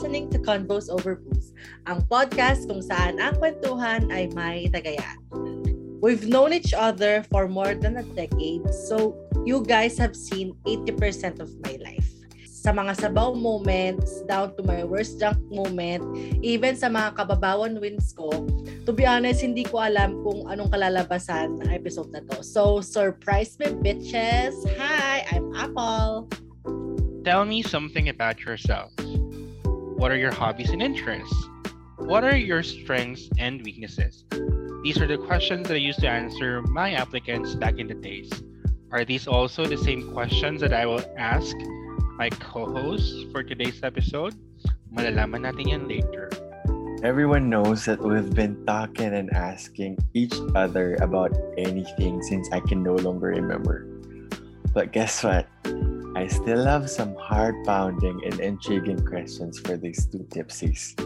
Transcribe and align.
Listening 0.00 0.32
to 0.32 0.40
Convos 0.40 0.88
Over 0.88 1.20
Booze, 1.20 1.52
ang 1.84 2.00
podcast 2.08 2.64
kung 2.72 2.80
saan 2.80 3.20
ang 3.20 3.36
kwentuhan 3.36 4.08
ay 4.08 4.32
may 4.32 4.64
tagayan. 4.72 5.20
We've 6.00 6.24
known 6.24 6.56
each 6.56 6.72
other 6.72 7.20
for 7.28 7.44
more 7.52 7.76
than 7.76 8.00
a 8.00 8.06
decade, 8.16 8.64
so 8.88 9.12
you 9.44 9.60
guys 9.60 10.00
have 10.00 10.16
seen 10.16 10.56
80% 10.64 11.44
of 11.44 11.52
my 11.60 11.76
life. 11.84 12.08
Sa 12.48 12.72
mga 12.72 12.96
sabaw 12.96 13.36
moments, 13.36 14.24
down 14.24 14.56
to 14.56 14.64
my 14.64 14.88
worst 14.88 15.20
drunk 15.20 15.36
moment, 15.52 16.00
even 16.40 16.80
sa 16.80 16.88
mga 16.88 17.20
kababawan 17.20 17.76
wins 17.76 18.16
ko, 18.16 18.32
to 18.88 18.96
be 18.96 19.04
honest, 19.04 19.44
hindi 19.44 19.68
ko 19.68 19.84
alam 19.84 20.16
kung 20.24 20.48
anong 20.48 20.72
kalalabasan 20.72 21.60
ng 21.60 21.68
episode 21.76 22.08
na 22.08 22.24
to. 22.24 22.40
So, 22.40 22.80
surprise 22.80 23.60
me, 23.60 23.76
bitches! 23.76 24.56
Hi, 24.80 25.28
I'm 25.28 25.52
Apple! 25.52 26.32
Tell 27.20 27.44
me 27.44 27.60
something 27.60 28.08
about 28.08 28.40
yourself. 28.48 28.96
What 30.00 30.10
are 30.10 30.16
your 30.16 30.32
hobbies 30.32 30.70
and 30.70 30.80
interests? 30.80 31.36
What 31.98 32.24
are 32.24 32.34
your 32.34 32.62
strengths 32.62 33.28
and 33.36 33.60
weaknesses? 33.60 34.24
These 34.82 34.96
are 34.96 35.06
the 35.06 35.18
questions 35.18 35.68
that 35.68 35.74
I 35.74 35.84
used 35.84 36.00
to 36.00 36.08
answer 36.08 36.62
my 36.62 36.96
applicants 36.96 37.54
back 37.54 37.76
in 37.76 37.86
the 37.86 38.00
days. 38.00 38.32
Are 38.92 39.04
these 39.04 39.28
also 39.28 39.66
the 39.66 39.76
same 39.76 40.10
questions 40.16 40.62
that 40.62 40.72
I 40.72 40.86
will 40.86 41.04
ask 41.18 41.54
my 42.16 42.30
co-hosts 42.30 43.28
for 43.28 43.44
today's 43.44 43.84
episode? 43.84 44.32
Malalaman 44.88 45.44
natin 45.44 45.68
yan 45.68 45.84
later. 45.84 46.32
Everyone 47.04 47.52
knows 47.52 47.84
that 47.84 48.00
we've 48.00 48.32
been 48.32 48.56
talking 48.64 49.12
and 49.12 49.28
asking 49.36 50.00
each 50.16 50.32
other 50.56 50.96
about 51.04 51.36
anything 51.60 52.24
since 52.24 52.48
I 52.56 52.64
can 52.64 52.80
no 52.80 52.96
longer 52.96 53.36
remember. 53.36 53.84
But 54.72 54.96
guess 54.96 55.20
what? 55.20 55.44
I 56.16 56.26
still 56.26 56.64
have 56.66 56.90
some 56.90 57.14
heart 57.14 57.54
pounding 57.64 58.20
and 58.26 58.40
intriguing 58.40 59.04
questions 59.06 59.58
for 59.62 59.76
these 59.76 60.06
two 60.06 60.26
tipsies. 60.30 60.98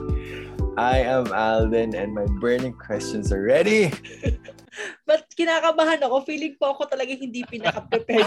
I 0.77 1.05
am 1.05 1.29
Alden 1.33 1.95
and 1.95 2.15
my 2.15 2.27
burning 2.41 2.73
questions 2.73 3.31
are 3.31 3.43
ready. 3.43 3.93
But 5.07 5.31
kinakabahan 5.39 6.03
ako. 6.03 6.27
Feeling 6.27 6.59
po 6.59 6.75
ako 6.75 6.91
talaga 6.91 7.15
hindi 7.15 7.47
pinaka-prepared 7.47 8.27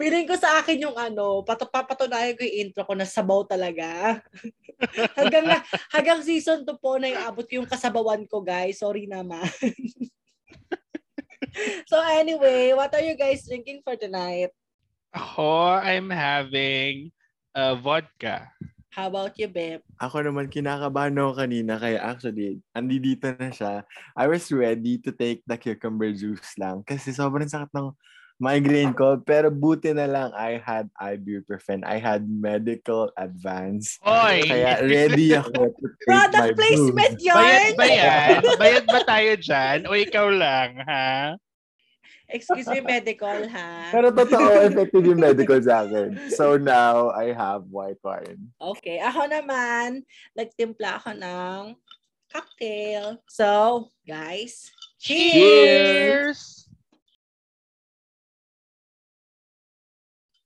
Feeling 0.00 0.24
ko 0.24 0.34
sa 0.40 0.62
akin 0.62 0.88
yung 0.88 0.96
ano, 0.96 1.44
papatunayan 1.44 2.38
ko 2.38 2.42
yung 2.48 2.58
intro 2.64 2.88
ko 2.88 2.94
na 2.96 3.04
sabaw 3.04 3.44
talaga. 3.44 4.22
hanggang, 5.18 5.60
hanggang 5.92 6.20
season 6.24 6.64
2 6.64 6.80
po 6.80 6.96
na 6.96 7.12
yung 7.12 7.22
abot 7.28 7.44
yung 7.52 7.68
kasabawan 7.68 8.24
ko, 8.24 8.40
guys. 8.40 8.80
Sorry 8.80 9.04
naman. 9.04 9.44
So 11.90 12.00
anyway, 12.02 12.72
what 12.72 12.92
are 12.94 13.04
you 13.04 13.16
guys 13.16 13.46
drinking 13.46 13.80
for 13.84 13.96
tonight? 13.96 14.50
Ako, 15.14 15.80
I'm 15.80 16.10
having 16.10 17.12
uh, 17.56 17.74
vodka. 17.76 18.52
How 18.98 19.06
about 19.06 19.38
you, 19.38 19.46
Beb? 19.46 19.86
Ako 20.02 20.26
naman 20.26 20.50
kinakabahan 20.50 21.14
ako 21.14 21.38
kanina 21.38 21.78
kaya 21.78 22.02
actually, 22.02 22.58
andi 22.74 22.98
dito 22.98 23.30
na 23.30 23.54
siya. 23.54 23.86
I 24.18 24.26
was 24.26 24.50
ready 24.50 24.98
to 25.06 25.14
take 25.14 25.46
the 25.46 25.54
cucumber 25.54 26.10
juice 26.10 26.58
lang 26.58 26.82
kasi 26.82 27.14
sobrang 27.14 27.46
sakit 27.46 27.70
ng 27.78 27.94
migraine 28.42 28.94
ko. 28.98 29.18
Pero 29.22 29.54
buti 29.54 29.94
na 29.94 30.10
lang 30.10 30.34
I 30.34 30.58
had 30.58 30.90
ibuprofen. 30.98 31.86
I 31.86 32.02
had 32.02 32.26
medical 32.26 33.14
advance. 33.14 34.02
Oy! 34.02 34.46
Kaya 34.46 34.82
ready 34.82 35.34
ako 35.36 35.78
to 35.78 35.86
take 36.02 36.08
Product 36.08 36.42
my 36.42 36.50
placement 36.58 37.16
yarn! 37.22 37.38
Bayad 37.38 37.74
ba 37.78 37.86
yan? 37.86 38.34
Bayad 38.58 38.84
ba 38.90 39.00
tayo 39.06 39.32
dyan? 39.38 39.78
O 39.86 39.94
ikaw 39.94 40.26
lang, 40.26 40.70
ha? 40.82 41.38
Excuse 42.28 42.68
me, 42.68 42.84
medical, 42.84 43.48
ha? 43.48 43.88
Pero 43.88 44.12
totoo, 44.12 44.60
effective 44.68 45.00
yung 45.00 45.16
medical 45.16 45.56
sa 45.64 45.88
akin. 45.88 46.28
So 46.28 46.60
now, 46.60 47.08
I 47.16 47.32
have 47.32 47.64
white 47.72 47.96
wine. 48.04 48.52
Okay. 48.60 49.00
Ako 49.00 49.32
naman, 49.32 50.04
nagtimpla 50.36 51.00
ako 51.00 51.16
ng 51.16 51.72
cocktail. 52.28 53.24
So, 53.32 53.88
guys, 54.04 54.68
cheers! 55.00 55.32
Cheers! 55.32 56.40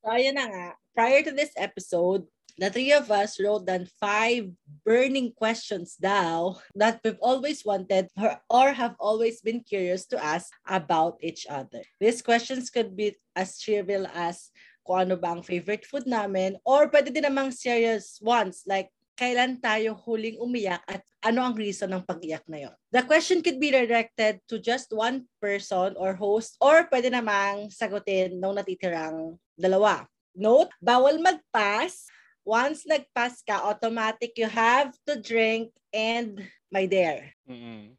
So, 0.02 0.10
ayun 0.10 0.38
na 0.38 0.46
nga. 0.46 0.66
Prior 0.94 1.22
to 1.26 1.34
this 1.34 1.50
episode, 1.58 2.26
the 2.58 2.70
three 2.70 2.92
of 2.92 3.10
us 3.10 3.40
wrote 3.40 3.66
down 3.66 3.88
five 4.00 4.50
burning 4.84 5.32
questions 5.32 5.96
daw 5.96 6.56
that 6.74 7.00
we've 7.04 7.20
always 7.20 7.64
wanted 7.64 8.08
or, 8.16 8.38
or 8.50 8.72
have 8.72 8.96
always 8.98 9.40
been 9.40 9.60
curious 9.60 10.06
to 10.06 10.16
ask 10.22 10.52
about 10.66 11.16
each 11.20 11.46
other. 11.48 11.82
These 12.00 12.22
questions 12.22 12.70
could 12.70 12.96
be 12.96 13.16
as 13.36 13.60
trivial 13.60 14.06
as 14.12 14.52
kung 14.82 15.06
ano 15.08 15.14
ba 15.14 15.38
ang 15.38 15.46
favorite 15.46 15.86
food 15.86 16.04
namin 16.10 16.58
or 16.66 16.90
pwede 16.90 17.14
din 17.14 17.24
namang 17.26 17.54
serious 17.54 18.18
ones 18.18 18.66
like 18.66 18.90
kailan 19.14 19.62
tayo 19.62 19.94
huling 19.94 20.40
umiyak 20.42 20.82
at 20.90 21.04
ano 21.22 21.46
ang 21.46 21.54
reason 21.54 21.94
ng 21.94 22.02
pag-iyak 22.02 22.42
na 22.50 22.66
yon. 22.66 22.74
The 22.90 23.06
question 23.06 23.38
could 23.46 23.62
be 23.62 23.70
directed 23.70 24.42
to 24.50 24.58
just 24.58 24.90
one 24.90 25.30
person 25.38 25.94
or 25.94 26.18
host 26.18 26.58
or 26.58 26.90
pwede 26.90 27.14
namang 27.14 27.70
sagutin 27.70 28.42
ng 28.42 28.54
natitirang 28.58 29.38
dalawa. 29.54 30.02
Note, 30.34 30.74
bawal 30.82 31.22
mag-pass. 31.22 32.10
Once 32.42 32.82
nag-pass 32.84 33.42
ka, 33.46 33.62
automatic 33.70 34.34
you 34.34 34.50
have 34.50 34.90
to 35.06 35.14
drink 35.16 35.70
and 35.94 36.42
my 36.74 36.86
dare. 36.86 37.30
Mm-mm. 37.46 37.94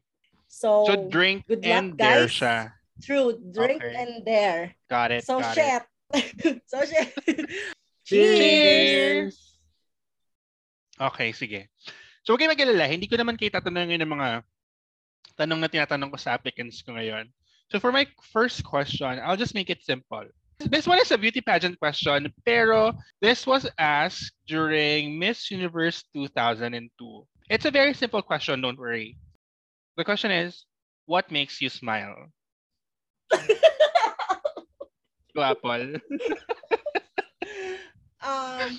So, 0.48 0.84
So 0.86 0.92
drink 1.08 1.48
good 1.48 1.64
luck, 1.64 1.72
and 1.72 1.88
dare 1.96 2.28
guys. 2.28 2.36
siya. 2.36 2.56
true, 3.02 3.34
drink 3.40 3.82
Okay. 3.82 3.94
and 3.96 4.12
dare. 4.24 4.64
Got 4.86 5.10
it, 5.16 5.24
So, 5.24 5.40
got 5.40 5.56
it. 5.56 5.64
shit. 5.64 5.82
so, 6.70 6.84
shit. 6.84 7.10
Cheers! 8.04 9.34
Okay, 11.00 11.32
sige. 11.32 11.66
So 12.22 12.32
huwag 12.32 12.40
kayo 12.44 12.52
mag-alala, 12.52 12.86
hindi 12.86 13.08
ko 13.10 13.16
naman 13.18 13.34
kayo 13.36 13.50
tatanungin 13.50 14.00
ng 14.00 14.12
mga 14.12 14.28
tanong 15.34 15.58
na 15.60 15.68
tinatanong 15.68 16.12
ko 16.14 16.18
sa 16.20 16.36
applicants 16.38 16.80
ko 16.84 16.94
ngayon. 16.94 17.26
So 17.72 17.80
for 17.82 17.90
my 17.90 18.06
first 18.30 18.62
question, 18.62 19.18
I'll 19.24 19.40
just 19.40 19.56
make 19.56 19.68
it 19.72 19.82
simple. 19.82 20.24
This 20.60 20.86
one 20.86 20.98
is 21.02 21.10
a 21.10 21.18
beauty 21.18 21.40
pageant 21.40 21.78
question, 21.78 22.32
pero 22.46 22.94
this 23.20 23.46
was 23.46 23.66
asked 23.78 24.32
during 24.46 25.18
Miss 25.18 25.50
Universe 25.50 26.04
2002. 26.14 26.90
It's 27.50 27.66
a 27.66 27.70
very 27.74 27.92
simple 27.92 28.22
question, 28.22 28.60
don't 28.62 28.78
worry. 28.78 29.18
The 29.96 30.04
question 30.04 30.30
is, 30.30 30.64
what 31.06 31.30
makes 31.30 31.60
you 31.60 31.68
smile? 31.68 32.30
Go, 35.34 35.42
Apple. 35.42 35.98
um, 38.22 38.78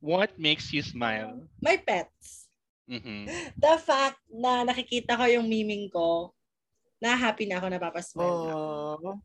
What 0.00 0.32
makes 0.40 0.72
you 0.72 0.80
smile? 0.82 1.44
my 1.60 1.76
pets. 1.76 2.48
Mhm. 2.88 3.28
The 3.60 3.76
fact 3.78 4.18
na 4.32 4.64
nakikita 4.64 5.14
ko 5.20 5.28
yung 5.28 5.44
miming 5.46 5.92
ko, 5.92 6.32
na 6.98 7.12
happy 7.14 7.44
na 7.44 7.60
ako 7.60 7.66
napapasmile. 7.68 8.40
na 8.48 8.52
ako. 8.56 9.20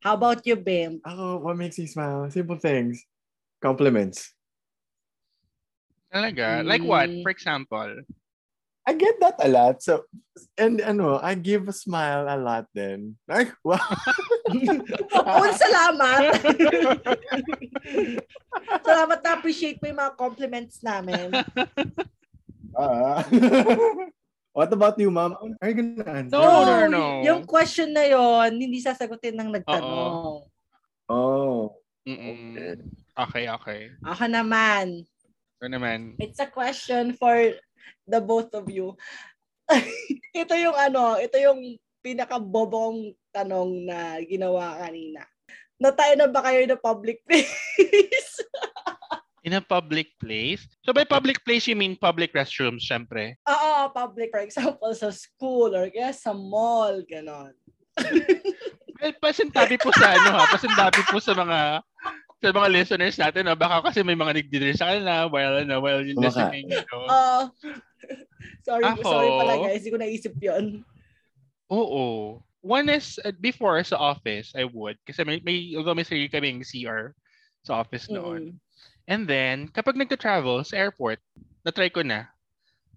How 0.00 0.16
about 0.16 0.40
you, 0.48 0.56
Bim? 0.56 1.04
ako, 1.04 1.44
what 1.44 1.60
makes 1.60 1.76
me 1.76 1.84
smile? 1.84 2.24
Simple 2.32 2.56
things. 2.56 3.04
Compliments. 3.60 4.32
Talaga? 6.08 6.64
Like 6.64 6.80
what? 6.80 7.12
Mm. 7.12 7.22
For 7.22 7.30
example? 7.30 8.08
I 8.88 8.96
get 8.96 9.20
that 9.20 9.36
a 9.44 9.48
lot. 9.48 9.84
So, 9.84 10.08
and 10.56 10.80
ano, 10.80 11.20
I 11.20 11.36
give 11.36 11.68
a 11.68 11.76
smile 11.76 12.24
a 12.24 12.40
lot 12.40 12.64
then. 12.72 13.20
Like, 13.28 13.52
wow. 13.64 13.76
Kapun, 15.12 15.52
salamat! 15.54 16.32
salamat 18.88 19.18
na 19.20 19.30
appreciate 19.36 19.84
mo 19.84 19.92
yung 19.92 20.00
mga 20.00 20.16
compliments 20.16 20.80
namin. 20.80 21.28
Ah. 22.72 23.20
What 24.50 24.74
about 24.74 24.98
you, 24.98 25.14
ma'am? 25.14 25.38
Are 25.62 25.68
you 25.70 25.76
gonna 25.78 26.10
answer? 26.10 26.34
No, 26.34 26.66
no, 26.66 26.76
no. 26.90 27.04
Yung 27.22 27.46
question 27.46 27.94
na 27.94 28.02
yon 28.02 28.58
hindi 28.58 28.82
sasagutin 28.82 29.38
ng 29.38 29.54
nagtanong. 29.54 30.42
Oh. 31.06 31.78
Mm-mm. 32.02 32.56
Okay. 32.58 32.74
Okay, 33.20 33.44
okay. 33.46 33.80
Ako 34.02 34.24
naman, 34.26 35.04
So 35.60 35.68
naman. 35.68 36.16
it's 36.16 36.40
a 36.40 36.48
question 36.48 37.12
for 37.12 37.36
the 38.08 38.18
both 38.18 38.50
of 38.56 38.64
you. 38.72 38.96
ito 40.34 40.54
yung 40.56 40.72
ano, 40.74 41.20
ito 41.20 41.36
yung 41.36 41.76
pinakabobong 42.00 43.12
tanong 43.30 43.84
na 43.86 44.18
ginawa 44.24 44.80
kanina. 44.80 45.22
Natayo 45.76 46.16
na 46.16 46.28
ba 46.32 46.40
kayo 46.42 46.64
na 46.64 46.80
public 46.80 47.20
place? 47.28 48.40
In 49.40 49.56
a 49.56 49.64
public 49.64 50.12
place? 50.20 50.68
So 50.84 50.92
by 50.92 51.08
public 51.08 51.40
place, 51.48 51.64
you 51.64 51.76
mean 51.76 51.96
public 51.96 52.36
restrooms, 52.36 52.84
syempre. 52.84 53.40
Oo, 53.48 53.88
public. 53.88 54.28
For 54.28 54.44
example, 54.44 54.92
sa 54.92 55.08
school 55.08 55.72
or 55.72 55.88
kaya 55.88 56.12
sa 56.12 56.36
mall, 56.36 57.00
ganon. 57.08 57.56
Well, 59.00 59.16
pasintabi 59.16 59.80
po 59.80 59.88
sa 59.96 60.12
ano 60.12 60.28
ha, 60.36 60.44
pasintabi 60.44 61.00
po 61.08 61.16
sa 61.16 61.32
mga 61.32 61.80
sa 62.40 62.48
mga 62.52 62.68
listeners 62.68 63.16
natin, 63.16 63.48
no? 63.48 63.56
baka 63.56 63.80
kasi 63.88 64.04
may 64.04 64.12
mga 64.16 64.44
nagdidiri 64.44 64.76
sa 64.76 64.92
kanila 64.92 65.24
while, 65.28 65.60
ano, 65.60 65.80
while 65.80 66.04
you're 66.04 66.16
Kumaka- 66.16 66.52
listening. 66.52 66.68
You 66.68 66.84
know? 66.84 67.04
Ah, 67.08 67.44
sorry, 68.64 68.84
Ako? 68.84 69.04
sorry 69.04 69.28
pala 69.40 69.54
guys. 69.60 69.80
Hindi 69.80 69.92
ko 69.92 69.98
naisip 70.00 70.34
yon. 70.36 70.64
Oo. 71.72 72.04
One 72.60 72.92
is, 72.92 73.16
uh, 73.24 73.32
before 73.40 73.80
sa 73.88 73.96
office, 73.96 74.52
I 74.52 74.68
would. 74.68 75.00
Kasi 75.08 75.24
may, 75.24 75.40
may 75.40 75.72
although 75.76 75.96
may 75.96 76.04
sarili 76.04 76.28
kaming 76.28 76.60
CR 76.60 77.16
sa 77.64 77.80
office 77.80 78.08
noon. 78.12 78.60
And 79.08 79.24
then, 79.26 79.68
kapag 79.70 79.96
nagka-travel 79.96 80.64
sa 80.64 80.76
airport, 80.76 81.18
na-try 81.64 81.88
ko 81.88 82.00
na. 82.04 82.28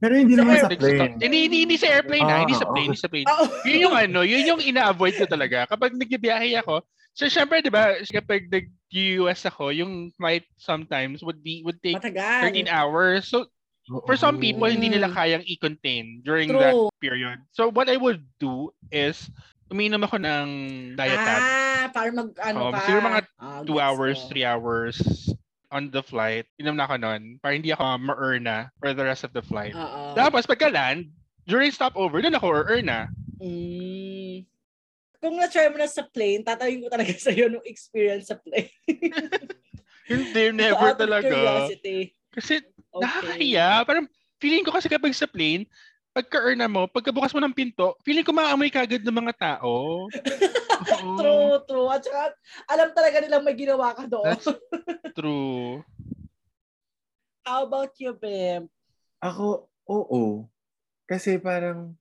Pero 0.04 0.20
hindi 0.20 0.36
Sa 0.36 0.44
naman 0.44 0.60
sa 0.60 0.68
plane. 0.68 1.16
Hindi, 1.16 1.38
hindi, 1.48 1.58
hindi 1.64 1.78
sa 1.80 1.88
airplane 1.88 2.28
ha. 2.28 2.36
Ah, 2.36 2.42
Hindi 2.44 2.56
sa 2.60 2.68
plane, 2.68 2.76
okay. 2.76 2.88
hindi 2.92 3.00
sa 3.00 3.12
plane. 3.12 3.28
Oo. 3.32 3.46
Yun 3.64 3.80
yung 3.88 3.96
ano, 3.96 4.20
yun 4.28 4.44
yung 4.44 4.62
ina-avoid 4.62 5.16
ko 5.16 5.24
talaga. 5.24 5.64
Kapag 5.64 5.96
nagbibiyahe 5.96 6.60
ako, 6.60 6.84
so 7.16 7.24
syempre, 7.32 7.64
di 7.64 7.72
ba, 7.72 7.96
kapag 8.04 8.52
nag-US 8.52 9.48
ako, 9.48 9.72
yung 9.72 10.12
flight 10.20 10.44
sometimes 10.60 11.24
would 11.24 11.40
be, 11.40 11.64
would 11.64 11.80
take 11.80 11.96
Matagal. 12.04 12.52
13 12.52 12.68
hours. 12.68 13.32
So, 13.32 13.48
for 14.04 14.20
some 14.20 14.44
people, 14.44 14.68
hindi 14.68 14.92
nila 14.92 15.08
kayang 15.08 15.48
i-contain 15.48 16.20
during 16.24 16.52
that 16.52 16.76
True. 16.76 16.92
period. 17.00 17.40
So, 17.56 17.72
what 17.72 17.88
I 17.88 17.96
would 17.96 18.28
do 18.44 18.76
is, 18.92 19.32
uminom 19.72 20.04
ako 20.04 20.20
ng 20.20 20.48
diatab. 21.00 21.40
Ah, 21.40 21.88
para 21.96 22.12
mag, 22.12 22.30
ano 22.44 22.58
Oo, 22.60 22.72
ka. 22.76 22.80
siguro 22.84 23.02
mga 23.08 23.22
Ah, 23.40 23.64
two 23.64 23.80
gets 23.80 23.88
hours, 23.88 24.18
ko. 24.20 24.28
three 24.28 24.46
hours 24.46 24.96
on 25.74 25.90
the 25.90 26.06
flight. 26.06 26.46
Inom 26.62 26.78
na 26.78 26.86
ako 26.86 27.02
nun. 27.02 27.42
Para 27.42 27.58
hindi 27.58 27.74
ako 27.74 27.98
ma-earn 27.98 28.46
na 28.46 28.70
for 28.78 28.94
the 28.94 29.02
rest 29.02 29.26
of 29.26 29.34
the 29.34 29.42
flight. 29.42 29.74
Oo. 29.74 30.14
Tapos 30.14 30.46
pagka-land, 30.46 31.10
during 31.50 31.74
stopover, 31.74 32.22
doon 32.22 32.38
ako 32.38 32.48
earn 32.70 32.86
na. 32.86 33.10
Mm. 33.42 34.46
Kung 35.18 35.36
na-try 35.36 35.74
mo 35.74 35.82
na 35.82 35.90
sa 35.90 36.06
plane, 36.06 36.46
tatanungin 36.46 36.86
ko 36.86 36.90
talaga 36.94 37.12
sa'yo 37.26 37.50
nung 37.50 37.66
experience 37.66 38.30
sa 38.30 38.38
plane. 38.38 38.70
Hindi, 40.12 40.44
never 40.54 40.94
talaga. 40.94 41.26
curiosity. 41.26 42.14
Kasi 42.30 42.62
Okay. 42.94 43.02
nakakahiya. 43.10 43.68
Parang 43.90 44.06
feeling 44.38 44.62
ko 44.62 44.70
kasi 44.70 44.86
kapag 44.86 45.18
sa 45.18 45.26
plane, 45.26 45.66
pagka-earn 46.14 46.62
na 46.62 46.70
mo, 46.70 46.86
pagkabukas 46.86 47.34
mo 47.34 47.42
ng 47.42 47.58
pinto, 47.58 47.98
feeling 48.06 48.22
ko 48.22 48.30
maamoy 48.30 48.70
kagad 48.70 49.02
ng 49.02 49.18
mga 49.18 49.34
tao. 49.34 50.06
True, 51.18 51.64
true. 51.64 51.88
At 51.88 52.04
saka, 52.04 52.36
alam 52.68 52.92
talaga 52.92 53.24
nilang 53.24 53.46
may 53.46 53.56
ginawa 53.56 53.96
ka 53.96 54.04
doon. 54.04 54.36
That's 54.36 54.52
true. 55.18 55.80
How 57.48 57.64
about 57.64 57.96
you, 58.04 58.12
Bim? 58.12 58.68
Ako, 59.24 59.72
oo. 59.88 60.24
Kasi 61.08 61.40
parang 61.40 61.96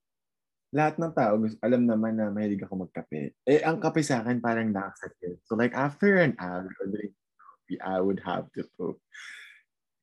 lahat 0.74 0.98
ng 0.98 1.14
tao, 1.14 1.38
alam 1.62 1.82
naman 1.86 2.18
na 2.18 2.32
mahilig 2.32 2.64
ako 2.64 2.88
magkape. 2.88 3.38
Eh, 3.46 3.62
ang 3.62 3.78
kape 3.78 4.02
sa 4.02 4.24
akin 4.24 4.42
parang 4.42 4.72
nakasakit. 4.72 5.38
So 5.46 5.54
like 5.54 5.76
after 5.78 6.18
an 6.18 6.34
hour 6.42 6.66
of 6.66 6.88
drinking 6.90 7.14
coffee, 7.38 7.78
I 7.78 8.02
would 8.02 8.18
have 8.26 8.50
to 8.58 8.66
poop. 8.74 8.98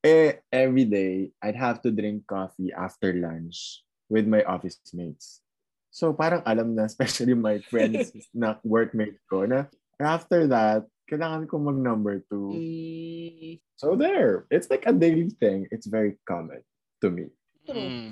Eh, 0.07 0.39
every 0.56 0.88
day, 0.88 1.35
I'd 1.44 1.59
have 1.59 1.83
to 1.83 1.91
drink 1.91 2.23
coffee 2.31 2.71
after 2.71 3.11
lunch 3.11 3.83
with 4.09 4.25
my 4.25 4.44
office 4.44 4.77
mates. 4.91 5.41
So 5.89 6.11
parang 6.13 6.44
alam 6.45 6.75
na, 6.75 6.85
especially 6.91 7.33
my 7.33 7.61
friends 7.69 8.11
na 8.33 8.57
workmates 8.65 9.21
ko, 9.29 9.45
na 9.45 9.69
after 10.01 10.50
that, 10.50 10.85
kailangan 11.09 11.50
ko 11.50 11.57
mag 11.57 11.77
number 11.77 12.21
two. 12.29 12.53
Mm, 12.53 13.57
So 13.79 13.95
there, 13.95 14.44
it's 14.51 14.67
like 14.67 14.83
a 14.85 14.94
daily 14.94 15.31
thing. 15.39 15.65
It's 15.71 15.88
very 15.88 16.19
common 16.27 16.61
to 17.01 17.09
me. 17.09 17.31
true. 17.69 17.79
Mm. 17.79 18.09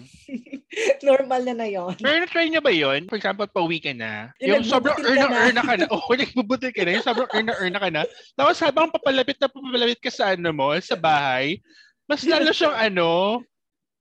Normal 1.09 1.41
na 1.49 1.53
na 1.57 1.67
yon. 1.67 1.93
Pero 1.97 2.15
na-try 2.21 2.45
niyo 2.47 2.61
ba 2.61 2.73
yun? 2.73 3.09
For 3.09 3.17
example, 3.17 3.47
pauwi 3.49 3.81
ka 3.81 3.91
na. 3.91 4.31
Yung 4.39 4.61
Yung, 4.61 4.65
sobrang 4.69 4.97
earn 5.01 5.17
na 5.17 5.29
earn 5.33 5.55
na 5.57 5.65
ka 5.65 5.75
na. 5.75 5.85
Oo, 5.95 6.11
nagbubutil 6.13 6.73
ka 6.73 6.83
na. 6.85 6.91
Yung 6.97 7.05
sobrang 7.05 7.29
earn 7.33 7.47
na 7.49 7.57
earn 7.57 7.73
na 7.73 7.81
ka 7.81 7.89
na. 7.89 8.03
Tapos 8.37 8.57
habang 8.61 8.93
papalapit 8.93 9.37
na 9.41 9.49
papalapit 9.49 9.99
ka 10.01 10.11
sa 10.13 10.37
ano 10.37 10.49
mo, 10.53 10.71
sa 10.79 10.95
bahay, 10.95 11.57
mas 12.05 12.23
lalo 12.23 12.53
siyang 12.53 12.77
ano, 12.77 13.41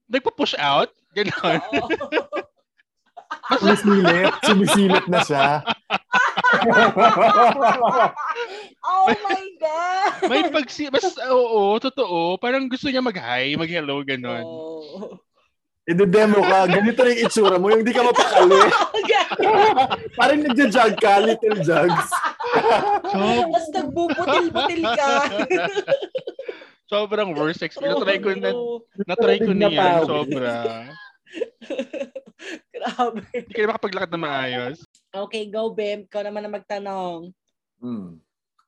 nagpo-push 0.06 0.54
out. 0.60 0.92
Ganon. 1.16 1.60
Sumisilip. 3.56 4.32
Sumisilip 4.44 5.04
na 5.08 5.20
siya. 5.24 5.64
oh 8.84 9.06
my 9.08 9.44
God! 9.56 10.12
May 10.28 10.42
pagsi... 10.52 10.92
Mas, 10.92 11.16
oo, 11.24 11.78
totoo. 11.80 12.36
Parang 12.36 12.68
gusto 12.68 12.90
niya 12.90 13.00
mag-hi, 13.00 13.56
mag-hello, 13.56 14.02
ganon. 14.04 14.44
Oh. 14.44 15.16
I-demo 15.86 16.42
ka. 16.42 16.66
Ganito 16.66 16.98
na 16.98 17.10
yung 17.14 17.22
itsura 17.30 17.56
mo. 17.62 17.70
Yung 17.70 17.86
di 17.86 17.94
ka 17.94 18.02
mapakali. 18.02 18.58
Parang 20.18 20.42
nagja-jog 20.42 20.94
ka. 20.98 21.22
Little 21.22 21.62
jugs. 21.62 22.10
Tapos 23.06 23.64
nagbubutil-butil 23.70 24.82
ka. 24.82 25.10
Sobrang 26.90 27.34
worst 27.38 27.62
experience. 27.62 28.02
Natry 28.02 28.18
ko 28.18 28.30
na, 28.34 28.50
natry 29.06 29.36
ko 29.42 29.52
na 29.54 29.66
yan. 29.70 30.02
Sobra. 30.06 30.54
Grabe. 32.74 33.26
Hindi 33.32 33.52
ka 33.52 33.60
na 33.64 33.70
makapaglakad 33.74 34.10
na 34.12 34.20
maayos. 34.20 34.78
Okay, 35.10 35.48
go, 35.50 35.72
Bim. 35.72 36.06
Ikaw 36.06 36.22
naman 36.26 36.42
na 36.46 36.50
magtanong. 36.52 37.32
Hmm. 37.80 38.20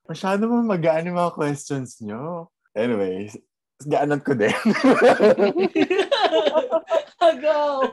Masyado 0.09 0.49
mo 0.49 0.61
magaan 0.65 1.07
yung 1.07 1.21
mga 1.21 1.37
questions 1.37 2.01
nyo. 2.01 2.49
Anyways, 2.73 3.37
gaanan 3.85 4.21
ko 4.25 4.33
din. 4.33 4.53
go! 7.39 7.87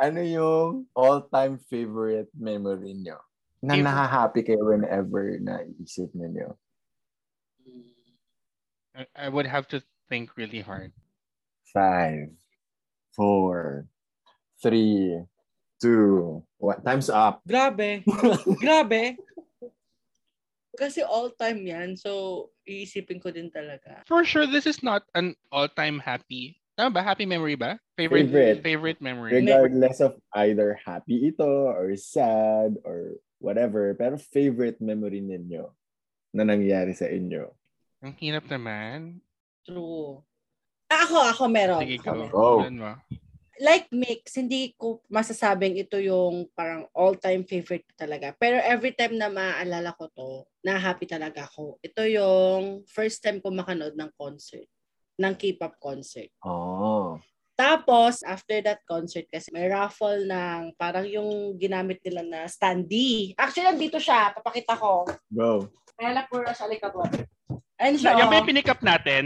ano 0.00 0.20
yung 0.20 0.88
all-time 0.96 1.60
favorite 1.68 2.28
memory 2.34 2.96
nyo? 2.96 3.20
Na 3.64 3.76
nahahappy 3.80 4.44
kayo 4.44 4.60
whenever 4.60 5.40
naisip 5.40 6.12
ninyo? 6.12 6.52
I 9.16 9.28
would 9.28 9.48
have 9.48 9.66
to 9.72 9.82
think 10.06 10.36
really 10.36 10.60
hard. 10.60 10.92
Five, 11.72 12.30
four, 13.14 13.86
three, 14.60 15.22
two, 15.80 16.42
one. 16.58 16.82
Time's 16.82 17.08
up. 17.08 17.40
Grabe. 17.46 18.04
Grabe. 18.62 19.16
Kasi 20.74 21.06
all-time 21.06 21.62
yan. 21.62 21.88
So, 21.94 22.50
iisipin 22.66 23.22
ko 23.22 23.30
din 23.30 23.48
talaga. 23.50 24.02
For 24.10 24.26
sure, 24.26 24.46
this 24.46 24.66
is 24.66 24.82
not 24.82 25.06
an 25.14 25.38
all-time 25.54 26.02
happy. 26.02 26.58
Tama 26.74 26.90
ba? 26.90 27.02
Happy 27.06 27.22
memory 27.22 27.54
ba? 27.54 27.78
Favorite 27.94 28.26
Favorite. 28.26 28.58
favorite 28.66 29.00
memory. 29.00 29.38
Regardless 29.38 30.02
of 30.02 30.18
either 30.34 30.74
happy 30.82 31.30
ito 31.30 31.46
or 31.46 31.94
sad 31.94 32.74
or 32.82 33.22
whatever, 33.38 33.94
pero 33.94 34.18
favorite 34.18 34.82
memory 34.82 35.22
ninyo 35.22 35.70
na 36.34 36.42
nangyari 36.42 36.90
sa 36.90 37.06
inyo. 37.06 37.54
Ang 38.02 38.18
hirap 38.18 38.50
naman. 38.50 39.22
True. 39.62 40.26
Ah, 40.90 41.04
Ako, 41.08 41.16
ako 41.20 41.42
meron. 41.48 41.80
Sige, 41.82 41.98
Ako 42.00 42.12
meron. 42.14 42.74
Oh. 42.80 42.96
Like 43.62 43.86
mix, 43.94 44.34
hindi 44.34 44.74
ko 44.74 44.98
masasabing 45.06 45.78
ito 45.78 45.94
yung 46.02 46.50
parang 46.58 46.90
all-time 46.90 47.46
favorite 47.46 47.86
ko 47.86 47.94
talaga. 47.94 48.34
Pero 48.34 48.58
every 48.58 48.90
time 48.98 49.14
na 49.14 49.30
maaalala 49.30 49.94
ko 49.94 50.10
to, 50.10 50.42
na-happy 50.66 51.06
talaga 51.06 51.46
ako. 51.46 51.78
Ito 51.78 52.02
yung 52.02 52.82
first 52.90 53.22
time 53.22 53.38
ko 53.38 53.54
makanood 53.54 53.94
ng 53.94 54.10
concert, 54.18 54.66
ng 55.22 55.34
K-pop 55.38 55.78
concert. 55.78 56.34
Oh. 56.42 57.14
Tapos, 57.54 58.26
after 58.26 58.58
that 58.66 58.82
concert 58.82 59.30
kasi 59.30 59.54
may 59.54 59.70
raffle 59.70 60.26
ng 60.26 60.74
parang 60.74 61.06
yung 61.06 61.54
ginamit 61.54 62.02
nila 62.02 62.26
na 62.26 62.40
standee. 62.50 63.30
Actually, 63.38 63.70
nandito 63.70 64.02
siya. 64.02 64.34
Papakita 64.34 64.74
ko. 64.74 65.06
Go. 65.30 65.70
Kaya 65.94 66.26
pura 66.26 66.50
siya 66.50 66.66
likabot. 66.66 67.06
And 67.78 67.94
Na, 67.94 68.00
siya. 68.02 68.18
yan 68.18 68.26
ba 68.26 68.42
yung 68.42 68.58
up 68.66 68.82
natin? 68.82 69.24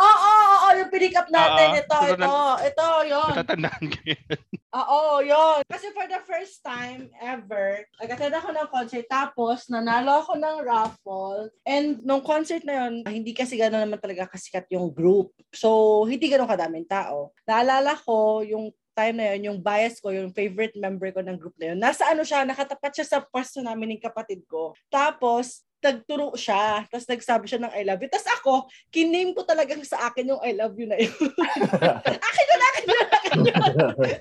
Oo, 0.00 0.35
oo, 0.66 0.78
yung 0.82 0.90
pinick 0.90 1.14
up 1.14 1.28
natin. 1.30 1.66
Oo, 1.70 1.78
ito, 1.78 1.96
ito 2.02 2.16
na- 2.18 2.58
ito, 2.66 2.86
yun. 3.06 3.30
Natatandaan 3.30 3.84
ko 3.86 3.98
yun. 4.02 4.38
Oo, 4.74 5.00
yun. 5.22 5.60
Kasi 5.70 5.86
for 5.94 6.06
the 6.10 6.20
first 6.26 6.60
time 6.60 7.08
ever, 7.22 7.86
nag-attend 8.02 8.34
ako 8.34 8.48
ng 8.50 8.68
concert, 8.68 9.06
tapos 9.06 9.70
nanalo 9.70 10.26
ako 10.26 10.32
ng 10.36 10.56
raffle. 10.66 11.48
And 11.62 12.02
nung 12.02 12.26
concert 12.26 12.66
na 12.66 12.86
yun, 12.86 13.06
hindi 13.06 13.30
kasi 13.32 13.54
gano'n 13.54 13.86
naman 13.86 14.02
talaga 14.02 14.26
kasikat 14.26 14.66
yung 14.74 14.90
group. 14.90 15.30
So, 15.54 16.02
hindi 16.04 16.26
gano'n 16.26 16.50
kadaming 16.50 16.88
tao. 16.90 17.30
Naalala 17.46 17.94
ko, 18.02 18.42
yung 18.42 18.74
time 18.96 19.16
na 19.20 19.26
yun, 19.36 19.52
yung 19.52 19.58
bias 19.60 20.00
ko, 20.00 20.08
yung 20.08 20.32
favorite 20.32 20.72
member 20.80 21.12
ko 21.12 21.20
ng 21.20 21.36
group 21.36 21.52
na 21.60 21.72
yun, 21.72 21.78
nasa 21.78 22.08
ano 22.08 22.24
siya, 22.24 22.48
nakatapat 22.48 22.96
siya 22.96 23.06
sa 23.06 23.18
pwesto 23.20 23.60
namin 23.60 23.92
ng 23.96 24.02
kapatid 24.02 24.40
ko. 24.48 24.72
Tapos, 24.88 25.65
nagturo 25.80 26.34
siya. 26.34 26.84
Tapos 26.88 27.06
nagsabi 27.06 27.44
siya 27.46 27.60
ng 27.62 27.72
I 27.72 27.82
love 27.86 28.00
you. 28.02 28.10
Tapos 28.10 28.28
ako, 28.40 28.52
kiname 28.90 29.36
ko 29.36 29.42
talagang 29.44 29.82
sa 29.84 30.08
akin 30.10 30.32
yung 30.34 30.42
I 30.42 30.52
love 30.56 30.74
you 30.76 30.88
na 30.88 30.98
yun. 30.98 31.12
akin 32.28 32.46
yun, 32.46 32.62
akin 32.62 32.84
yun, 32.86 33.06
akin 33.06 33.38
yun. 33.44 33.54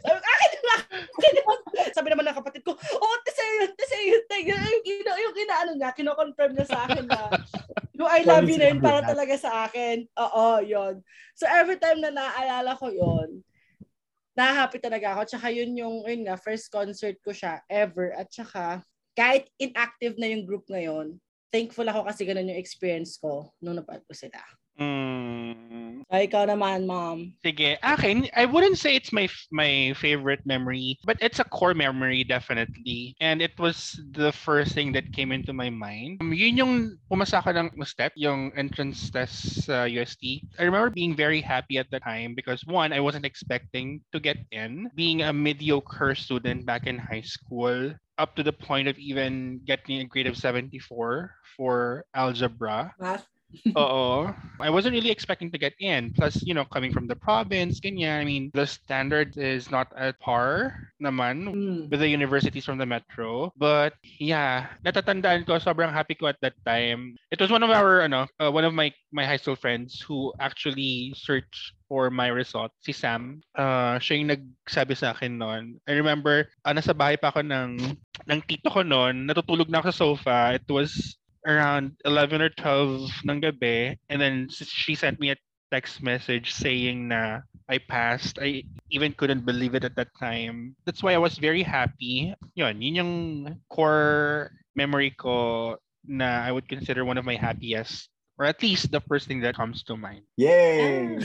Sabi 0.04 0.20
akin 0.20 0.50
yun, 0.52 0.68
akin 0.70 1.34
yun. 1.36 1.60
Sabi 1.96 2.08
naman 2.12 2.26
ng 2.28 2.38
kapatid 2.38 2.62
ko, 2.62 2.76
oh, 2.76 3.18
te 3.24 3.32
sa'yo 3.32 3.54
yun, 3.64 3.72
te 3.74 3.84
sa'yo 3.88 4.06
yun, 4.06 4.24
yun, 4.52 4.60
yung, 4.60 4.86
kino, 4.86 5.12
yung 5.16 5.36
kinaano 5.36 5.72
niya, 5.74 5.90
kino-confirm 5.96 6.52
niya 6.54 6.68
sa 6.68 6.80
akin 6.88 7.06
na, 7.08 7.32
yung 7.96 8.10
I 8.12 8.22
love 8.28 8.46
you 8.46 8.60
na 8.60 8.68
yun 8.70 8.84
para 8.84 9.00
talaga 9.02 9.36
sa 9.40 9.66
akin. 9.68 10.06
Oo, 10.20 10.60
yun. 10.62 11.00
So 11.34 11.48
every 11.48 11.80
time 11.80 12.04
na 12.04 12.12
naaalala 12.12 12.76
ko 12.76 12.92
yun, 12.92 13.40
na-happy 14.36 14.84
talaga 14.84 15.16
ako. 15.16 15.22
Tsaka 15.32 15.48
yun 15.48 15.72
yung, 15.80 16.04
yun 16.04 16.28
nga, 16.28 16.36
first 16.36 16.68
concert 16.68 17.16
ko 17.24 17.32
siya 17.32 17.64
ever. 17.72 18.12
At 18.12 18.28
tsaka, 18.28 18.84
kahit 19.16 19.48
inactive 19.56 20.20
na 20.20 20.28
yung 20.28 20.44
group 20.44 20.68
ngayon, 20.68 21.16
thankful 21.56 21.88
ako 21.88 22.04
kasi 22.04 22.28
ganun 22.28 22.52
yung 22.52 22.60
experience 22.60 23.16
ko 23.16 23.56
nung 23.64 23.80
napad 23.80 24.04
ko 24.04 24.12
sila. 24.12 24.44
Mm, 24.80 26.04
So, 26.12 26.22
ikaw 26.22 26.44
naman, 26.46 26.86
mom. 26.86 27.34
Sige. 27.46 27.78
Akin, 27.82 28.28
I 28.36 28.46
wouldn't 28.46 28.78
say 28.78 28.96
it's 28.96 29.12
my 29.14 29.28
my 29.52 29.94
favorite 29.98 30.44
memory, 30.46 31.00
but 31.06 31.18
it's 31.22 31.40
a 31.40 31.48
core 31.48 31.74
memory 31.74 32.24
definitely. 32.24 33.16
And 33.22 33.42
it 33.42 33.56
was 33.58 33.96
the 34.12 34.32
first 34.32 34.74
thing 34.74 34.92
that 34.94 35.14
came 35.14 35.32
into 35.32 35.54
my 35.54 35.70
mind. 35.70 36.20
Um, 36.22 36.34
yun 36.34 36.58
yung 36.58 36.74
pumasa 37.10 37.42
ka 37.44 37.52
ng 37.56 37.72
step, 37.86 38.14
yung 38.16 38.52
entrance 38.58 39.10
test 39.10 39.66
sa 39.66 39.86
UST. 39.86 40.44
I 40.60 40.64
remember 40.68 40.90
being 40.90 41.16
very 41.16 41.42
happy 41.42 41.78
at 41.78 41.90
the 41.90 42.00
time 42.02 42.34
because 42.36 42.66
one, 42.66 42.92
I 42.94 43.00
wasn't 43.00 43.26
expecting 43.26 44.02
to 44.12 44.20
get 44.20 44.38
in. 44.52 44.90
Being 44.96 45.22
a 45.24 45.34
mediocre 45.34 46.16
student 46.16 46.66
back 46.66 46.88
in 46.88 46.98
high 46.98 47.26
school, 47.26 47.94
up 48.18 48.36
to 48.36 48.44
the 48.44 48.54
point 48.56 48.88
of 48.88 48.98
even 48.98 49.62
getting 49.66 50.00
a 50.02 50.08
grade 50.10 50.28
of 50.28 50.38
74 50.38 51.32
for 51.56 52.06
algebra. 52.16 52.94
Math? 53.00 53.28
Oo. 53.76 54.32
I 54.60 54.70
wasn't 54.70 54.96
really 54.96 55.12
expecting 55.12 55.52
to 55.52 55.60
get 55.60 55.74
in. 55.80 56.12
Plus, 56.16 56.40
you 56.44 56.54
know, 56.54 56.64
coming 56.66 56.92
from 56.94 57.08
the 57.08 57.16
province, 57.16 57.80
ganyan. 57.80 58.22
I 58.22 58.26
mean, 58.26 58.44
the 58.56 58.66
standard 58.68 59.36
is 59.38 59.70
not 59.72 59.92
at 59.96 60.20
par 60.20 60.80
naman 61.04 61.52
Hmm. 61.52 61.80
with 61.92 62.00
the 62.00 62.08
universities 62.08 62.64
from 62.64 62.80
the 62.80 62.88
metro. 62.88 63.52
But 63.60 64.00
yeah, 64.18 64.72
natatandaan 64.88 65.44
ko, 65.44 65.60
sobrang 65.60 65.92
happy 65.92 66.16
ko 66.16 66.32
at 66.32 66.40
that 66.40 66.56
time. 66.64 67.20
It 67.32 67.40
was 67.42 67.52
one 67.52 67.64
of 67.64 67.70
our, 67.70 68.08
ano, 68.08 68.28
uh, 68.40 68.48
one 68.52 68.64
of 68.64 68.72
my 68.72 68.96
my 69.12 69.28
high 69.28 69.40
school 69.40 69.60
friends 69.60 70.00
who 70.00 70.32
actually 70.40 71.12
searched 71.16 71.76
for 71.88 72.10
my 72.10 72.28
result, 72.32 72.72
si 72.82 72.92
Sam. 72.96 73.44
Uh, 73.54 74.00
siya 74.00 74.20
yung 74.24 74.32
nagsabi 74.32 74.96
sa 74.98 75.12
akin 75.14 75.38
noon. 75.38 75.78
I 75.86 75.94
remember, 76.00 76.48
uh, 76.64 76.74
nasa 76.74 76.96
bahay 76.96 77.20
pa 77.20 77.30
ako 77.30 77.46
ng, 77.46 77.78
ng 78.26 78.40
tito 78.48 78.72
ko 78.72 78.82
noon. 78.82 79.28
Natutulog 79.28 79.70
na 79.70 79.80
ako 79.84 79.88
sa 79.92 80.00
sofa. 80.00 80.38
It 80.58 80.66
was 80.72 81.16
around 81.46 81.94
11 82.06 82.42
or 82.42 82.50
12 82.50 83.10
ng 83.30 83.42
gabi. 83.42 83.98
And 84.10 84.22
then 84.22 84.50
she 84.50 84.96
sent 84.96 85.20
me 85.20 85.32
a 85.32 85.38
text 85.72 86.02
message 86.02 86.54
saying 86.54 87.08
na 87.08 87.42
I 87.70 87.78
passed. 87.78 88.38
I 88.42 88.64
even 88.90 89.14
couldn't 89.14 89.46
believe 89.46 89.76
it 89.76 89.84
at 89.84 89.96
that 89.96 90.14
time. 90.20 90.76
That's 90.86 91.02
why 91.02 91.14
I 91.14 91.22
was 91.22 91.38
very 91.38 91.64
happy. 91.64 92.34
Yun, 92.56 92.82
yun 92.82 92.96
yung 92.96 93.14
core 93.70 94.52
memory 94.76 95.12
ko 95.18 95.78
na 96.06 96.46
I 96.46 96.52
would 96.52 96.70
consider 96.70 97.06
one 97.06 97.18
of 97.18 97.26
my 97.26 97.36
happiest 97.36 98.10
or 98.38 98.46
at 98.46 98.62
least 98.62 98.92
the 98.92 99.02
first 99.02 99.28
thing 99.28 99.40
that 99.42 99.56
comes 99.56 99.82
to 99.84 99.96
mind. 99.96 100.22
Yay! 100.36 101.18
Ah, 101.18 101.24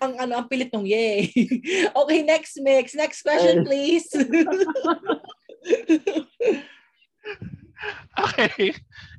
ang 0.06 0.14
ano, 0.22 0.32
ang 0.38 0.48
pilit 0.48 0.70
nung 0.72 0.86
yay. 0.86 1.28
okay, 2.00 2.22
next 2.22 2.56
mix. 2.62 2.94
Next 2.94 3.22
question, 3.22 3.66
please. 3.66 4.06
Okay. 8.18 8.74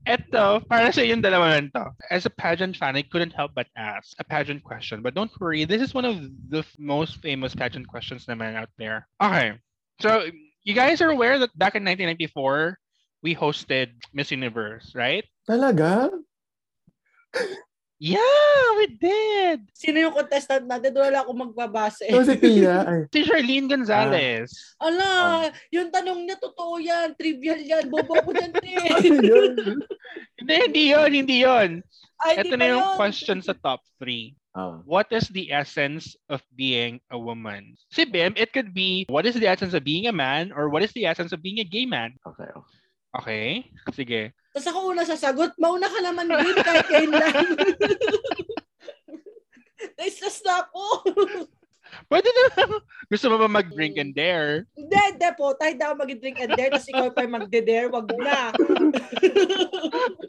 Eto, 0.08 0.64
para 0.68 0.92
sa 0.94 1.02
yung 1.02 1.22
dalawa 1.22 1.60
to. 1.74 1.86
As 2.10 2.26
a 2.26 2.30
pageant 2.30 2.78
fan, 2.78 2.96
I 2.96 3.04
couldn't 3.04 3.34
help 3.34 3.52
but 3.54 3.68
ask 3.76 4.16
a 4.20 4.24
pageant 4.24 4.64
question. 4.64 5.02
But 5.02 5.14
don't 5.14 5.32
worry, 5.40 5.66
this 5.66 5.82
is 5.82 5.94
one 5.94 6.06
of 6.06 6.22
the 6.50 6.64
most 6.78 7.22
famous 7.22 7.54
pageant 7.56 7.88
questions 7.88 8.26
naman 8.26 8.56
out 8.56 8.70
there. 8.78 9.08
Okay. 9.22 9.54
So, 10.02 10.26
you 10.64 10.74
guys 10.74 11.02
are 11.02 11.10
aware 11.10 11.40
that 11.40 11.52
back 11.58 11.76
in 11.76 11.84
1994, 11.84 12.80
we 13.22 13.36
hosted 13.36 13.92
Miss 14.14 14.32
Universe, 14.32 14.94
right? 14.96 15.26
Talaga? 15.48 16.10
Yeah, 18.00 18.64
we 18.80 18.96
did. 18.96 19.68
Sino 19.76 20.00
yung 20.00 20.16
contestant 20.16 20.64
natin? 20.64 20.96
Doon 20.96 21.12
wala 21.12 21.20
akong 21.20 21.40
magbabase. 21.52 22.08
So, 22.08 22.24
si 22.24 22.40
Tia, 22.40 22.84
ay, 22.88 23.12
Si 23.12 23.28
Charlene 23.28 23.68
Gonzalez. 23.68 24.56
Ala, 24.80 25.52
yung 25.68 25.92
tanong 25.92 26.24
niya, 26.24 26.40
totoo 26.40 26.80
yan. 26.80 27.12
Trivial 27.20 27.60
yan. 27.60 27.92
Bobo 27.92 28.16
ko 28.24 28.32
dyan, 28.32 28.56
yun? 29.20 29.84
Hindi, 30.40 30.56
hindi 30.64 30.84
yun, 30.96 31.12
hindi 31.12 31.38
yun. 31.44 31.70
Ay, 32.24 32.40
Ito 32.40 32.56
na 32.56 32.72
yung 32.72 32.88
yun? 32.88 32.96
question 32.96 33.44
sa 33.44 33.52
top 33.52 33.84
three. 34.00 34.32
Ah, 34.56 34.80
What 34.88 35.12
is 35.12 35.28
the 35.30 35.52
essence 35.52 36.16
of 36.32 36.40
being 36.56 37.04
a 37.12 37.20
woman? 37.20 37.76
Si 37.92 38.08
Bim, 38.08 38.32
it 38.40 38.56
could 38.56 38.72
be 38.74 39.06
what 39.12 39.28
is 39.28 39.36
the 39.36 39.46
essence 39.46 39.76
of 39.76 39.84
being 39.84 40.08
a 40.08 40.16
man 40.16 40.56
or 40.56 40.72
what 40.72 40.82
is 40.82 40.96
the 40.96 41.04
essence 41.04 41.36
of 41.36 41.44
being 41.44 41.60
a 41.60 41.68
gay 41.68 41.84
man? 41.86 42.16
okay, 42.24 42.48
okay. 42.48 42.79
Okay? 43.10 43.66
Sige. 43.94 44.34
Tapos 44.54 44.68
ako 44.70 44.80
una 44.94 45.04
sasagot, 45.06 45.54
mauna 45.58 45.90
ka 45.90 46.00
naman 46.02 46.30
din 46.30 46.58
kahit 46.62 46.88
kailan. 46.90 47.32
Naistress 49.98 50.44
na 50.46 50.68
ako. 50.68 50.84
Pwede 52.06 52.30
na. 52.30 52.46
Gusto 53.10 53.34
mo 53.34 53.42
ba 53.42 53.50
mag-drink 53.50 53.98
and 53.98 54.14
dare? 54.14 54.70
Hindi, 54.78 54.94
hindi 54.94 55.30
po. 55.34 55.58
Tayo 55.58 55.74
daw 55.74 55.98
mag-drink 55.98 56.38
and 56.38 56.54
dare, 56.54 56.70
tapos 56.70 56.86
ikaw 56.86 57.10
pa 57.10 57.26
yung 57.26 57.42
magde-dare, 57.42 57.90
wag 57.90 58.10
na. 58.18 58.42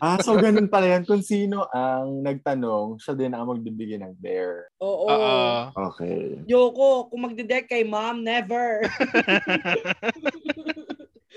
Ah, 0.00 0.16
so 0.24 0.32
ganun 0.40 0.72
pala 0.72 0.96
yan. 0.96 1.04
Kung 1.04 1.20
sino 1.20 1.68
ang 1.68 2.24
nagtanong, 2.24 2.96
siya 2.96 3.12
din 3.12 3.36
ang 3.36 3.52
magbibigay 3.52 4.00
ng 4.00 4.16
dare. 4.16 4.72
Oo. 4.80 5.04
Oo. 5.04 5.36
Okay. 5.92 6.40
Yoko, 6.48 7.12
kung 7.12 7.28
magde-dare 7.28 7.68
kay 7.68 7.84
mom, 7.84 8.24
never. 8.24 8.80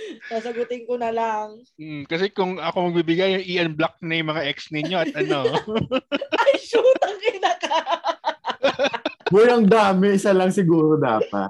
Sasagutin 0.31 0.83
ko 0.87 0.95
na 0.99 1.11
lang. 1.11 1.59
Hmm, 1.79 2.03
kasi 2.07 2.29
kung 2.31 2.59
ako 2.59 2.91
magbibigay, 2.91 3.43
i-unblock 3.43 3.99
na 4.03 4.19
yung 4.19 4.29
mga 4.31 4.45
ex 4.47 4.69
ninyo 4.69 4.97
at 4.97 5.13
ano. 5.15 5.47
Ay, 6.43 6.53
shoot, 6.59 6.99
ang 7.03 7.17
kinaka. 7.19 7.77
Boy, 9.33 9.49
ang 9.49 9.65
dami. 9.65 10.13
Isa 10.13 10.35
lang 10.35 10.53
siguro 10.53 10.99
dapat. 10.99 11.49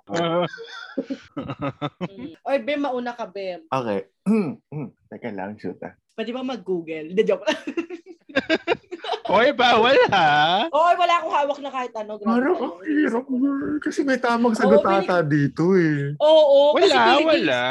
Oy, 2.47 2.57
Bem, 2.63 2.79
mauna 2.79 3.11
ka, 3.17 3.27
Bem. 3.27 3.65
Okay. 3.67 4.07
Teka 5.11 5.29
lang, 5.33 5.59
shoot 5.59 5.79
ah. 5.83 5.93
Pwede 6.13 6.31
ba 6.31 6.45
mag-google? 6.45 7.11
Hindi, 7.11 7.21
joke 7.25 7.43
lang. 7.49 7.61
Hoy, 9.23 9.51
bawal 9.51 9.95
ha? 10.11 10.67
Oy, 10.67 10.93
wala 10.93 11.13
akong 11.17 11.33
hawak 11.33 11.59
na 11.59 11.71
kahit 11.71 11.93
ano. 11.95 12.19
kayo. 12.19 12.53
ang 12.53 12.83
hirap. 12.83 13.23
Kasi 13.79 14.03
may 14.03 14.19
tamang 14.19 14.51
sagot 14.53 14.79
Oo, 14.79 14.89
ata 14.89 15.23
dito 15.23 15.73
eh. 15.73 16.11
Oo, 16.19 16.75
kasi 16.75 16.91
Wala, 16.91 17.17
ko- 17.17 17.27
wala. 17.27 17.61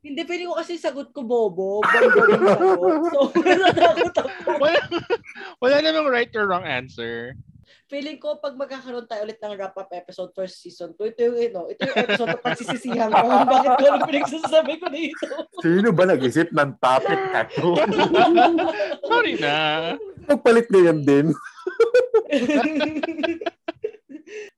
Hindi, 0.00 0.20
feeling 0.24 0.48
ko 0.48 0.56
kasi 0.56 0.76
sagot 0.76 1.08
ko 1.10 1.20
bobo. 1.20 1.80
Bobo 1.80 2.20
yung 2.20 2.44
sagot. 3.70 4.12
So, 4.12 4.22
ako. 4.22 4.60
Wala, 4.60 4.80
wala 5.58 5.76
namang 5.80 6.08
right 6.08 6.32
or 6.32 6.44
wrong 6.46 6.64
answer. 6.64 7.32
Feeling 7.90 8.22
ko, 8.22 8.38
pag 8.38 8.54
magkakaroon 8.54 9.10
tayo 9.10 9.26
ulit 9.26 9.42
ng 9.42 9.58
wrap-up 9.58 9.90
episode 9.90 10.30
for 10.30 10.46
season 10.46 10.94
2, 10.94 11.10
ito 11.10 11.26
yung, 11.26 11.38
ito, 11.42 11.60
ito 11.74 11.82
yung 11.90 11.98
episode 11.98 12.30
na 12.30 12.38
pagsisisihan 12.38 13.10
ko. 13.10 13.18
kung 13.18 13.50
Bakit 13.58 13.72
ko 13.74 13.84
ano 13.90 14.06
pinagsasabi 14.06 14.72
ko 14.78 14.86
dito? 14.94 15.26
Sino 15.58 15.90
ba 15.90 16.06
nag-isip 16.06 16.54
ng 16.54 16.70
topic 16.78 17.18
na 17.34 17.42
to? 17.50 17.74
Sorry 19.10 19.34
na. 19.42 19.54
Magpalit 20.30 20.70
ganyan 20.70 21.02
din. 21.02 21.26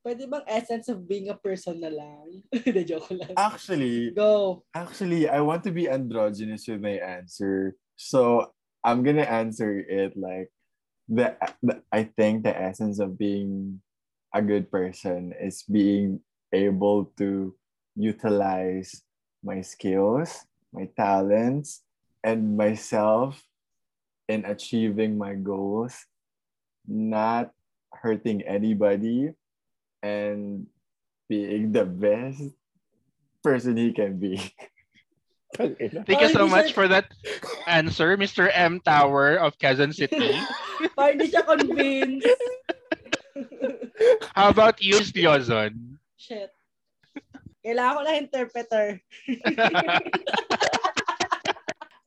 Pwede 0.05 0.29
bang 0.29 0.45
essence 0.45 0.93
of 0.93 1.09
being 1.09 1.33
a 1.33 1.39
person 1.41 1.81
na 1.81 1.89
lang? 1.89 2.45
Hindi, 2.53 2.85
joke 2.85 3.17
lang. 3.17 3.33
Actually, 3.41 4.13
Go. 4.13 4.61
actually, 4.77 5.25
I 5.25 5.41
want 5.41 5.65
to 5.65 5.73
be 5.73 5.89
androgynous 5.89 6.69
with 6.69 6.85
my 6.85 7.01
answer. 7.01 7.81
So, 7.97 8.53
I'm 8.85 9.01
gonna 9.01 9.25
answer 9.25 9.81
it 9.81 10.13
like 10.21 10.53
the, 11.09 11.37
the 11.63 11.83
I 11.91 12.05
think 12.05 12.45
the 12.45 12.55
essence 12.57 12.99
of 12.99 13.19
being 13.19 13.81
a 14.35 14.43
good 14.43 14.71
person 14.71 15.35
is 15.41 15.63
being 15.63 16.21
able 16.53 17.13
to 17.19 17.55
utilize 17.97 19.03
my 19.45 19.61
skills, 19.61 20.47
my 20.73 20.89
talents, 20.97 21.83
and 22.25 22.57
myself 22.57 23.43
in 24.29 24.45
achieving 24.45 25.19
my 25.19 25.35
goals, 25.35 26.07
not 26.87 27.51
hurting 27.93 28.43
anybody, 28.43 29.33
and 30.03 30.67
being 31.29 31.73
the 31.73 31.85
best 31.85 32.43
person 33.43 33.77
he 33.77 33.93
can 33.93 34.19
be. 34.19 34.39
Thank 35.57 35.81
you 35.81 36.07
oh, 36.09 36.29
so 36.33 36.49
much 36.49 36.73
for 36.73 36.89
that 36.89 37.13
answer, 37.67 38.17
Mr. 38.17 38.51
M. 38.53 38.81
Tower 38.81 39.37
of 39.37 39.59
Quezon 39.59 39.95
City. 39.95 40.35
Parang 40.97 41.19
hindi 41.19 41.31
siya 41.31 41.45
convinced. 41.47 42.29
How 44.35 44.51
about 44.51 44.83
you, 44.83 44.99
Diozon? 45.01 45.99
Shit. 46.19 46.51
Kailangan 47.63 47.95
ko 47.95 48.01
na 48.03 48.19
interpreter. 48.19 48.87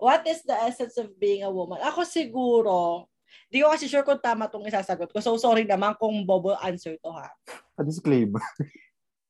What 0.05 0.27
is 0.27 0.43
the 0.43 0.53
essence 0.53 0.99
of 0.99 1.15
being 1.17 1.41
a 1.41 1.49
woman? 1.49 1.81
Ako 1.81 2.03
siguro, 2.05 3.07
di 3.49 3.63
ko 3.63 3.71
kasi 3.71 3.87
sure 3.87 4.03
kung 4.03 4.19
tama 4.19 4.51
itong 4.51 4.67
isasagot 4.67 5.09
ko. 5.09 5.17
So, 5.23 5.39
sorry 5.39 5.63
naman 5.63 5.95
kung 5.97 6.27
bobo 6.27 6.53
answer 6.59 6.99
to 6.99 7.09
ha. 7.09 7.31
A 7.79 7.81
disclaimer. 7.81 8.43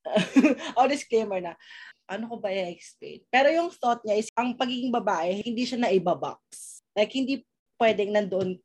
o 0.77 0.89
disclaimer 0.89 1.39
na. 1.39 1.53
Ano 2.05 2.29
ko 2.29 2.35
ba 2.38 2.50
i-explain? 2.50 3.25
Pero 3.27 3.50
yung 3.50 3.69
thought 3.69 4.01
niya 4.01 4.15
is, 4.15 4.29
ang 4.31 4.53
pagiging 4.53 4.89
babae, 4.89 5.41
hindi 5.41 5.65
siya 5.65 5.79
na 5.79 5.89
ibabox. 5.89 6.39
Like, 6.93 7.09
hindi 7.12 7.41
pwedeng 7.75 8.13
nandoon. 8.13 8.62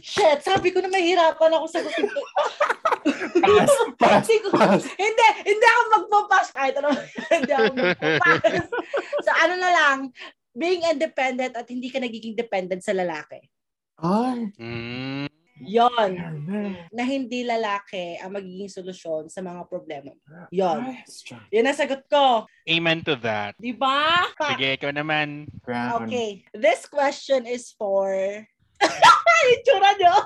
Shit, 0.00 0.42
sabi 0.42 0.72
ko 0.72 0.80
na 0.80 0.90
mahirapan 0.90 1.54
ako 1.54 1.64
sagutin 1.68 2.08
ko. 2.08 2.20
Pass, 3.38 3.70
pass, 3.94 4.24
Siguro- 4.26 4.58
pass. 4.58 4.82
hindi, 4.96 5.24
hindi 5.46 5.66
ako 5.68 5.82
magpapas. 5.94 6.46
Kahit 6.50 6.74
ano, 6.76 6.90
hindi 7.36 7.52
ako 7.52 7.70
magpapas. 7.72 8.66
so 9.22 9.30
ano 9.30 9.54
na 9.54 9.70
lang, 9.70 9.98
being 10.52 10.82
independent 10.84 11.54
at 11.54 11.68
hindi 11.68 11.86
ka 11.86 12.02
nagiging 12.02 12.34
dependent 12.34 12.82
sa 12.82 12.90
lalaki. 12.90 13.38
Ay, 13.94 14.50
Mm. 14.58 15.26
Yon. 15.62 16.12
Na 16.94 17.02
hindi 17.02 17.42
lalaki 17.42 18.18
ang 18.22 18.34
magiging 18.34 18.70
solusyon 18.70 19.26
sa 19.32 19.42
mga 19.42 19.66
problema. 19.66 20.14
Yon. 20.54 20.94
Yun 21.50 21.68
ang 21.68 21.78
sagot 21.78 22.06
ko. 22.06 22.46
Amen 22.68 23.02
to 23.02 23.18
that. 23.18 23.58
Di 23.58 23.74
ba? 23.74 24.28
Sige, 24.54 24.78
ikaw 24.78 24.94
naman. 24.94 25.50
Okay. 26.04 26.44
This 26.54 26.86
question 26.86 27.46
is 27.46 27.74
for... 27.74 28.14
Itsura 29.54 29.90
nyo. 29.98 30.14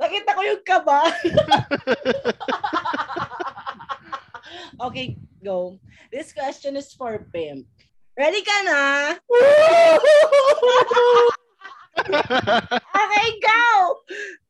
Nakita 0.00 0.30
ko 0.34 0.42
yung 0.46 0.62
kaba. 0.62 1.10
okay, 4.86 5.18
go. 5.42 5.78
This 6.14 6.32
question 6.32 6.78
is 6.78 6.94
for 6.94 7.26
Pimp. 7.34 7.66
Ready 8.18 8.42
ka 8.42 8.58
na? 8.66 8.82
Okay, 12.98 13.28
go! 13.42 13.66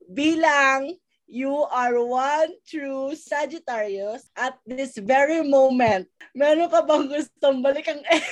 Bilang 0.08 0.96
you 1.28 1.52
are 1.68 2.00
one 2.00 2.56
true 2.64 3.12
Sagittarius 3.12 4.24
at 4.36 4.56
this 4.64 4.96
very 4.96 5.44
moment, 5.44 6.08
meron 6.32 6.72
ka 6.72 6.80
bang 6.84 7.12
gustong 7.12 7.60
balik 7.60 7.88
ang 7.92 8.00
ex? 8.08 8.24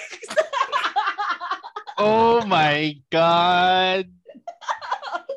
oh 2.00 2.40
my 2.48 2.96
God. 3.12 4.08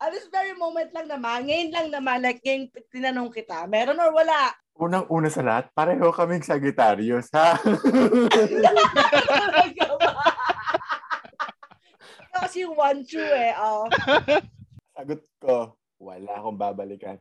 At 0.00 0.16
this 0.16 0.32
very 0.32 0.56
moment 0.56 0.88
lang 0.96 1.12
naman, 1.12 1.44
ngayon 1.44 1.70
lang 1.76 1.88
naman, 1.92 2.24
like 2.24 2.40
ngayon 2.40 2.72
tinanong 2.88 3.28
kita, 3.36 3.68
meron 3.68 4.00
or 4.00 4.08
wala? 4.16 4.48
Unang-una 4.80 5.28
sa 5.28 5.44
lahat, 5.44 5.68
pareho 5.76 6.08
kaming 6.08 6.40
Sagittarius, 6.40 7.28
ha? 7.36 7.60
Kasi 12.32 12.64
yung 12.64 12.72
one 12.72 13.04
true 13.04 13.28
eh. 13.28 13.52
Oh. 13.60 13.84
Sagot 14.96 15.20
ko, 15.36 15.76
wala 16.00 16.32
akong 16.32 16.56
babalikan. 16.56 17.20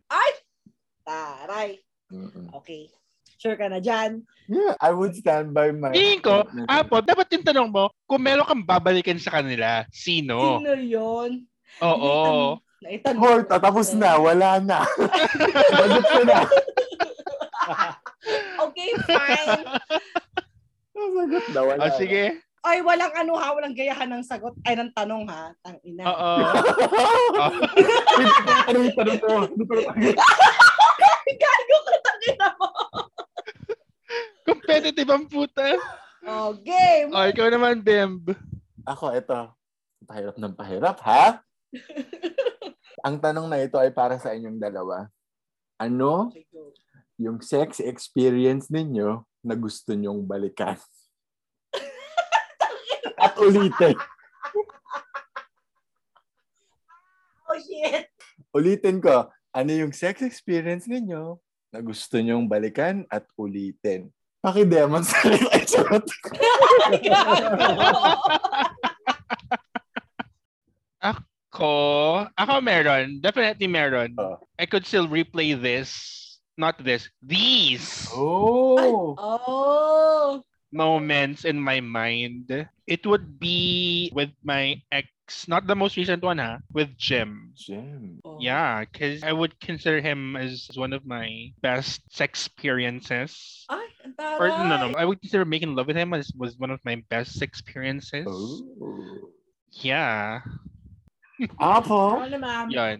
Taray. 1.03 1.83
Mm-mm. 2.15 2.48
Okay. 2.63 2.88
Sure 3.36 3.59
ka 3.59 3.67
na 3.67 3.83
dyan? 3.83 4.24
Yeah, 4.48 4.79
I 4.79 4.95
would 4.95 5.19
stand 5.19 5.51
by 5.51 5.75
my... 5.75 5.91
Tingin 5.91 6.24
ko, 6.24 6.48
Apo, 6.63 7.03
dapat 7.03 7.27
yung 7.36 7.43
tanong 7.43 7.69
mo, 7.75 7.91
kung 8.07 8.24
meron 8.24 8.48
kang 8.48 8.63
babalikan 8.63 9.19
sa 9.19 9.43
kanila, 9.43 9.83
sino? 9.91 10.63
Sino 10.63 10.79
yun? 10.79 11.43
Oo. 11.83 12.63
Naitanong. 12.79 13.19
Hoy, 13.19 13.39
tatapos 13.43 13.91
na, 13.91 14.15
wala 14.15 14.59
na. 14.63 14.79
Sagot 15.75 16.05
ko 16.05 16.21
na. 16.24 16.39
Okay, 18.59 18.91
fine. 19.07 19.62
Sagot 20.91 21.45
na, 21.53 21.62
wala 21.63 21.81
O 21.86 21.95
sige. 21.95 22.41
Ay, 22.59 22.83
walang 22.83 23.13
ano 23.15 23.39
ha, 23.39 23.55
walang 23.55 23.71
gayahan 23.71 24.09
ng 24.12 24.19
sagot, 24.19 24.51
ay 24.67 24.75
ng 24.75 24.91
tanong 24.91 25.24
ha. 25.31 25.55
Tang 25.63 25.79
ina. 25.81 26.03
Oo. 26.03 26.31
Oh. 27.39 27.55
Ano 28.67 28.77
yung 28.83 28.95
tanong 28.98 29.19
ko? 29.21 29.29
Hindi 29.48 29.63
ko 29.63 29.74
na- 29.79 29.95
Gago 31.29 31.77
ka 31.79 31.95
tangina 32.03 32.48
mo. 32.59 32.67
Competitive 34.43 35.09
ang 35.09 35.25
puta. 35.29 35.77
Oh, 36.27 36.51
game. 36.59 37.15
O, 37.15 37.24
ikaw 37.24 37.48
naman, 37.48 37.79
Bimb. 37.79 38.33
Ako, 38.83 39.15
ito. 39.15 39.39
Pahirap 40.03 40.36
ng 40.36 40.53
pahirap, 40.57 40.98
ha? 41.05 41.39
Ang 43.03 43.19
tanong 43.23 43.47
na 43.47 43.63
ito 43.63 43.79
ay 43.79 43.95
para 43.95 44.19
sa 44.19 44.35
inyong 44.35 44.59
dalawa. 44.59 45.07
Ano 45.79 46.27
yung 47.15 47.39
sex 47.39 47.79
experience 47.79 48.67
ninyo 48.67 49.23
na 49.43 49.55
gusto 49.55 49.95
nyong 49.95 50.27
balikan? 50.27 50.75
At 53.23 53.39
ulitin. 53.39 53.95
Oh, 57.49 57.57
shit. 57.57 58.05
Ulitin 58.53 59.01
ko. 59.01 59.31
Ano 59.49 59.71
yung 59.73 59.89
sex 59.95 60.21
experience 60.21 60.85
ninyo 60.85 61.41
na 61.73 61.79
gusto 61.81 62.21
nyong 62.21 62.45
balikan 62.45 63.01
at 63.09 63.25
ulitin? 63.33 64.13
Pakidemonstrate. 64.45 65.49
Ay, 65.49 65.65
charot. 65.65 66.05
Ko, 71.51 72.27
ako 72.38 72.62
meron. 72.62 73.19
Definitely 73.21 73.67
meron. 73.67 74.13
Oh. 74.17 74.38
I 74.59 74.65
could 74.65 74.85
still 74.85 75.07
replay 75.07 75.59
this. 75.59 76.39
Not 76.57 76.83
this. 76.83 77.09
These 77.23 78.07
Oh! 78.13 79.15
Oh. 79.17 80.43
moments 80.71 81.45
in 81.45 81.59
my 81.59 81.79
mind. 81.81 82.51
It 82.85 83.05
would 83.05 83.39
be 83.39 84.12
with 84.13 84.29
my 84.43 84.81
ex, 84.91 85.47
not 85.47 85.65
the 85.65 85.75
most 85.75 85.97
recent 85.97 86.21
one, 86.21 86.38
ha? 86.38 86.59
With 86.73 86.93
Jim. 86.97 87.53
Jim. 87.57 88.19
Oh. 88.25 88.38
Yeah, 88.39 88.85
because 88.85 89.23
I 89.23 89.31
would 89.33 89.59
consider 89.59 90.01
him 90.01 90.35
as 90.35 90.69
one 90.75 90.93
of 90.93 91.05
my 91.05 91.49
best 91.62 92.01
sex 92.13 92.45
experiences. 92.45 93.65
Ay, 93.69 93.88
ang 94.05 94.13
Or 94.38 94.49
no, 94.49 94.89
no, 94.89 94.93
I 94.97 95.05
would 95.05 95.21
consider 95.21 95.45
making 95.45 95.73
love 95.73 95.88
with 95.88 95.97
him 95.97 96.13
as 96.13 96.29
was 96.38 96.57
one 96.57 96.69
of 96.69 96.79
my 96.85 97.01
best 97.09 97.41
experiences. 97.41 98.27
Oh. 98.29 99.31
Yeah, 99.71 100.41
Apo? 101.56 102.19
Ano 102.19 102.36
naman, 102.36 102.67
yun. 102.71 102.99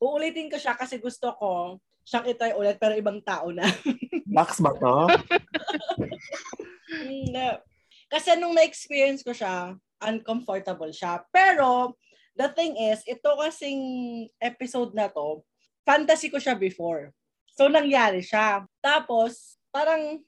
uulitin 0.00 0.48
ko 0.48 0.56
siya 0.56 0.74
kasi 0.78 0.96
gusto 0.96 1.36
ko 1.36 1.76
siyang 2.04 2.26
itry 2.26 2.56
ulit 2.56 2.80
pero 2.80 2.96
ibang 2.96 3.20
tao 3.20 3.52
na. 3.52 3.68
Max 4.36 4.58
ba 4.58 4.72
to? 4.74 5.06
Hindi. 7.06 7.48
Kasi 8.10 8.34
nung 8.34 8.56
na-experience 8.56 9.22
ko 9.22 9.30
siya, 9.30 9.78
uncomfortable 10.02 10.90
siya. 10.90 11.22
Pero, 11.30 11.94
the 12.34 12.50
thing 12.50 12.74
is, 12.74 13.04
ito 13.06 13.30
kasing 13.38 13.82
episode 14.42 14.90
na 14.96 15.06
to, 15.06 15.46
fantasy 15.86 16.26
ko 16.32 16.42
siya 16.42 16.58
before. 16.58 17.14
So, 17.54 17.70
nangyari 17.70 18.24
siya. 18.24 18.66
Tapos, 18.82 19.60
parang, 19.70 20.18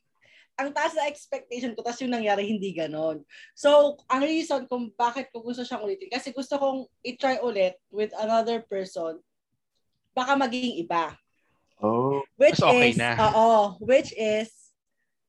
ang 0.60 0.70
taas 0.70 0.92
na 0.92 1.08
expectation 1.08 1.72
ko, 1.72 1.80
tapos 1.80 2.00
yung 2.04 2.12
nangyari, 2.12 2.44
hindi 2.44 2.76
ganon. 2.76 3.24
So, 3.56 3.96
ang 4.06 4.22
reason 4.22 4.68
kung 4.68 4.92
bakit 4.92 5.32
ko 5.32 5.40
gusto 5.40 5.64
siyang 5.64 5.84
ulitin, 5.84 6.12
kasi 6.12 6.30
gusto 6.30 6.60
kong 6.60 6.86
i-try 7.02 7.40
ulit 7.40 7.80
with 7.88 8.12
another 8.20 8.60
person, 8.60 9.18
baka 10.12 10.36
maging 10.36 10.84
iba. 10.84 11.16
Oh. 11.80 12.22
Which 12.36 12.60
okay 12.60 12.94
is, 12.94 13.00
na. 13.00 13.16
oo, 13.18 13.80
which 13.82 14.12
is, 14.14 14.52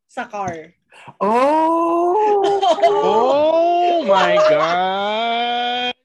sa 0.05 0.27
car. 0.29 0.75
Oh! 1.17 2.13
Oh 4.03 4.03
my 4.05 4.35
God! 4.35 5.95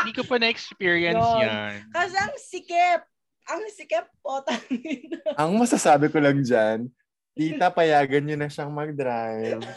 Hindi 0.00 0.12
ko 0.12 0.22
pa 0.28 0.36
na-experience 0.36 1.16
Yun. 1.16 1.40
yan. 1.44 1.72
Kasi 1.92 2.14
ang 2.16 2.34
sikip. 2.36 3.00
Ang 3.48 3.60
sikip 3.72 4.06
po. 4.20 4.44
Ang 5.40 5.58
masasabi 5.58 6.12
ko 6.12 6.20
lang 6.20 6.44
dyan, 6.44 6.92
tita, 7.40 7.72
payagan 7.72 8.28
nyo 8.28 8.36
na 8.36 8.52
siyang 8.52 8.68
mag-drive. 8.68 9.64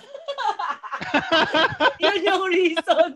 Yun 2.04 2.19
yung 2.28 2.43
reason. 2.52 3.12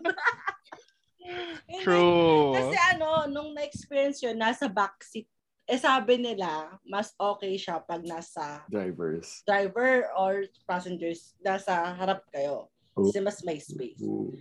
True. 1.84 2.56
Kasi 2.56 2.76
ano, 2.96 3.28
nung 3.28 3.52
na-experience 3.52 4.24
yun, 4.24 4.40
nasa 4.40 4.64
backseat, 4.64 5.28
eh 5.68 5.76
sabi 5.76 6.16
nila, 6.16 6.80
mas 6.88 7.12
okay 7.20 7.60
siya 7.60 7.84
pag 7.84 8.00
nasa 8.00 8.64
Drivers. 8.72 9.44
driver 9.44 10.08
or 10.16 10.48
passengers, 10.64 11.36
nasa 11.44 11.92
harap 11.92 12.24
kayo. 12.32 12.72
Kasi 12.96 13.20
mas 13.20 13.44
may 13.44 13.60
space. 13.60 14.00
Ooh. 14.00 14.32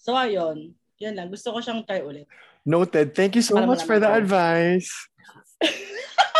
So 0.00 0.16
ayun, 0.16 0.72
yun 0.96 1.12
lang. 1.12 1.28
Gusto 1.28 1.52
ko 1.52 1.60
siyang 1.60 1.84
try 1.84 2.00
ulit. 2.00 2.24
Noted. 2.64 3.12
Thank 3.12 3.36
you 3.36 3.44
so 3.44 3.60
Para 3.60 3.68
much 3.68 3.84
for 3.84 4.00
the 4.00 4.08
advice. 4.08 4.88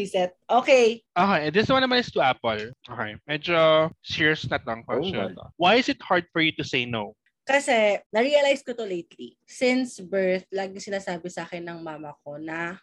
Reset. 0.00 0.32
Okay. 0.48 1.04
Okay, 1.12 1.44
this 1.52 1.68
one 1.68 1.84
naman 1.84 2.00
is 2.00 2.08
to 2.16 2.24
Apple. 2.24 2.72
Okay, 2.88 3.20
medyo 3.28 3.92
serious 4.00 4.48
na 4.48 4.56
tong 4.56 4.80
question. 4.88 5.36
Oh 5.36 5.52
Why 5.60 5.76
is 5.76 5.92
it 5.92 6.00
hard 6.00 6.24
for 6.32 6.40
you 6.40 6.56
to 6.56 6.64
say 6.64 6.88
no? 6.88 7.12
Kasi, 7.44 8.00
na-realize 8.08 8.64
ko 8.64 8.72
to 8.72 8.88
lately. 8.88 9.36
Since 9.44 10.00
birth, 10.00 10.48
lagi 10.48 10.80
sinasabi 10.80 11.28
sa 11.28 11.44
akin 11.44 11.68
ng 11.68 11.80
mama 11.84 12.16
ko 12.24 12.40
na 12.40 12.80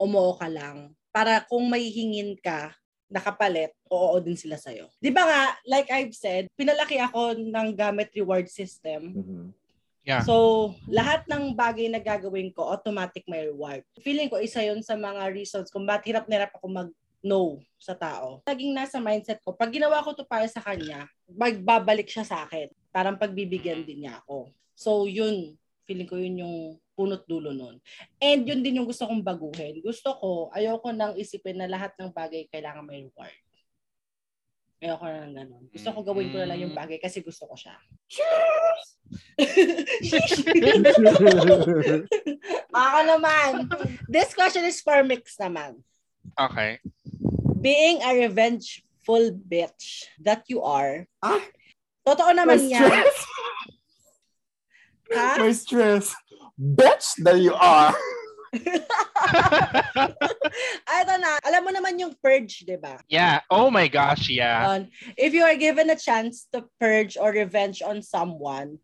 umuo 0.00 0.34
ka 0.34 0.50
lang. 0.50 0.90
Para 1.14 1.44
kung 1.46 1.70
may 1.70 1.86
hingin 1.86 2.34
ka, 2.42 2.74
nakapalit, 3.06 3.70
oo 3.86 4.18
din 4.18 4.34
sila 4.34 4.58
sa'yo. 4.58 4.90
Di 4.98 5.14
ba 5.14 5.22
nga, 5.22 5.42
like 5.70 5.86
I've 5.94 6.16
said, 6.16 6.50
pinalaki 6.58 6.98
ako 6.98 7.38
ng 7.38 7.68
gamit 7.78 8.10
reward 8.18 8.50
system. 8.50 9.14
Mhm. 9.14 9.54
Yeah. 10.06 10.22
So, 10.22 10.70
lahat 10.86 11.26
ng 11.26 11.58
bagay 11.58 11.90
na 11.90 11.98
gagawin 11.98 12.54
ko, 12.54 12.62
automatic 12.62 13.26
may 13.26 13.50
reward. 13.50 13.82
Feeling 14.06 14.30
ko 14.30 14.38
isa 14.38 14.62
yun 14.62 14.78
sa 14.78 14.94
mga 14.94 15.34
reasons 15.34 15.66
kung 15.66 15.82
bakit 15.82 16.14
hirap 16.14 16.30
na 16.30 16.38
hirap 16.38 16.54
ako 16.54 16.70
mag-no 16.70 17.58
sa 17.74 17.98
tao. 17.98 18.38
Laging 18.46 18.70
nasa 18.70 19.02
mindset 19.02 19.42
ko, 19.42 19.50
pag 19.50 19.74
ginawa 19.74 19.98
ko 20.06 20.14
to 20.14 20.22
para 20.22 20.46
sa 20.46 20.62
kanya, 20.62 21.10
magbabalik 21.26 22.06
siya 22.06 22.22
sa 22.22 22.46
akin. 22.46 22.70
Parang 22.94 23.18
pagbibigyan 23.18 23.82
din 23.82 24.06
niya 24.06 24.22
ako. 24.22 24.54
So, 24.78 25.10
yun. 25.10 25.58
Feeling 25.90 26.06
ko 26.06 26.22
yun 26.22 26.38
yung 26.38 26.56
punot 26.94 27.26
dulo 27.26 27.50
nun. 27.50 27.82
And 28.22 28.46
yun 28.46 28.62
din 28.62 28.78
yung 28.78 28.86
gusto 28.86 29.10
kong 29.10 29.26
baguhin. 29.26 29.82
Gusto 29.82 30.14
ko, 30.16 30.30
ayoko 30.54 30.94
nang 30.94 31.18
isipin 31.18 31.58
na 31.58 31.66
lahat 31.66 31.92
ng 31.98 32.14
bagay 32.14 32.46
kailangan 32.46 32.86
may 32.86 33.04
reward. 33.04 33.34
Ayoko 34.76 35.08
na 35.08 35.24
ng 35.24 35.32
ganun. 35.34 35.64
Gusto 35.72 35.88
ko 35.88 35.98
gawin 36.04 36.28
ko 36.28 36.36
na 36.36 36.52
lang 36.52 36.60
yung 36.60 36.76
Mm. 36.76 36.80
bagay 36.84 36.98
kasi 37.00 37.24
gusto 37.24 37.48
ko 37.48 37.56
siya. 37.56 37.72
Ako 42.76 42.98
naman. 43.08 43.72
This 44.04 44.36
question 44.36 44.68
is 44.68 44.84
for 44.84 45.00
Mix 45.02 45.40
naman. 45.40 45.80
Okay. 46.36 46.76
Being 47.56 48.04
a 48.04 48.12
revengeful 48.28 49.32
bitch 49.32 50.12
that 50.20 50.44
you 50.52 50.60
are. 50.60 51.08
Ah? 51.24 51.40
Totoo 52.04 52.36
naman 52.36 52.60
My 52.60 52.68
yan. 52.70 52.84
stress. 52.84 53.16
Ha? 55.16 55.28
My 55.40 55.52
stress. 55.56 56.06
Bitch 56.54 57.16
that 57.24 57.40
you 57.40 57.56
are. 57.56 57.96
Ito 60.96 61.14
na. 61.20 61.36
Alam 61.44 61.62
mo 61.66 61.70
naman 61.74 62.00
yung 62.00 62.14
purge, 62.18 62.64
di 62.64 62.76
ba? 62.76 62.98
yeah. 63.08 63.40
Oh 63.50 63.70
my 63.70 63.88
gosh, 63.88 64.30
yeah. 64.30 64.84
If 65.16 65.34
you 65.34 65.44
are 65.44 65.56
given 65.56 65.90
a 65.90 65.98
chance 65.98 66.46
to 66.52 66.64
purge 66.80 67.16
or 67.20 67.32
revenge 67.32 67.82
on 67.82 68.02
someone, 68.02 68.78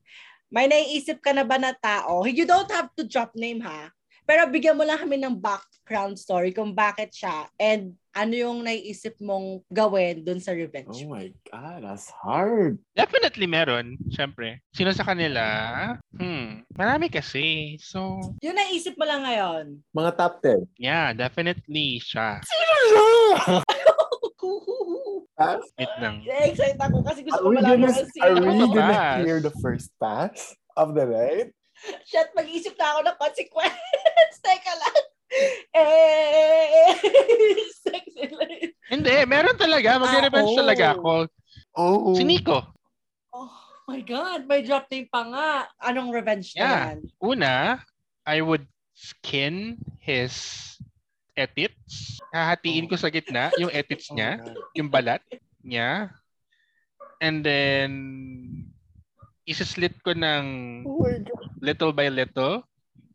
may 0.52 0.68
naiisip 0.68 1.24
ka 1.24 1.32
na 1.32 1.48
ba 1.48 1.56
na 1.56 1.72
tao? 1.72 2.28
You 2.28 2.44
don't 2.44 2.70
have 2.70 2.92
to 3.00 3.08
drop 3.08 3.32
name 3.32 3.64
ha. 3.64 3.88
Pero 4.22 4.46
bigyan 4.46 4.78
mo 4.78 4.82
lang 4.82 4.98
kami 4.98 5.18
ng 5.18 5.34
background 5.34 6.14
story 6.14 6.50
kung 6.50 6.72
bakit 6.72 7.10
siya 7.10 7.50
and 7.58 7.92
ano 8.12 8.32
yung 8.36 8.60
naiisip 8.60 9.16
mong 9.18 9.64
gawin 9.66 10.20
dun 10.20 10.36
sa 10.36 10.52
revenge. 10.52 11.00
Oh 11.00 11.10
my 11.10 11.32
God, 11.48 11.80
that's 11.80 12.12
hard. 12.12 12.76
Definitely 12.92 13.48
meron, 13.48 13.96
syempre. 14.12 14.60
Sino 14.70 14.92
sa 14.92 15.02
kanila? 15.02 15.40
Hmm, 16.12 16.60
marami 16.70 17.08
kasi. 17.08 17.76
So, 17.80 18.20
Yung 18.44 18.54
naisip 18.54 18.94
mo 18.94 19.08
lang 19.08 19.24
ngayon. 19.24 19.80
Mga 19.90 20.10
top 20.14 20.34
10. 20.44 20.68
yeah, 20.76 21.16
definitely 21.16 21.98
siya. 21.98 22.38
Pass? 25.32 25.64
Wait 25.80 25.88
lang. 25.98 26.20
Excited 26.28 26.76
ako 26.78 27.00
kasi 27.02 27.24
gusto 27.24 27.40
Are 27.40 27.42
ko 27.42 27.48
we 27.48 27.56
malaman 27.56 27.80
gonna, 27.80 27.92
kung 27.96 28.10
sino. 28.12 28.22
are 28.22 28.36
we 28.36 28.54
gonna 28.68 29.00
clear 29.24 29.38
the 29.40 29.54
first 29.64 29.88
pass 29.96 30.52
of 30.76 30.92
the 30.92 31.08
night? 31.08 31.48
Shit, 32.08 32.30
mag-isip 32.32 32.74
na 32.78 32.86
ako 32.94 33.00
ng 33.04 33.18
consequence. 33.18 33.78
Teka 34.44 34.72
lang. 34.74 34.98
Eh. 35.72 36.92
Hindi, 38.92 39.14
meron 39.24 39.56
talaga. 39.56 39.96
Mag-revenge 39.96 40.52
Ah, 40.52 40.52
oh. 40.52 40.60
talaga 40.60 40.84
ako. 40.94 41.12
Oh. 41.72 42.12
Si 42.12 42.22
Nico. 42.22 42.60
Oh 43.32 43.48
my 43.88 44.04
God, 44.04 44.44
may 44.44 44.60
drop 44.60 44.86
name 44.92 45.08
pa 45.08 45.24
nga. 45.24 45.48
Anong 45.80 46.12
revenge 46.12 46.52
Yeah. 46.52 46.60
na 46.60 46.68
yan? 46.92 46.98
Una, 47.18 47.54
I 48.28 48.44
would 48.44 48.68
skin 48.92 49.80
his 49.98 50.36
etits. 51.32 52.20
Hahatiin 52.30 52.86
ko 52.86 52.94
sa 53.00 53.08
gitna 53.08 53.48
yung 53.56 53.72
etits 53.72 54.12
Oh 54.12 54.14
niya, 54.14 54.38
God. 54.38 54.54
yung 54.76 54.88
balat 54.92 55.24
niya. 55.64 56.12
And 57.18 57.40
then, 57.40 57.90
isislit 59.44 59.94
ko 60.02 60.14
ng 60.14 60.44
Oh 60.86 61.06
little 61.62 61.90
by 61.94 62.10
little 62.10 62.62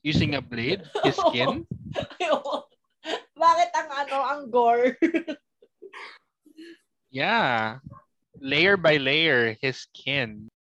using 0.04 0.36
a 0.36 0.42
blade, 0.42 0.84
his 1.04 1.16
skin. 1.28 1.68
Bakit 3.38 3.70
ang 3.76 3.90
ano, 3.92 4.18
ang 4.24 4.42
gore? 4.52 4.96
Yeah. 7.08 7.80
Layer 8.38 8.78
by 8.78 9.00
layer, 9.00 9.56
his 9.64 9.88
skin. 9.88 10.52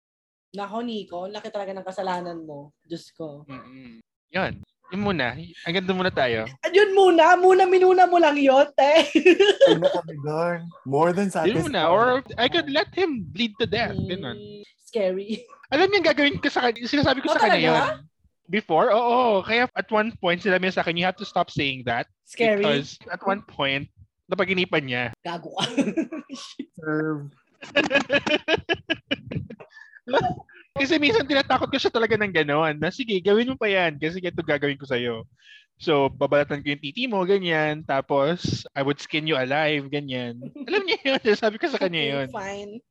Nako, 0.56 0.82
Nico, 0.82 1.28
laki 1.28 1.52
talaga 1.54 1.76
ng 1.76 1.86
kasalanan 1.86 2.40
mo. 2.48 2.74
Diyos 2.88 3.12
ko. 3.14 3.44
Mm-mm. 3.46 4.00
Yun. 4.34 4.64
Yun 4.90 5.02
muna. 5.04 5.36
Hanggang 5.68 5.84
doon 5.86 6.00
muna 6.02 6.10
tayo. 6.10 6.48
Ayun 6.64 6.96
muna, 6.96 7.36
muna 7.36 7.68
minuna 7.68 8.08
mo 8.08 8.18
lang 8.18 8.40
yun, 8.40 8.66
te. 8.74 9.06
Ay. 9.12 10.64
More 10.88 11.12
than 11.12 11.28
Yun 11.28 11.36
satisfied. 11.36 11.60
muna. 11.68 11.92
Or 11.92 12.24
I 12.40 12.48
could 12.48 12.72
let 12.72 12.90
him 12.96 13.28
bleed 13.28 13.54
to 13.60 13.68
death. 13.68 13.94
Ganun. 13.94 14.64
Scary. 14.88 15.44
Alam 15.68 15.92
niyo 15.92 16.00
yung 16.00 16.08
gagawin 16.08 16.40
ko 16.40 16.48
sa 16.48 16.64
kanya. 16.64 16.88
Sinasabi 16.88 17.20
ko 17.20 17.28
Oh, 17.30 17.36
sa 17.36 17.44
kanya 17.44 17.60
yun. 17.60 18.08
Before? 18.48 18.88
Oo. 18.96 19.44
Kaya 19.44 19.68
at 19.76 19.92
one 19.92 20.16
point, 20.24 20.40
sila 20.40 20.56
niya 20.56 20.80
sa 20.80 20.82
akin, 20.82 20.96
you 20.96 21.04
have 21.04 21.20
to 21.20 21.28
stop 21.28 21.52
saying 21.52 21.84
that. 21.84 22.08
Scary. 22.24 22.64
Because 22.64 22.96
at 23.12 23.20
one 23.28 23.44
point, 23.44 23.92
napaginipan 24.32 24.88
niya. 24.88 25.12
Gago 25.28 25.52
ka. 25.60 25.68
Serve. 26.80 27.28
Kasi 30.78 31.02
minsan 31.02 31.26
tinatakot 31.28 31.68
ko 31.74 31.78
siya 31.82 31.92
talaga 31.92 32.16
ng 32.16 32.32
gano'n. 32.32 32.78
Na 32.80 32.94
sige, 32.94 33.18
gawin 33.20 33.50
mo 33.52 33.60
pa 33.60 33.68
yan. 33.68 34.00
Kasi 34.00 34.24
ito 34.24 34.40
gagawin 34.46 34.78
ko 34.80 34.86
sa'yo. 34.88 35.26
So, 35.78 36.10
babalatan 36.10 36.66
ko 36.66 36.74
yung 36.74 36.82
titi 36.82 37.06
mo, 37.06 37.22
ganyan. 37.28 37.86
Tapos, 37.86 38.66
I 38.74 38.82
would 38.82 38.98
skin 38.98 39.30
you 39.30 39.38
alive, 39.38 39.90
ganyan. 39.92 40.42
Alam 40.70 40.82
niya 40.86 40.98
yun. 41.06 41.22
Sabi 41.42 41.58
ko 41.62 41.68
sa 41.70 41.82
kanya 41.82 42.02
yun. 42.02 42.28
Fine. 42.34 42.82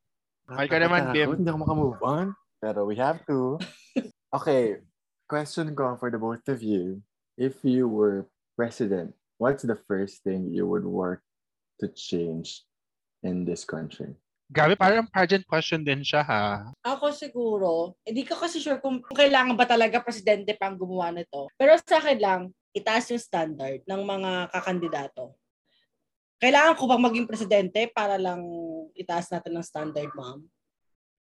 Ay, 0.47 0.71
ka 0.71 0.79
naman, 0.79 1.11
Bim. 1.11 1.35
Hindi 1.35 1.49
ako 1.51 1.59
makamove 1.59 2.01
on. 2.03 2.27
Pero 2.63 2.87
we 2.87 2.95
have 2.97 3.21
to. 3.27 3.59
Okay. 4.27 4.83
Question 5.31 5.71
ko 5.71 5.95
for 5.95 6.11
the 6.11 6.19
both 6.19 6.43
of 6.51 6.59
you. 6.59 6.99
If 7.39 7.63
you 7.63 7.87
were 7.87 8.27
president, 8.59 9.15
what's 9.39 9.63
the 9.63 9.79
first 9.87 10.19
thing 10.27 10.51
you 10.51 10.67
would 10.67 10.83
work 10.83 11.23
to 11.79 11.87
change 11.87 12.67
in 13.23 13.47
this 13.47 13.63
country? 13.63 14.19
Grabe, 14.51 14.75
parang 14.79 15.07
pageant 15.07 15.43
question 15.47 15.83
din 15.83 16.03
siya, 16.03 16.23
ha? 16.23 16.71
Ako 16.79 17.11
siguro, 17.11 17.95
hindi 18.03 18.23
ko 18.23 18.39
kasi 18.39 18.63
sure 18.63 18.79
kung 18.79 19.03
kung 19.03 19.15
kailangan 19.19 19.55
ba 19.55 19.67
talaga 19.67 20.03
presidente 20.03 20.55
pang 20.55 20.75
gumawa 20.75 21.11
nito. 21.11 21.51
Pero 21.59 21.75
sa 21.83 21.99
akin 21.99 22.19
lang, 22.19 22.41
itaas 22.71 23.11
yung 23.11 23.19
standard 23.19 23.83
ng 23.83 24.01
mga 24.03 24.31
kakandidato. 24.55 25.35
Kailangan 26.37 26.77
ko 26.77 26.85
bang 26.85 27.01
maging 27.01 27.25
presidente 27.27 27.89
para 27.89 28.13
lang 28.15 28.41
itaas 28.93 29.25
natin 29.33 29.57
ng 29.57 29.65
standard, 29.65 30.09
ma'am? 30.13 30.45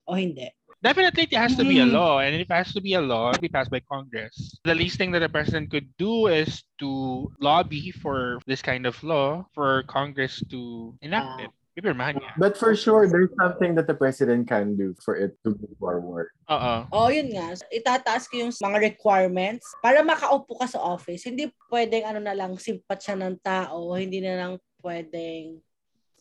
O 0.09 0.17
hindi? 0.17 0.49
Definitely, 0.83 1.31
it 1.31 1.39
has 1.39 1.55
to 1.55 1.63
be 1.63 1.79
a 1.79 1.87
Mm. 1.87 1.95
law. 1.95 2.19
And 2.19 2.35
if 2.35 2.49
it 2.49 2.51
has 2.51 2.75
to 2.75 2.83
be 2.83 2.99
a 2.99 3.05
law, 3.05 3.31
it 3.31 3.39
be 3.39 3.47
passed 3.47 3.71
by 3.71 3.79
Congress. 3.79 4.35
The 4.67 4.75
least 4.75 4.99
thing 4.99 5.15
that 5.15 5.23
a 5.23 5.31
president 5.31 5.71
could 5.71 5.87
do 5.95 6.27
is 6.27 6.65
to 6.83 7.31
lobby 7.39 7.95
for 7.95 8.43
this 8.51 8.65
kind 8.65 8.83
of 8.83 8.99
law 9.07 9.47
for 9.55 9.87
Congress 9.87 10.43
to 10.51 10.93
enact 10.99 11.39
Ah. 11.39 11.43
it. 11.47 11.51
Pipirmahan 11.73 12.21
niya. 12.21 12.37
But 12.37 12.59
for 12.61 12.77
sure, 12.77 13.09
there's 13.09 13.33
something 13.41 13.73
that 13.81 13.89
the 13.89 13.97
president 13.97 14.45
can 14.45 14.77
do 14.77 14.93
for 15.01 15.17
it 15.17 15.41
to 15.41 15.57
move 15.57 15.73
forward. 15.81 16.29
Oo. 16.53 16.75
O, 16.93 17.09
yun 17.09 17.33
nga. 17.33 17.57
Itataas 17.73 18.29
ko 18.29 18.45
yung 18.45 18.53
mga 18.53 18.93
requirements 18.93 19.65
para 19.81 20.05
makaupo 20.05 20.53
ka 20.61 20.69
sa 20.69 20.83
office. 20.85 21.25
Hindi 21.25 21.49
pwedeng 21.73 22.05
ano 22.05 22.21
na 22.21 22.37
lang, 22.37 22.61
simpat 22.61 23.01
siya 23.01 23.17
ng 23.17 23.41
tao. 23.41 23.97
Hindi 23.97 24.21
na 24.21 24.35
lang 24.37 24.53
pwedeng 24.83 25.63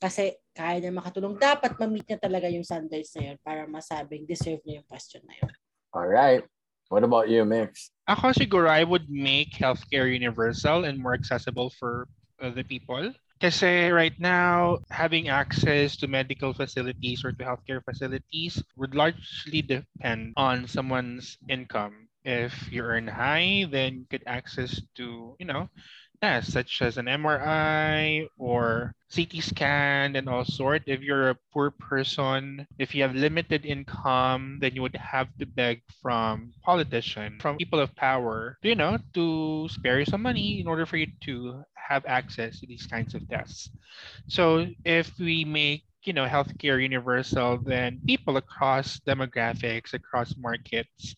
kasi 0.02 0.34
kaya 0.54 0.82
niya 0.82 0.94
makatulong. 0.94 1.38
Dapat 1.38 1.78
ma-meet 1.78 2.10
niya 2.10 2.20
talaga 2.22 2.50
yung 2.50 2.66
standards 2.66 3.14
na 3.18 3.34
yun 3.34 3.38
para 3.46 3.70
masabing 3.70 4.26
deserve 4.26 4.62
niya 4.66 4.82
yung 4.82 4.90
question 4.90 5.22
na 5.26 5.36
yun. 5.38 5.52
All 5.94 6.08
right. 6.08 6.42
What 6.90 7.04
about 7.04 7.30
you, 7.30 7.46
Mix? 7.46 7.92
Ako 8.10 8.36
siguro, 8.36 8.68
I 8.68 8.84
would 8.84 9.08
make 9.08 9.56
healthcare 9.56 10.10
universal 10.10 10.84
and 10.84 11.00
more 11.00 11.16
accessible 11.16 11.72
for 11.80 12.10
uh, 12.42 12.52
the 12.52 12.66
people. 12.68 13.14
Kasi 13.40 13.90
right 13.90 14.14
now, 14.20 14.78
having 14.92 15.32
access 15.32 15.98
to 15.98 16.12
medical 16.12 16.54
facilities 16.54 17.26
or 17.26 17.32
to 17.32 17.44
healthcare 17.48 17.82
facilities 17.82 18.62
would 18.76 18.94
largely 18.94 19.62
depend 19.64 20.34
on 20.38 20.68
someone's 20.68 21.40
income. 21.50 22.12
If 22.22 22.54
you 22.70 22.86
earn 22.86 23.10
high, 23.10 23.66
then 23.66 24.06
you 24.06 24.08
could 24.12 24.22
access 24.28 24.78
to, 25.00 25.34
you 25.42 25.48
know, 25.50 25.72
tests 26.22 26.54
such 26.54 26.82
as 26.82 26.98
an 26.98 27.08
MRI 27.08 28.28
or 28.38 28.94
CT 29.14 29.44
scan 29.44 30.16
and 30.16 30.30
all 30.30 30.46
sort. 30.46 30.84
If 30.86 31.02
you're 31.02 31.30
a 31.30 31.40
poor 31.54 31.72
person, 31.72 32.68
if 32.80 32.96
you 32.96 33.02
have 33.04 33.16
limited 33.16 33.66
income, 33.66 34.60
then 34.62 34.76
you 34.76 34.82
would 34.82 34.96
have 34.96 35.28
to 35.40 35.46
beg 35.46 35.82
from 36.02 36.54
politicians, 36.64 37.42
from 37.42 37.58
people 37.58 37.80
of 37.80 37.96
power, 37.96 38.58
you 38.62 38.76
know, 38.76 38.98
to 39.14 39.68
spare 39.70 40.00
you 40.00 40.06
some 40.06 40.22
money 40.22 40.62
in 40.62 40.68
order 40.68 40.86
for 40.86 40.98
you 40.98 41.08
to 41.26 41.64
have 41.76 42.06
access 42.06 42.60
to 42.60 42.68
these 42.68 42.88
kinds 42.88 43.14
of 43.16 43.28
tests. 43.30 43.70
So 44.28 44.68
if 44.86 45.12
we 45.20 45.44
make 45.46 45.84
you 46.04 46.14
know 46.14 46.26
healthcare 46.26 46.82
universal, 46.82 47.58
then 47.58 48.02
people 48.06 48.38
across 48.38 49.00
demographics, 49.00 49.94
across 49.94 50.36
markets, 50.38 51.16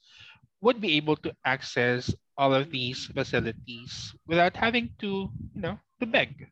would 0.61 0.81
be 0.81 0.97
able 0.97 1.15
to 1.17 1.33
access 1.45 2.13
all 2.37 2.53
of 2.53 2.71
these 2.71 3.05
facilities 3.07 4.13
without 4.27 4.55
having 4.55 4.89
to, 4.99 5.29
you 5.53 5.61
know, 5.61 5.79
to 5.99 6.05
beg. 6.05 6.47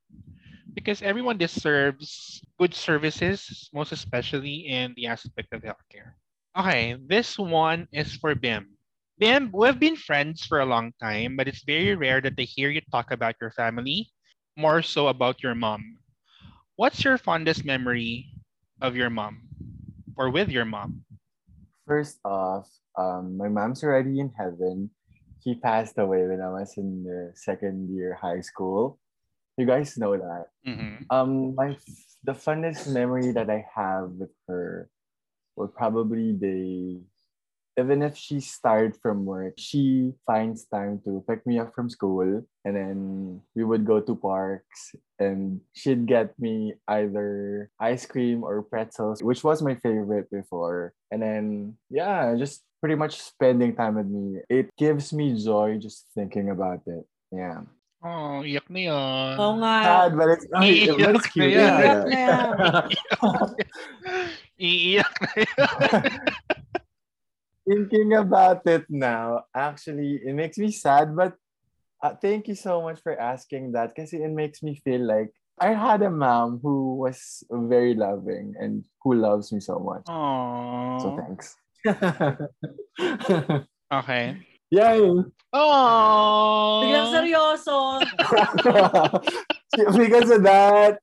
Because 0.74 1.02
everyone 1.02 1.38
deserves 1.38 2.42
good 2.60 2.74
services, 2.74 3.70
most 3.74 3.92
especially 3.92 4.68
in 4.68 4.94
the 4.96 5.08
aspect 5.08 5.54
of 5.54 5.64
healthcare. 5.64 6.16
Okay, 6.58 6.96
this 7.08 7.38
one 7.38 7.88
is 7.92 8.16
for 8.16 8.36
Bim. 8.36 8.78
Bim, 9.18 9.52
we've 9.54 9.80
been 9.80 9.96
friends 9.96 10.46
for 10.46 10.60
a 10.60 10.66
long 10.66 10.94
time, 11.00 11.36
but 11.36 11.48
it's 11.48 11.64
very 11.64 11.96
rare 11.96 12.22
that 12.22 12.34
I 12.40 12.44
hear 12.44 12.70
you 12.70 12.82
talk 12.92 13.12
about 13.12 13.36
your 13.40 13.52
family, 13.52 14.10
more 14.58 14.82
so 14.82 15.08
about 15.08 15.44
your 15.44 15.56
mom. 15.56 15.98
What's 16.76 17.04
your 17.04 17.18
fondest 17.18 17.64
memory 17.64 18.34
of 18.82 18.96
your 18.96 19.10
mom 19.10 19.44
or 20.18 20.30
with 20.30 20.50
your 20.50 20.66
mom? 20.66 21.06
First 21.88 22.20
off, 22.26 22.68
um, 22.98 23.38
my 23.38 23.48
mom's 23.48 23.84
already 23.84 24.20
in 24.20 24.32
heaven. 24.38 24.90
He 25.44 25.56
passed 25.56 25.98
away 25.98 26.28
when 26.28 26.42
I 26.42 26.50
was 26.50 26.78
in 26.78 27.04
the 27.04 27.32
second 27.36 27.90
year 27.90 28.14
high 28.14 28.42
school. 28.42 29.00
You 29.58 29.66
guys 29.66 29.98
know 29.98 30.16
that. 30.18 30.48
Mhm. 30.66 31.06
Um, 31.10 31.56
my 31.56 31.78
the 32.24 32.34
funnest 32.34 32.92
memory 32.94 33.32
that 33.34 33.50
I 33.50 33.66
have 33.74 34.12
with 34.22 34.32
her 34.48 34.90
would 35.58 35.74
probably 35.74 36.32
be 36.34 37.02
even 37.80 38.02
if 38.04 38.18
she's 38.18 38.52
tired 38.60 38.96
from 39.00 39.26
work, 39.26 39.56
she 39.58 40.12
finds 40.28 40.66
time 40.68 41.00
to 41.06 41.24
pick 41.28 41.46
me 41.48 41.60
up 41.60 41.74
from 41.74 41.90
school 41.90 42.44
and 42.66 42.74
then 42.76 43.42
we 43.56 43.64
would 43.64 43.86
go 43.86 44.00
to 44.02 44.16
parks 44.16 44.96
and 45.20 45.62
she'd 45.74 46.06
get 46.06 46.36
me 46.40 46.74
either 46.88 47.70
ice 47.80 48.06
cream 48.06 48.44
or 48.44 48.62
pretzels, 48.62 49.24
which 49.24 49.44
was 49.44 49.62
my 49.62 49.76
favorite 49.76 50.30
before. 50.30 50.94
And 51.12 51.22
then 51.22 51.78
yeah, 51.90 52.36
just 52.36 52.64
pretty 52.82 52.96
much 52.96 53.22
spending 53.22 53.76
time 53.76 53.96
with 53.96 54.08
me. 54.08 54.42
It 54.50 54.70
gives 54.78 55.14
me 55.14 55.38
joy 55.38 55.78
just 55.80 56.08
thinking 56.14 56.50
about 56.50 56.82
it. 56.88 57.06
Yeah. 57.32 57.62
Oh, 58.02 58.42
iyak 58.42 58.66
na 58.74 58.82
yun. 58.82 59.32
Oo 59.38 59.62
nga. 59.62 59.76
Sad, 59.86 60.12
but 60.18 60.30
it's, 60.34 60.46
ay, 60.58 60.74
Iiyak 60.90 60.98
but 61.06 61.16
it's 61.22 61.30
na 61.30 61.32
cute. 61.38 61.54
yan. 61.54 62.02
Yeah, 62.10 62.50
Iiyak 62.50 62.52
na 62.58 64.10
Iiyak 64.58 65.14
na 65.22 65.32
yun. 65.38 66.61
Thinking 67.72 68.20
about 68.20 68.68
it 68.68 68.84
now, 68.90 69.48
actually, 69.56 70.20
it 70.28 70.36
makes 70.36 70.58
me 70.60 70.76
sad, 70.76 71.16
but 71.16 71.40
uh, 72.04 72.20
thank 72.20 72.52
you 72.52 72.56
so 72.56 72.82
much 72.84 73.00
for 73.00 73.16
asking 73.16 73.72
that 73.72 73.96
because 73.96 74.12
it 74.12 74.28
makes 74.28 74.60
me 74.60 74.76
feel 74.84 75.00
like 75.08 75.32
I 75.56 75.72
had 75.72 76.02
a 76.02 76.12
mom 76.12 76.60
who 76.62 77.00
was 77.00 77.48
very 77.48 77.96
loving 77.96 78.56
and 78.60 78.84
who 79.00 79.16
loves 79.16 79.54
me 79.54 79.62
so 79.64 79.80
much. 79.80 80.04
So 81.00 81.16
thanks. 81.16 81.56
Okay. 83.92 84.40
Yay! 84.72 85.04
Biglang 85.52 87.08
Aww. 87.08 87.12
seryoso. 87.12 88.00
because 90.00 90.32
of 90.32 90.44
that. 90.48 90.96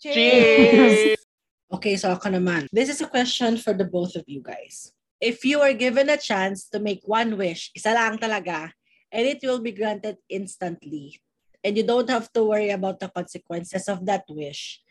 Cheers! 0.00 1.20
Okay, 1.68 2.00
so 2.00 2.08
ako 2.16 2.32
naman. 2.32 2.72
This 2.72 2.88
is 2.88 3.04
a 3.04 3.08
question 3.08 3.60
for 3.60 3.76
the 3.76 3.84
both 3.84 4.16
of 4.16 4.24
you 4.24 4.40
guys. 4.40 4.96
If 5.22 5.46
you 5.46 5.62
are 5.62 5.70
given 5.70 6.10
a 6.10 6.18
chance 6.18 6.66
to 6.74 6.82
make 6.82 7.06
one 7.06 7.38
wish, 7.38 7.70
isa 7.78 7.94
lang 7.94 8.18
talaga, 8.18 8.74
and 9.06 9.22
it 9.22 9.38
will 9.46 9.62
be 9.62 9.70
granted 9.70 10.18
instantly, 10.26 11.22
and 11.62 11.78
you 11.78 11.86
don't 11.86 12.10
have 12.10 12.26
to 12.34 12.42
worry 12.42 12.74
about 12.74 12.98
the 12.98 13.06
consequences 13.06 13.86
of 13.86 14.02
that 14.10 14.26
wish, 14.26 14.82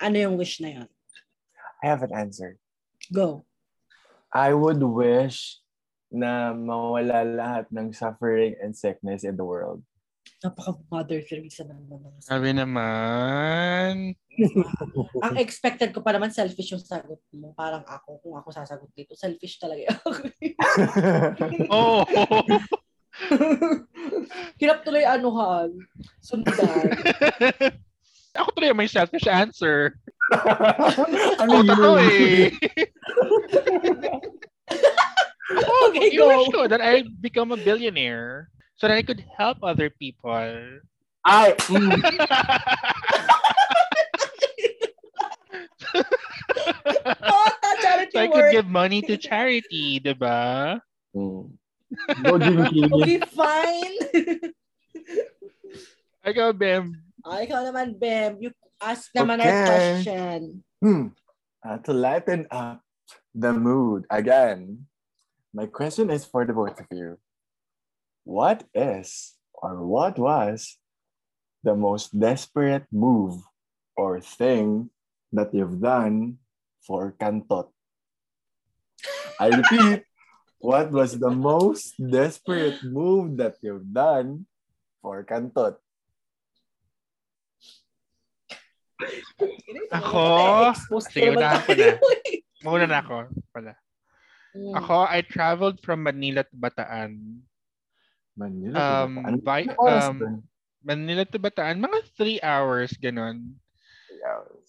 ano 0.00 0.16
yung 0.16 0.40
wish 0.40 0.56
na 0.64 0.80
yun? 0.80 0.90
I 1.84 1.92
have 1.92 2.00
an 2.00 2.16
answer. 2.16 2.56
Go. 3.12 3.44
I 4.32 4.56
would 4.56 4.80
wish 4.80 5.60
na 6.08 6.56
mawala 6.56 7.20
lahat 7.28 7.68
ng 7.68 7.92
suffering 7.92 8.56
and 8.64 8.72
sickness 8.72 9.20
in 9.20 9.36
the 9.36 9.44
world. 9.44 9.84
Napaka-mother 10.44 11.24
Teresa 11.24 11.64
naman. 11.64 12.04
Sabi 12.20 12.52
naman. 12.52 14.12
Ang 15.24 15.36
expected 15.40 15.94
ko 15.96 16.04
pa 16.04 16.12
naman 16.12 16.28
selfish 16.28 16.76
yung 16.76 16.84
sagot 16.84 17.16
mo. 17.32 17.56
Parang 17.56 17.80
ako, 17.88 18.20
kung 18.20 18.36
ako 18.36 18.52
sasagot 18.52 18.92
dito, 18.92 19.16
selfish 19.16 19.56
talaga 19.56 19.96
ako. 19.96 20.08
Oh. 21.72 22.04
Hirap 24.60 24.82
tuloy 24.84 25.06
anuhan. 25.06 25.70
Sundan. 26.18 26.58
Ako 28.34 28.50
tuloy 28.58 28.74
may 28.74 28.90
selfish 28.90 29.30
answer. 29.30 29.94
ano 31.38 31.62
Quote 31.62 31.70
ako 31.70 31.90
eh. 32.02 32.50
oh, 35.54 35.86
Okay, 35.94 36.10
you 36.10 36.26
wish 36.26 36.50
go. 36.50 36.66
ko 36.66 36.66
that 36.66 36.82
I 36.82 37.06
become 37.22 37.54
a 37.54 37.60
billionaire 37.62 38.50
so 38.76 38.88
that 38.88 38.96
I 38.96 39.02
could 39.02 39.24
help 39.36 39.58
other 39.62 39.90
people. 39.90 40.80
Ay, 41.24 41.54
mm, 41.70 42.02
oh, 47.22 47.50
ta 47.62 47.70
charity 47.80 48.10
so 48.12 48.20
I 48.20 48.28
could 48.28 48.50
give 48.50 48.66
money 48.68 49.00
to 49.08 49.16
charity, 49.16 49.98
di 50.00 50.12
ba? 50.12 50.80
mm. 51.16 51.48
Go 52.22 52.38
drinking. 52.38 52.90
Okay, 52.94 53.20
fine. 53.32 53.94
Ikaw, 56.24 56.56
Bem. 56.56 56.96
ah, 57.24 57.40
ikaw 57.44 57.60
naman, 57.68 58.00
Bem. 58.00 58.40
You 58.40 58.48
ask 58.80 59.12
naman 59.12 59.44
our 59.44 59.52
Okay. 59.52 59.64
question. 59.68 60.64
Hmm. 60.80 61.12
Uh, 61.64 61.76
to 61.84 61.92
lighten 61.92 62.48
up 62.52 62.80
the 63.36 63.52
mood 63.52 64.04
again, 64.08 64.88
my 65.52 65.66
question 65.68 66.08
is 66.08 66.24
for 66.24 66.44
the 66.44 66.52
both 66.56 66.76
of 66.80 66.88
you. 66.92 67.16
What 68.24 68.64
is 68.72 69.36
or 69.52 69.84
what 69.84 70.18
was 70.18 70.80
the 71.62 71.76
most 71.76 72.16
desperate 72.18 72.88
move 72.90 73.44
or 73.96 74.20
thing 74.20 74.90
that 75.32 75.52
you've 75.52 75.80
done 75.80 76.40
for 76.80 77.12
Kantot? 77.20 77.68
I 79.40 79.48
repeat, 79.48 80.04
what 80.58 80.90
was 80.90 81.20
the 81.20 81.30
most 81.30 82.00
desperate 82.00 82.80
move 82.82 83.36
that 83.36 83.60
you've 83.60 83.92
done 83.92 84.48
for 85.04 85.24
Kantot? 85.24 85.76
Ako? 89.92 90.22
Exposed 90.72 91.12
Sige, 91.12 91.28
naman 91.28 91.44
unahan 91.44 91.60
ko 91.60 91.72
na. 91.76 91.88
Mauna 92.64 92.86
na 92.88 92.98
ako. 93.04 93.16
Pala. 93.52 93.72
Mm. 94.56 94.74
Ako, 94.78 94.96
I 95.10 95.20
traveled 95.26 95.78
from 95.82 96.06
Manila 96.06 96.46
to 96.46 96.56
Bataan. 96.56 97.44
Manila. 98.36 98.74
Um, 98.74 99.40
by, 99.42 99.62
ano 99.64 99.74
oras 99.78 100.04
um, 100.10 100.18
dun? 100.18 100.36
Manila 100.84 101.24
to 101.24 101.38
Bataan, 101.40 101.80
mga 101.80 101.98
three 102.18 102.38
hours, 102.44 102.92
ganun. 103.00 103.56
Three 104.10 104.22
hours. 104.26 104.68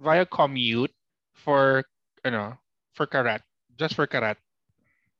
Via 0.00 0.26
commute 0.26 0.92
for, 1.32 1.84
ano, 2.24 2.58
for 2.96 3.06
Karat. 3.06 3.44
Just 3.78 3.94
for 3.94 4.08
Karat. 4.08 4.40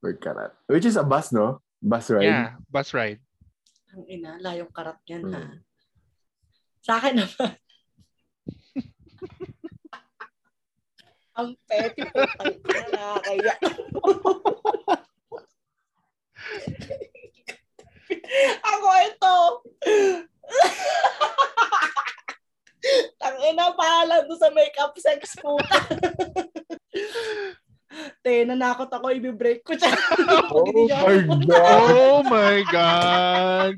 Per 0.07 0.15
karat. 0.15 0.53
Which 0.69 0.85
is 0.85 0.97
a 0.97 1.03
bus, 1.03 1.33
no? 1.33 1.63
Bus 1.83 2.11
ride. 2.11 2.25
Yeah, 2.25 2.55
bus 2.71 2.95
ride. 2.95 3.19
Ang 3.91 4.05
ina, 4.07 4.39
layong 4.39 4.71
karat 4.71 5.01
yan 5.09 5.25
ha. 5.33 5.41
Mm. 5.41 5.59
Sa 6.85 7.01
akin 7.01 7.15
naman. 7.25 7.51
Ang 11.37 11.59
petty 11.69 12.07
po. 12.07 12.23
Ang 12.23 12.55
ina, 12.55 12.87
nakakaya. 12.93 13.55
Ako 18.63 18.89
ito. 19.07 19.37
Ang 23.19 23.37
ina, 23.51 23.75
paalam 23.75 24.31
doon 24.31 24.41
sa 24.41 24.51
makeup 24.55 24.95
sex 24.99 25.35
po. 25.43 25.59
Te, 28.23 28.45
nanakot 28.45 28.91
ako, 28.93 29.11
i-break 29.11 29.65
ko 29.65 29.75
siya. 29.75 29.91
Oh 30.53 30.87
my 30.87 31.19
God! 31.47 31.91
Oh 31.97 32.21
my 32.27 32.59
God! 32.69 33.75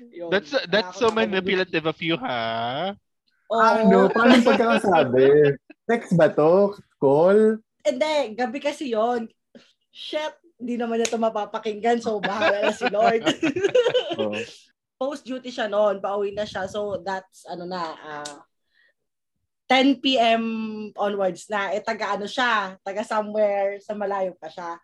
Yun, 0.00 0.32
That's 0.32 0.52
that's 0.72 0.96
so 0.96 1.12
manipulative 1.12 1.84
of 1.84 1.96
you, 2.00 2.16
ha? 2.16 2.92
Oo. 3.50 3.60
Ano? 3.60 4.08
Paano 4.08 4.36
yung 4.36 4.48
pagkakasabi? 4.48 5.56
Text 5.88 6.14
ba 6.14 6.30
to? 6.32 6.76
Call? 7.00 7.58
Hindi, 7.82 8.36
gabi 8.36 8.58
kasi 8.60 8.92
yon. 8.92 9.26
Shit, 9.90 10.36
hindi 10.60 10.76
naman 10.76 11.00
niya 11.00 11.08
ito 11.08 11.16
mapapakinggan. 11.16 12.04
So, 12.04 12.20
bahala 12.20 12.68
na 12.68 12.72
si 12.76 12.86
Lord. 12.92 13.24
Oh. 14.20 14.36
Post-duty 15.00 15.48
siya 15.48 15.64
noon. 15.64 15.96
Pauwi 15.96 16.36
na 16.36 16.44
siya. 16.44 16.68
So, 16.68 17.00
that's, 17.00 17.48
ano 17.48 17.64
na, 17.64 17.96
ah, 17.96 18.44
10 19.70 20.04
p.m. 20.04 20.44
onwards 20.92 21.48
na. 21.48 21.72
Eh, 21.72 21.80
taga 21.80 22.20
ano 22.20 22.28
siya. 22.28 22.76
Taga 22.84 23.00
somewhere 23.00 23.80
sa 23.80 23.96
malayo 23.96 24.36
pa 24.36 24.52
siya. 24.52 24.76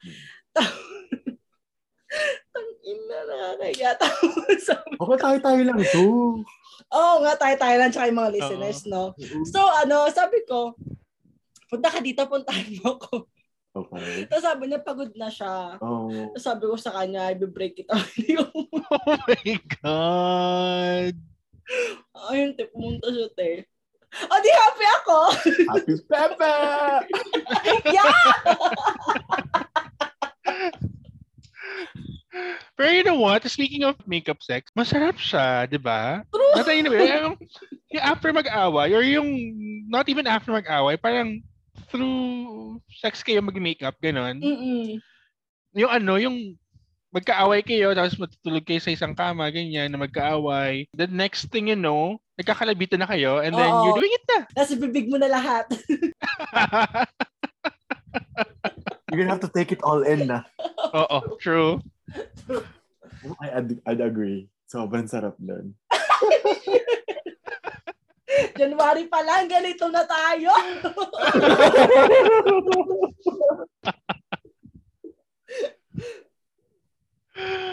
Tang 2.55 2.71
ina, 2.81 3.19
nakakaya. 3.29 3.93
Tapos, 4.01 4.63
sabi, 4.65 4.97
Baka 4.97 5.15
tayo-tayo 5.21 5.61
lang 5.69 5.81
to. 5.85 6.07
Oo 6.97 7.15
nga, 7.21 7.35
tayo-tayo 7.37 7.77
lang 7.77 7.91
tsaka 7.93 8.09
yung 8.09 8.21
mga 8.23 8.35
listeners, 8.41 8.81
no? 8.89 9.13
So, 9.53 9.61
ano, 9.85 10.09
sabi 10.09 10.41
ko, 10.49 10.79
punta 11.69 11.93
ka 11.93 12.01
dito, 12.01 12.25
puntahan 12.25 12.73
mo 12.81 12.97
ko. 12.97 13.29
Okay. 13.77 14.25
Tapos 14.33 14.45
sabi 14.45 14.63
niya, 14.73 14.81
pagod 14.81 15.13
na 15.21 15.29
siya. 15.29 15.77
Oh. 15.85 16.09
Tapos 16.33 16.45
sabi 16.49 16.65
ko 16.65 16.77
sa 16.81 16.97
kanya, 16.97 17.29
i-break 17.37 17.85
it 17.85 17.89
out. 17.93 18.09
Oh 18.87 19.19
my 19.27 19.59
God! 19.83 21.15
ayun, 22.31 22.55
te, 22.55 22.71
pumunta 22.71 23.11
siya, 23.11 23.29
te. 23.35 23.67
O, 24.17 24.39
di 24.39 24.51
happy 24.55 24.87
ako! 25.03 25.17
Happy 25.75 25.95
Pepe! 26.11 26.57
yeah! 27.91 28.15
Pero 32.79 32.89
you 32.93 33.03
know 33.03 33.19
what? 33.19 33.43
Speaking 33.51 33.83
of 33.83 33.99
makeup 34.07 34.39
sex, 34.41 34.71
masarap 34.79 35.19
siya, 35.19 35.67
di 35.67 35.83
ba? 35.83 36.23
True! 36.31 36.55
Not 36.55 36.71
yun, 36.71 36.87
yung, 36.87 37.37
yung 37.91 38.05
after 38.07 38.31
mag-away, 38.31 38.95
or 38.95 39.03
yung 39.03 39.29
not 39.91 40.07
even 40.07 40.31
after 40.31 40.55
mag-away, 40.55 40.95
parang 40.97 41.43
through 41.89 42.79
sex 42.89 43.23
kayo 43.23 43.43
mag-makeup, 43.43 43.97
ganon. 44.03 44.39
Mm-mm. 44.41 45.01
Yung 45.77 45.91
ano, 45.93 46.17
yung 46.17 46.57
magkaaway 47.15 47.65
kayo, 47.65 47.97
tapos 47.97 48.19
matutulog 48.21 48.65
kayo 48.67 48.81
sa 48.83 48.93
isang 48.93 49.17
kama, 49.17 49.49
ganyan, 49.49 49.89
na 49.89 49.99
magkaaway. 50.01 50.85
The 50.93 51.09
next 51.09 51.49
thing 51.49 51.73
you 51.73 51.79
know, 51.79 52.21
nagkakalabitan 52.37 53.01
na 53.01 53.09
kayo, 53.09 53.41
and 53.41 53.57
then 53.57 53.73
Oo. 53.73 53.83
you're 53.89 54.01
doing 54.01 54.15
it 54.15 54.25
na. 54.29 54.39
Tapos 54.57 54.77
bibig 54.77 55.09
mo 55.09 55.17
na 55.17 55.31
lahat. 55.33 55.65
You're 59.07 59.23
gonna 59.23 59.39
have 59.39 59.47
to 59.47 59.55
take 59.55 59.71
it 59.71 59.81
all 59.87 60.03
in 60.03 60.27
na. 60.27 60.43
Oo, 60.93 61.39
true. 61.39 61.79
I, 63.41 63.63
I'd, 63.63 63.71
I'd 63.87 64.03
agree. 64.03 64.51
Sobrang 64.67 65.07
sarap 65.07 65.39
nun. 65.39 65.79
January 68.59 69.07
pa 69.07 69.23
lang, 69.23 69.47
ganito 69.47 69.87
na 69.87 70.03
tayo. 70.03 70.51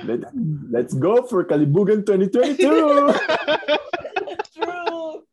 Let, 0.04 0.20
let's 0.70 0.94
go 0.94 1.24
for 1.24 1.48
Kalibugan 1.48 2.06
2022! 2.06 2.60
True. 4.54 5.24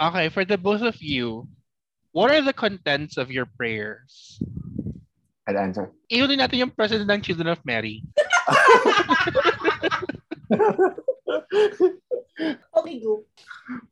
Okay, 0.00 0.28
for 0.28 0.44
the 0.44 0.58
both 0.58 0.82
of 0.82 1.02
you, 1.02 1.48
what 2.12 2.30
are 2.30 2.42
the 2.42 2.52
contents 2.52 3.16
of 3.16 3.30
your 3.30 3.46
prayers? 3.46 4.38
I'd 5.46 5.54
answer. 5.54 5.94
Iunin 6.10 6.42
natin 6.42 6.66
yung 6.66 6.74
President 6.74 7.06
ng 7.06 7.22
Children 7.22 7.54
of 7.54 7.62
Mary. 7.62 8.02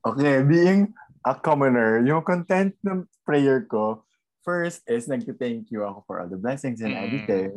Okay, 0.04 0.44
being 0.44 0.92
a 1.24 1.32
commoner, 1.32 2.04
yung 2.04 2.20
content 2.20 2.76
ng 2.84 3.08
prayer 3.24 3.64
ko, 3.64 4.04
first 4.44 4.84
is 4.84 5.08
nag-thank 5.08 5.72
you 5.72 5.80
ako 5.80 6.04
for 6.04 6.20
all 6.20 6.28
the 6.28 6.36
blessings 6.36 6.84
and 6.84 6.92
Mm. 6.92 7.00
everything. 7.08 7.52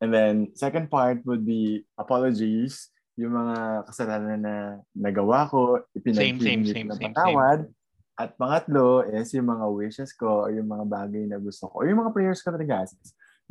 And 0.00 0.08
then, 0.08 0.56
second 0.56 0.88
part 0.88 1.20
would 1.28 1.44
be 1.44 1.84
apologies. 2.00 2.88
Yung 3.20 3.36
mga 3.36 3.84
kasalanan 3.84 4.40
na 4.40 4.56
nagawa 4.96 5.44
ko, 5.52 5.84
Same, 5.92 6.40
same, 6.40 6.64
ipinag-hingi 6.64 6.72
same, 6.72 6.88
ng 6.88 6.96
same, 6.96 7.06
patawad. 7.12 7.68
At 8.16 8.40
pangatlo 8.40 9.04
is 9.04 9.28
yung 9.36 9.52
mga 9.52 9.66
wishes 9.68 10.16
ko 10.16 10.48
or 10.48 10.56
yung 10.56 10.72
mga 10.72 10.88
bagay 10.88 11.28
na 11.28 11.36
gusto 11.36 11.68
ko. 11.68 11.84
Or 11.84 11.88
yung 11.88 12.00
mga 12.00 12.12
prayers 12.16 12.40
ko 12.40 12.56
talaga. 12.56 12.88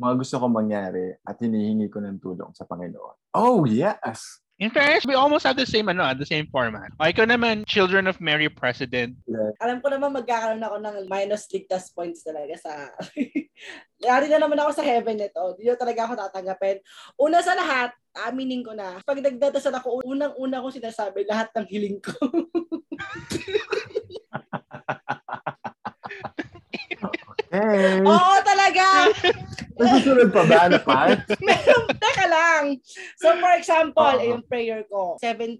Mga 0.02 0.14
gusto 0.18 0.34
ko 0.42 0.46
mangyari 0.50 1.14
at 1.22 1.38
hinihingi 1.38 1.86
ko 1.86 2.02
ng 2.02 2.18
tulong 2.18 2.50
sa 2.58 2.66
Panginoon. 2.66 3.30
Oh, 3.38 3.62
yes! 3.62 4.42
In 4.60 4.68
fairness, 4.68 5.08
we 5.08 5.16
almost 5.16 5.48
have 5.48 5.56
the 5.56 5.64
same 5.64 5.88
ano, 5.88 6.04
the 6.12 6.28
same 6.28 6.44
format. 6.52 6.92
O, 7.00 7.08
ikaw 7.08 7.24
naman, 7.24 7.64
Children 7.64 8.04
of 8.04 8.20
Mary 8.20 8.52
President. 8.52 9.16
Alam 9.56 9.80
ko 9.80 9.88
naman 9.88 10.12
magkakaroon 10.12 10.60
ako 10.60 10.76
ng 10.84 11.08
minus 11.08 11.48
ligtas 11.48 11.88
points 11.96 12.20
talaga 12.20 12.60
sa... 12.60 12.92
Yari 14.04 14.28
na 14.28 14.36
naman 14.36 14.60
ako 14.60 14.76
sa 14.76 14.84
heaven 14.84 15.16
nito. 15.16 15.56
Na 15.56 15.80
talaga 15.80 16.04
ako 16.04 16.12
tatanggapin. 16.12 16.76
Una 17.16 17.40
sa 17.40 17.56
lahat, 17.56 17.96
aminin 18.28 18.60
ko 18.60 18.76
na, 18.76 19.00
pag 19.00 19.24
nagdadasal 19.24 19.72
ako, 19.80 20.04
unang-una 20.04 20.60
ko 20.60 20.68
sinasabi 20.68 21.24
lahat 21.24 21.48
ng 21.56 21.64
hiling 21.64 21.96
ko. 22.04 22.12
Hey! 27.50 27.98
Oo, 28.06 28.34
talaga! 28.46 29.10
May 29.80 29.86
susunod 29.98 30.30
pa 30.30 30.46
ba 30.46 30.70
na 30.70 30.78
part? 30.78 31.18
Meron, 31.46 31.84
teka 31.98 32.26
lang. 32.30 32.78
So, 33.18 33.32
for 33.42 33.52
example, 33.58 34.16
eh, 34.22 34.30
yung 34.30 34.44
prayer 34.46 34.86
ko, 34.86 35.18
70% 35.18 35.58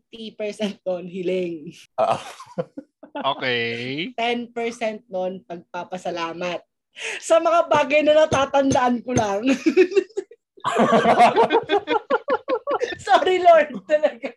doon 0.87 1.11
hiling. 1.11 1.74
Ah. 1.98 2.20
Okay. 3.35 4.12
10% 4.14 4.55
noon 5.11 5.42
pagpapasalamat. 5.42 6.62
Sa 7.18 7.42
mga 7.42 7.66
bagay 7.66 8.07
na 8.07 8.22
natatandaan 8.22 9.03
ko 9.03 9.11
lang. 9.16 9.42
Sorry 13.09 13.40
Lord, 13.40 13.72
talaga. 13.88 14.31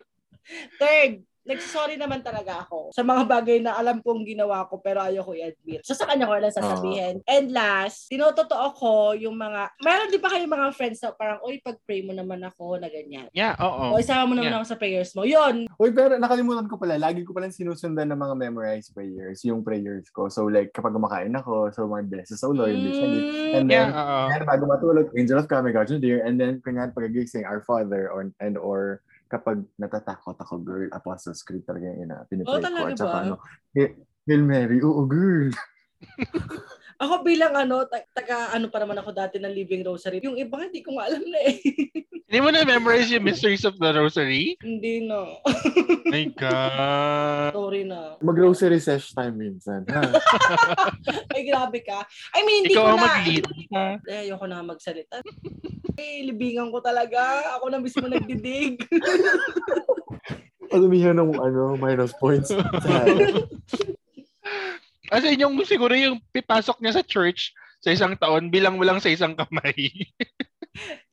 Third, 0.80 1.22
nagsasorry 1.44 2.00
naman 2.00 2.24
talaga 2.24 2.64
ako 2.64 2.96
sa 2.96 3.04
mga 3.04 3.24
bagay 3.28 3.58
na 3.60 3.76
alam 3.76 4.00
kong 4.00 4.24
ginawa 4.24 4.64
ko 4.72 4.80
pero 4.80 5.04
ayoko 5.04 5.36
i-admit. 5.36 5.84
So 5.84 5.92
sa 5.96 6.08
kanya 6.08 6.28
ko 6.28 6.40
lang 6.40 6.56
sasabihin. 6.56 7.20
And 7.28 7.52
last, 7.52 8.08
tinototoo 8.08 8.68
ko 8.80 8.92
yung 9.16 9.36
mga, 9.36 9.76
meron 9.84 10.12
di 10.12 10.20
ba 10.20 10.32
kayo 10.32 10.48
mga 10.48 10.72
friends 10.72 11.04
na 11.04 11.12
parang, 11.12 11.44
uy, 11.44 11.60
pag-pray 11.60 12.04
mo 12.08 12.16
naman 12.16 12.40
ako 12.48 12.80
na 12.80 12.88
ganyan. 12.88 13.28
Yeah, 13.36 13.60
oo. 13.60 13.96
O 13.96 14.00
isama 14.00 14.32
mo 14.32 14.34
naman 14.40 14.56
Yeah. 14.56 14.60
ako 14.64 14.68
sa 14.72 14.80
prayers 14.80 15.12
mo. 15.16 15.24
Yun, 15.28 15.68
Uy, 15.80 15.92
pero 15.92 16.16
nakalimutan 16.16 16.70
ko 16.72 16.80
pala. 16.80 16.96
Lagi 16.96 17.28
ko 17.28 17.36
palang 17.36 17.52
sinusundan 17.52 18.08
ng 18.14 18.20
mga 18.20 18.36
memorized 18.40 18.96
prayers, 18.96 19.44
yung 19.44 19.66
prayers 19.66 20.08
ko. 20.14 20.32
So, 20.32 20.48
like, 20.48 20.72
kapag 20.72 20.96
kumakain 20.96 21.34
ako, 21.36 21.74
so, 21.76 21.88
my 21.90 22.04
blesses, 22.06 22.40
oh 22.44 22.56
Lord, 22.56 22.78
this 22.80 23.00
and 23.04 23.14
And 23.54 23.66
Yeah, 23.68 23.90
then, 23.90 23.90
oo. 23.92 24.20
and 24.32 24.44
bago 24.48 24.64
matulog, 24.70 25.12
angel 25.18 25.40
of 25.44 25.50
my 25.50 25.72
God, 25.76 25.92
dear. 26.00 26.24
And 26.24 26.40
then, 26.40 26.62
kunyari, 26.64 26.94
pagagising, 26.96 27.44
our 27.44 27.66
Father, 27.66 28.08
or, 28.08 28.32
and 28.40 28.56
or, 28.56 29.02
kapag 29.34 29.66
natatakot 29.76 30.38
ako, 30.38 30.62
girl, 30.62 30.86
Apostles 30.92 31.42
Creed 31.42 31.66
talaga 31.66 31.90
yung 31.90 32.06
ina, 32.06 32.22
pinipray 32.24 32.54
Oh, 32.54 32.62
ko. 32.62 32.64
talaga 32.64 32.86
At 32.88 33.00
saka, 33.00 33.10
ba? 33.10 33.22
ano, 33.26 33.34
Hail 34.24 34.44
Mary, 34.46 34.78
oo, 34.80 35.02
girl. 35.04 35.50
Ako 36.94 37.26
bilang 37.26 37.52
ano, 37.52 37.84
ta- 37.84 38.06
taga 38.14 38.54
ano 38.54 38.70
pa 38.70 38.78
naman 38.78 38.96
ako 38.96 39.12
dati 39.12 39.36
ng 39.36 39.50
Living 39.50 39.82
Rosary. 39.82 40.22
Yung 40.22 40.38
iba 40.38 40.62
hindi 40.62 40.80
ko 40.80 40.96
nga 40.96 41.10
alam 41.10 41.26
na 41.26 41.40
eh. 41.42 41.58
Hindi 42.34 42.40
mo 42.40 42.50
na-memorize 42.50 43.12
yung 43.12 43.28
Mysteries 43.28 43.62
of 43.62 43.78
the 43.78 43.92
Rosary? 43.92 44.58
hindi 44.58 45.06
na. 45.06 45.38
My 46.14 46.26
God. 46.34 47.52
Sorry 47.52 47.84
na. 47.84 48.18
Mag-grocery 48.20 48.80
sesh 48.80 49.12
time 49.12 49.38
minsan. 49.38 49.86
Ay, 51.30 51.46
grabe 51.46 51.84
ka. 51.84 52.02
I 52.32 52.42
mean, 52.42 52.66
hindi 52.66 52.74
Ikaw 52.74 52.86
ko 52.88 52.90
na. 52.90 53.04
mag-lead. 53.04 53.44
ha? 53.70 53.86
Eh, 54.08 54.20
ayoko 54.26 54.46
na 54.48 54.64
magsalita. 54.64 55.22
Eh, 55.98 56.26
libingan 56.26 56.74
ko 56.74 56.80
talaga. 56.82 57.22
Ako 57.58 57.70
na 57.70 57.80
mismo 57.82 58.06
nagdidig. 58.10 58.82
Palumihan 60.74 61.14
ng 61.18 61.38
ano, 61.38 61.78
minus 61.78 62.14
points. 62.18 62.50
As 65.14 65.22
in, 65.22 65.38
yung 65.38 65.54
siguro 65.62 65.94
yung 65.94 66.18
pipasok 66.34 66.82
niya 66.82 66.98
sa 66.98 67.06
church 67.06 67.54
sa 67.84 67.92
isang 67.92 68.16
taon, 68.16 68.48
bilang 68.48 68.80
mo 68.80 68.88
lang 68.88 68.98
sa 69.04 69.12
isang 69.12 69.36
kamay. 69.36 69.76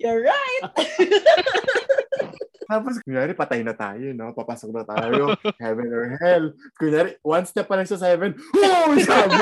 You're 0.00 0.24
right. 0.24 0.64
Tapos, 2.70 3.02
kunyari, 3.02 3.34
patay 3.34 3.66
na 3.66 3.74
tayo, 3.74 4.14
no? 4.14 4.30
Papasok 4.30 4.70
na 4.70 4.86
tayo, 4.86 5.34
heaven 5.58 5.90
or 5.90 6.14
hell. 6.22 6.54
Kunyari, 6.78 7.18
one 7.18 7.42
step 7.42 7.66
pa 7.66 7.74
lang 7.74 7.82
sa 7.82 7.98
heaven, 7.98 8.30
oh, 8.38 8.94
sabi 9.02 9.34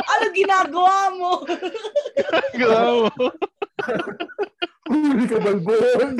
ano 0.00 0.24
ginagawa 0.32 1.12
mo? 1.12 1.44
Go! 2.56 3.12
Huli 4.88 5.28
ka, 5.28 5.36
balbon! 5.36 6.16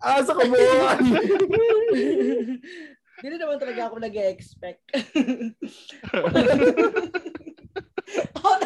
Asa 0.00 0.32
ka 0.32 0.44
buwan! 0.48 0.98
Hindi 3.22 3.38
naman 3.38 3.54
talaga 3.60 3.86
ako 3.86 4.00
nag-expect. 4.00 4.82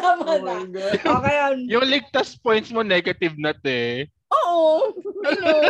oh, 0.07 0.23
tama 0.23 0.31
Oh 0.31 0.39
na. 0.39 0.53
my 0.55 0.65
God. 0.71 0.93
Okay, 1.03 1.35
yun. 1.35 1.57
yung 1.77 1.85
ligtas 1.85 2.39
points 2.39 2.71
mo, 2.71 2.81
negative 2.81 3.35
na 3.35 3.51
te. 3.51 4.07
Oo. 4.31 4.95
Know. 5.23 5.61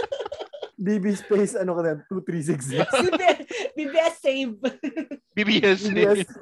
BB 0.80 1.12
space, 1.12 1.60
ano 1.60 1.76
ka 1.76 1.82
na, 1.84 1.92
2366. 2.08 2.88
BBS, 3.04 3.38
BBS 3.76 4.14
save. 4.16 4.56
BBS. 5.36 5.80
Yes. 5.92 6.24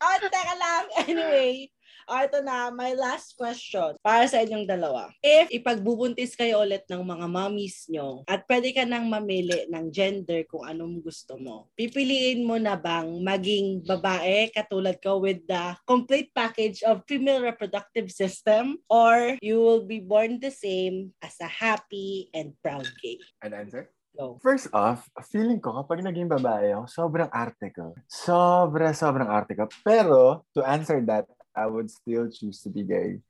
Ah, 0.00 0.16
teka 0.16 0.54
lang. 0.56 0.84
Anyway, 1.04 1.68
ah, 2.10 2.26
ito 2.26 2.42
na, 2.42 2.74
my 2.74 2.92
last 2.98 3.38
question 3.38 3.94
para 4.02 4.26
sa 4.26 4.42
inyong 4.42 4.66
dalawa. 4.66 5.08
If 5.22 5.54
ipagbubuntis 5.54 6.34
kayo 6.34 6.60
ulit 6.66 6.84
ng 6.90 7.06
mga 7.06 7.26
mommies 7.30 7.86
nyo 7.86 8.26
at 8.26 8.42
pwede 8.50 8.74
ka 8.74 8.82
nang 8.82 9.06
mamili 9.06 9.70
ng 9.70 9.94
gender 9.94 10.42
kung 10.50 10.66
anong 10.66 10.98
gusto 11.00 11.38
mo, 11.38 11.70
pipiliin 11.78 12.42
mo 12.42 12.58
na 12.58 12.74
bang 12.74 13.06
maging 13.22 13.86
babae 13.86 14.50
katulad 14.50 14.98
ko 14.98 15.22
with 15.22 15.40
the 15.46 15.78
complete 15.86 16.34
package 16.34 16.82
of 16.82 17.06
female 17.06 17.40
reproductive 17.40 18.10
system 18.10 18.82
or 18.90 19.38
you 19.38 19.62
will 19.62 19.86
be 19.86 20.02
born 20.02 20.42
the 20.42 20.50
same 20.50 21.14
as 21.22 21.38
a 21.38 21.48
happy 21.48 22.28
and 22.34 22.52
proud 22.58 22.90
gay? 22.98 23.22
An 23.46 23.54
answer? 23.54 23.88
Go. 24.18 24.42
First 24.42 24.74
off, 24.74 25.06
feeling 25.30 25.62
ko 25.62 25.70
kapag 25.80 26.02
naging 26.02 26.26
babae 26.26 26.74
ako, 26.74 26.84
sobrang 26.90 27.30
arte 27.30 27.70
ko. 27.70 27.94
Sobra, 28.10 28.90
sobrang 28.90 29.30
arte 29.30 29.54
ko. 29.54 29.70
Pero, 29.86 30.42
to 30.50 30.66
answer 30.66 30.98
that, 31.06 31.30
I 31.60 31.68
would 31.68 31.92
still 31.92 32.32
choose 32.32 32.64
to 32.64 32.72
be 32.72 32.88
gay. 32.88 33.20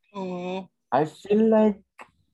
I 0.95 1.03
feel 1.11 1.51
like 1.51 1.83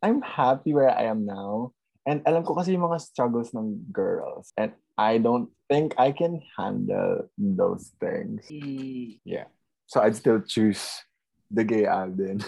I'm 0.05 0.21
happy 0.21 0.77
where 0.77 0.93
I 0.93 1.09
am 1.09 1.25
now. 1.25 1.73
And 2.05 2.21
alam 2.29 2.45
ko 2.45 2.53
kasi 2.55 2.77
yung 2.77 2.85
mga 2.85 3.01
struggles 3.01 3.57
ng 3.57 3.89
girls. 3.89 4.53
And 4.61 4.77
I 5.01 5.17
don't 5.17 5.49
think 5.73 5.97
I 5.97 6.13
can 6.13 6.45
handle 6.57 7.33
those 7.41 7.97
things. 7.97 8.45
Yeah, 9.25 9.49
So 9.87 10.03
I'd 10.03 10.19
still 10.19 10.43
choose 10.43 10.83
the 11.51 11.63
gay 11.63 11.87
Alden. 11.87 12.43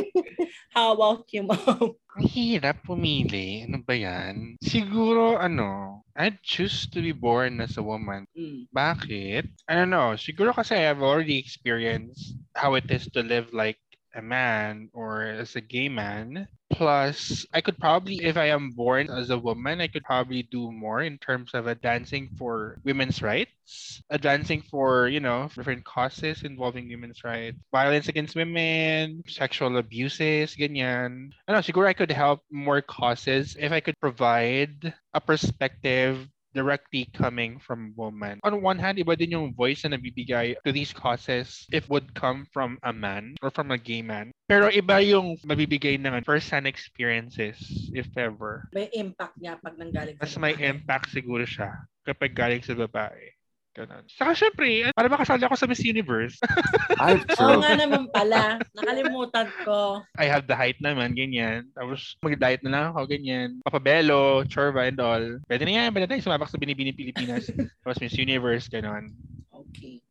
How 0.74 0.96
about 0.96 1.28
you, 1.28 1.44
mom? 1.44 2.00
Ang 2.16 2.26
hirap 2.26 2.88
pumili. 2.88 3.68
Ano 3.68 3.84
ba 3.84 3.92
yan? 3.92 4.56
Siguro, 4.64 5.36
ano, 5.36 6.00
I'd 6.16 6.40
choose 6.40 6.88
to 6.88 7.04
be 7.04 7.12
born 7.12 7.60
as 7.60 7.76
a 7.76 7.84
woman. 7.84 8.24
Mm. 8.32 8.64
Bakit? 8.72 9.44
I 9.68 9.72
don't 9.76 9.92
know. 9.92 10.16
Siguro 10.16 10.56
kasi 10.56 10.72
I've 10.72 11.04
already 11.04 11.36
experienced 11.36 12.39
how 12.54 12.74
it 12.74 12.90
is 12.90 13.06
to 13.14 13.22
live 13.22 13.52
like 13.52 13.78
a 14.14 14.22
man 14.22 14.90
or 14.92 15.22
as 15.22 15.56
a 15.56 15.60
gay 15.60 15.88
man. 15.88 16.48
Plus, 16.70 17.44
I 17.52 17.60
could 17.60 17.78
probably, 17.78 18.22
if 18.24 18.36
I 18.36 18.46
am 18.46 18.70
born 18.70 19.10
as 19.10 19.30
a 19.30 19.38
woman, 19.38 19.80
I 19.80 19.88
could 19.88 20.04
probably 20.04 20.42
do 20.42 20.70
more 20.70 21.02
in 21.02 21.18
terms 21.18 21.50
of 21.52 21.66
advancing 21.66 22.30
for 22.38 22.78
women's 22.84 23.22
rights, 23.22 24.00
advancing 24.10 24.62
for, 24.62 25.08
you 25.08 25.20
know, 25.20 25.50
different 25.54 25.84
causes 25.84 26.42
involving 26.42 26.88
women's 26.88 27.22
rights, 27.24 27.58
violence 27.72 28.08
against 28.08 28.36
women, 28.36 29.22
sexual 29.26 29.76
abuses, 29.78 30.54
ganyan. 30.54 31.32
I 31.48 31.52
know, 31.52 31.58
siguro 31.58 31.86
I 31.86 31.92
could 31.92 32.10
help 32.12 32.42
more 32.50 32.80
causes 32.82 33.56
if 33.58 33.72
I 33.72 33.80
could 33.80 33.98
provide 34.00 34.94
a 35.12 35.20
perspective 35.20 36.28
directly 36.52 37.08
coming 37.14 37.58
from 37.58 37.94
woman. 37.96 38.40
On 38.42 38.62
one 38.62 38.78
hand, 38.78 38.98
iba 38.98 39.16
din 39.16 39.34
yung 39.34 39.54
voice 39.54 39.84
na 39.84 39.96
nabibigay 39.96 40.56
to 40.66 40.70
these 40.72 40.92
causes 40.92 41.66
if 41.70 41.88
would 41.88 42.12
come 42.14 42.46
from 42.50 42.78
a 42.82 42.92
man 42.92 43.34
or 43.42 43.50
from 43.50 43.70
a 43.70 43.78
gay 43.78 44.02
man. 44.02 44.30
Pero 44.50 44.66
iba 44.70 44.98
yung 44.98 45.38
mabibigay 45.46 45.94
ng 45.98 46.26
first-hand 46.26 46.66
experiences, 46.66 47.58
if 47.94 48.10
ever. 48.18 48.66
May 48.74 48.90
impact 48.94 49.38
niya 49.38 49.62
pag 49.62 49.78
nanggaling 49.78 50.18
Mas 50.18 50.34
may 50.38 50.58
impact 50.58 51.14
siguro 51.14 51.46
siya 51.46 51.86
kapag 52.02 52.34
galing 52.34 52.62
sa 52.62 52.74
babae. 52.74 53.39
Ganun. 53.70 54.02
Saka 54.10 54.34
syempre, 54.34 54.90
para 54.90 55.06
makasali 55.06 55.46
ako 55.46 55.54
sa 55.54 55.70
Miss 55.70 55.86
Universe. 55.86 56.34
Ay, 57.02 57.22
Oo 57.22 57.38
true. 57.38 57.62
nga 57.62 57.78
naman 57.78 58.10
pala. 58.10 58.58
Nakalimutan 58.74 59.46
ko. 59.62 60.02
I 60.18 60.26
have 60.26 60.50
the 60.50 60.58
height 60.58 60.74
naman, 60.82 61.14
ganyan. 61.14 61.70
Tapos 61.78 62.18
mag-diet 62.18 62.66
na 62.66 62.70
lang 62.74 62.84
ako, 62.90 63.06
ganyan. 63.06 63.62
Papabelo, 63.62 64.42
chorba 64.50 64.90
and 64.90 64.98
all. 64.98 65.22
Pwede 65.46 65.62
na 65.70 65.86
yan, 65.86 65.94
pwede 65.94 66.10
na 66.10 66.10
tayo 66.10 66.26
sumabak 66.26 66.50
sa 66.50 66.58
Binibini 66.58 66.90
Pilipinas. 66.90 67.46
Tapos 67.86 68.02
Miss 68.02 68.18
Universe, 68.18 68.66
ganun. 68.66 69.14
Okay. 69.54 70.02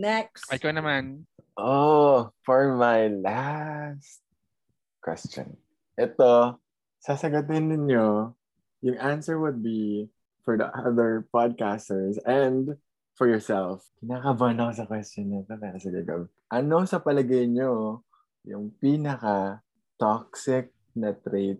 Next. 0.00 0.48
Ay, 0.48 0.56
ikaw 0.56 0.72
naman. 0.72 1.28
Oh, 1.60 2.32
for 2.48 2.80
my 2.80 3.12
last 3.12 4.24
question. 5.04 5.52
Ito, 6.00 6.56
sasagutin 6.98 7.68
ninyo, 7.68 8.32
yung 8.88 8.98
answer 8.98 9.36
would 9.36 9.60
be 9.60 10.08
for 10.44 10.60
the 10.60 10.68
other 10.70 11.24
podcasters 11.32 12.20
and 12.28 12.76
for 13.16 13.26
yourself. 13.26 13.82
Kinakabahan 13.98 14.60
ako 14.60 14.72
sa 14.76 14.86
question 14.86 15.32
nito. 15.32 15.50
Pero 15.56 15.76
sige, 15.80 16.04
go. 16.04 16.28
Ano 16.52 16.84
sa 16.84 17.00
palagay 17.00 17.48
nyo 17.48 18.04
yung 18.44 18.70
pinaka-toxic 18.76 20.70
na 20.94 21.16
trait 21.16 21.58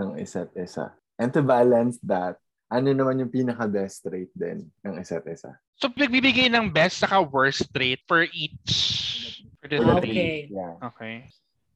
ng 0.00 0.16
isa't 0.18 0.50
isa? 0.56 0.96
And 1.20 1.30
to 1.36 1.44
balance 1.44 2.00
that, 2.08 2.40
ano 2.72 2.90
naman 2.90 3.22
yung 3.22 3.30
pinaka-best 3.30 4.08
trait 4.08 4.32
din 4.34 4.66
ng 4.82 4.94
isa't 4.98 5.28
isa? 5.28 5.54
So, 5.78 5.92
nagbibigay 5.92 6.48
ng 6.50 6.72
best 6.72 7.04
saka 7.04 7.22
worst 7.22 7.68
rate 7.76 8.02
for 8.08 8.26
each. 8.32 8.72
For 9.60 9.68
the 9.68 9.78
okay. 10.00 10.48
Yeah. 10.50 10.74
Okay. 10.90 11.28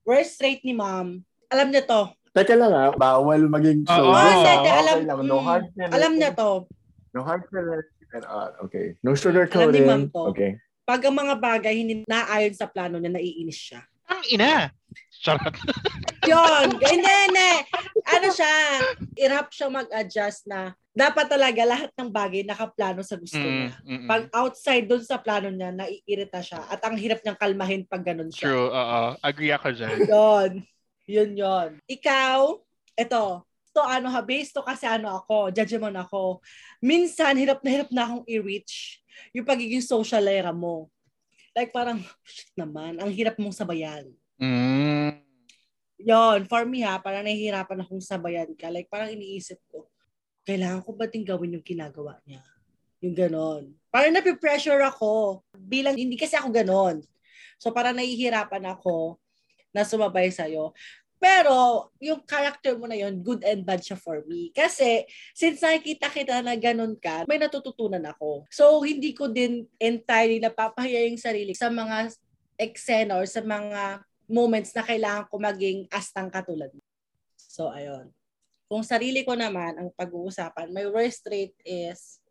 Worst 0.03 0.41
rate 0.41 0.65
ni 0.65 0.73
ma'am. 0.73 1.23
Alam 1.53 1.69
niya 1.71 1.85
to. 1.87 2.03
Teka 2.39 2.55
lang 2.55 2.71
ah, 2.71 2.91
bawal 2.95 3.51
maging 3.51 3.83
Oo. 3.83 3.91
so. 3.91 4.03
Oh, 4.07 4.15
hindi, 4.15 4.53
okay 4.55 4.73
alam- 4.79 5.03
lang. 5.03 5.19
No 5.27 5.37
mm, 5.37 5.47
hard 5.47 5.65
feelings. 5.75 5.95
Alam 5.95 6.13
niya 6.15 6.31
to. 6.33 6.51
No 7.11 7.21
hard 7.27 7.43
feelings. 7.51 7.89
and, 8.09 8.25
uh, 8.25 8.49
okay. 8.65 8.97
No 9.05 9.13
Alam 9.13 9.69
ni 9.75 9.83
ma'am 9.83 10.05
to. 10.09 10.23
Okay. 10.33 10.57
Pag 10.89 11.05
ang 11.05 11.17
mga 11.19 11.35
bagay 11.37 11.75
hindi 11.77 11.95
naayon 12.09 12.55
sa 12.57 12.65
plano 12.65 12.97
niya, 12.97 13.13
naiinis 13.13 13.61
siya. 13.61 13.85
Ang 14.09 14.25
ina! 14.33 14.73
Charot. 15.21 15.53
Yun. 16.25 16.81
hindi, 16.81 17.13
hindi. 17.29 17.51
Ano 18.09 18.29
siya, 18.33 18.53
irap 19.21 19.53
siya 19.53 19.69
mag-adjust 19.69 20.49
na 20.49 20.73
dapat 20.97 21.29
talaga 21.29 21.61
lahat 21.69 21.91
ng 21.93 22.09
bagay 22.09 22.41
nakaplano 22.43 23.05
sa 23.05 23.21
gusto 23.21 23.37
Mm, 23.37 23.53
niya. 23.53 23.71
mm, 23.85 23.99
mm. 24.01 24.09
Pag 24.09 24.23
outside 24.33 24.89
doon 24.89 25.05
sa 25.05 25.21
plano 25.21 25.53
niya, 25.53 25.71
naiirita 25.71 26.41
siya. 26.41 26.65
At 26.67 26.81
ang 26.81 26.97
hirap 26.97 27.21
niyang 27.21 27.37
kalmahin 27.37 27.85
pag 27.85 28.01
ganun 28.01 28.33
siya. 28.33 28.49
True, 28.49 28.73
oo. 28.73 29.03
Agree 29.21 29.53
ako 29.53 29.69
dyan. 29.77 30.09
Yun. 30.09 30.53
Yun 31.09 31.33
yun. 31.33 31.81
Ikaw, 31.89 32.61
eto, 32.93 33.49
to 33.73 33.81
ano 33.81 34.13
ha, 34.13 34.21
based 34.21 34.53
to 34.53 34.61
kasi 34.61 34.85
ano 34.85 35.09
ako, 35.17 35.49
judgment 35.49 35.97
ako. 35.97 36.45
Minsan, 36.85 37.41
hirap 37.41 37.65
na 37.65 37.71
hirap 37.73 37.89
na 37.89 38.05
akong 38.05 38.25
i-reach 38.29 39.01
yung 39.33 39.49
pagiging 39.49 39.81
socialera 39.81 40.53
mo. 40.53 40.93
Like 41.57 41.73
parang, 41.73 42.05
shit 42.29 42.53
naman, 42.55 43.01
ang 43.01 43.09
hirap 43.09 43.41
mong 43.41 43.57
sabayan. 43.57 44.05
Mm. 44.37 45.25
Yon, 45.99 46.47
for 46.47 46.63
me 46.69 46.87
ha, 46.87 47.01
parang 47.03 47.27
nahihirapan 47.27 47.83
akong 47.83 48.05
sabayan 48.05 48.53
ka. 48.55 48.71
Like 48.71 48.87
parang 48.87 49.11
iniisip 49.11 49.59
ko, 49.67 49.91
kailangan 50.47 50.85
ko 50.87 50.95
ba 50.95 51.11
din 51.11 51.27
gawin 51.27 51.59
yung 51.59 51.67
ginagawa 51.67 52.21
niya? 52.23 52.45
Yung 53.03 53.17
ganon. 53.17 53.75
Parang 53.91 54.15
napipressure 54.15 54.79
ako. 54.85 55.43
Bilang, 55.57 55.99
hindi 55.99 56.15
kasi 56.15 56.39
ako 56.39 56.55
ganon. 56.55 57.03
So 57.59 57.75
parang 57.75 57.99
nahihirapan 57.99 58.63
ako 58.71 59.19
na 59.75 59.83
sumabay 59.85 60.31
sa'yo. 60.31 60.73
Pero, 61.19 61.91
yung 61.99 62.23
character 62.23 62.79
mo 62.79 62.87
na 62.87 62.95
yon 62.95 63.19
good 63.19 63.43
and 63.43 63.67
bad 63.67 63.83
siya 63.83 63.99
for 63.99 64.23
me. 64.25 64.55
Kasi, 64.55 65.03
since 65.35 65.59
nakikita 65.59 66.07
kita 66.09 66.41
na 66.47 66.55
ganun 66.55 66.95
ka, 66.95 67.27
may 67.27 67.43
natututunan 67.43 68.03
ako. 68.07 68.47
So, 68.55 68.87
hindi 68.87 69.13
ko 69.19 69.27
din 69.27 69.67
entirely 69.83 70.39
napapahiya 70.39 71.11
yung 71.11 71.19
sarili 71.19 71.59
sa 71.59 71.69
mga 71.75 72.15
eksena 72.55 73.19
or 73.19 73.27
sa 73.27 73.43
mga 73.43 74.07
moments 74.31 74.71
na 74.71 74.87
kailangan 74.87 75.27
ko 75.27 75.35
maging 75.43 75.91
astang 75.91 76.31
katulad 76.31 76.71
mo. 76.71 76.83
So, 77.35 77.75
ayun. 77.75 78.15
Kung 78.71 78.87
sarili 78.87 79.27
ko 79.27 79.35
naman, 79.35 79.75
ang 79.75 79.91
pag-uusapan, 79.99 80.71
my 80.71 80.87
worst 80.87 81.27
trait 81.27 81.57
is 81.67 82.23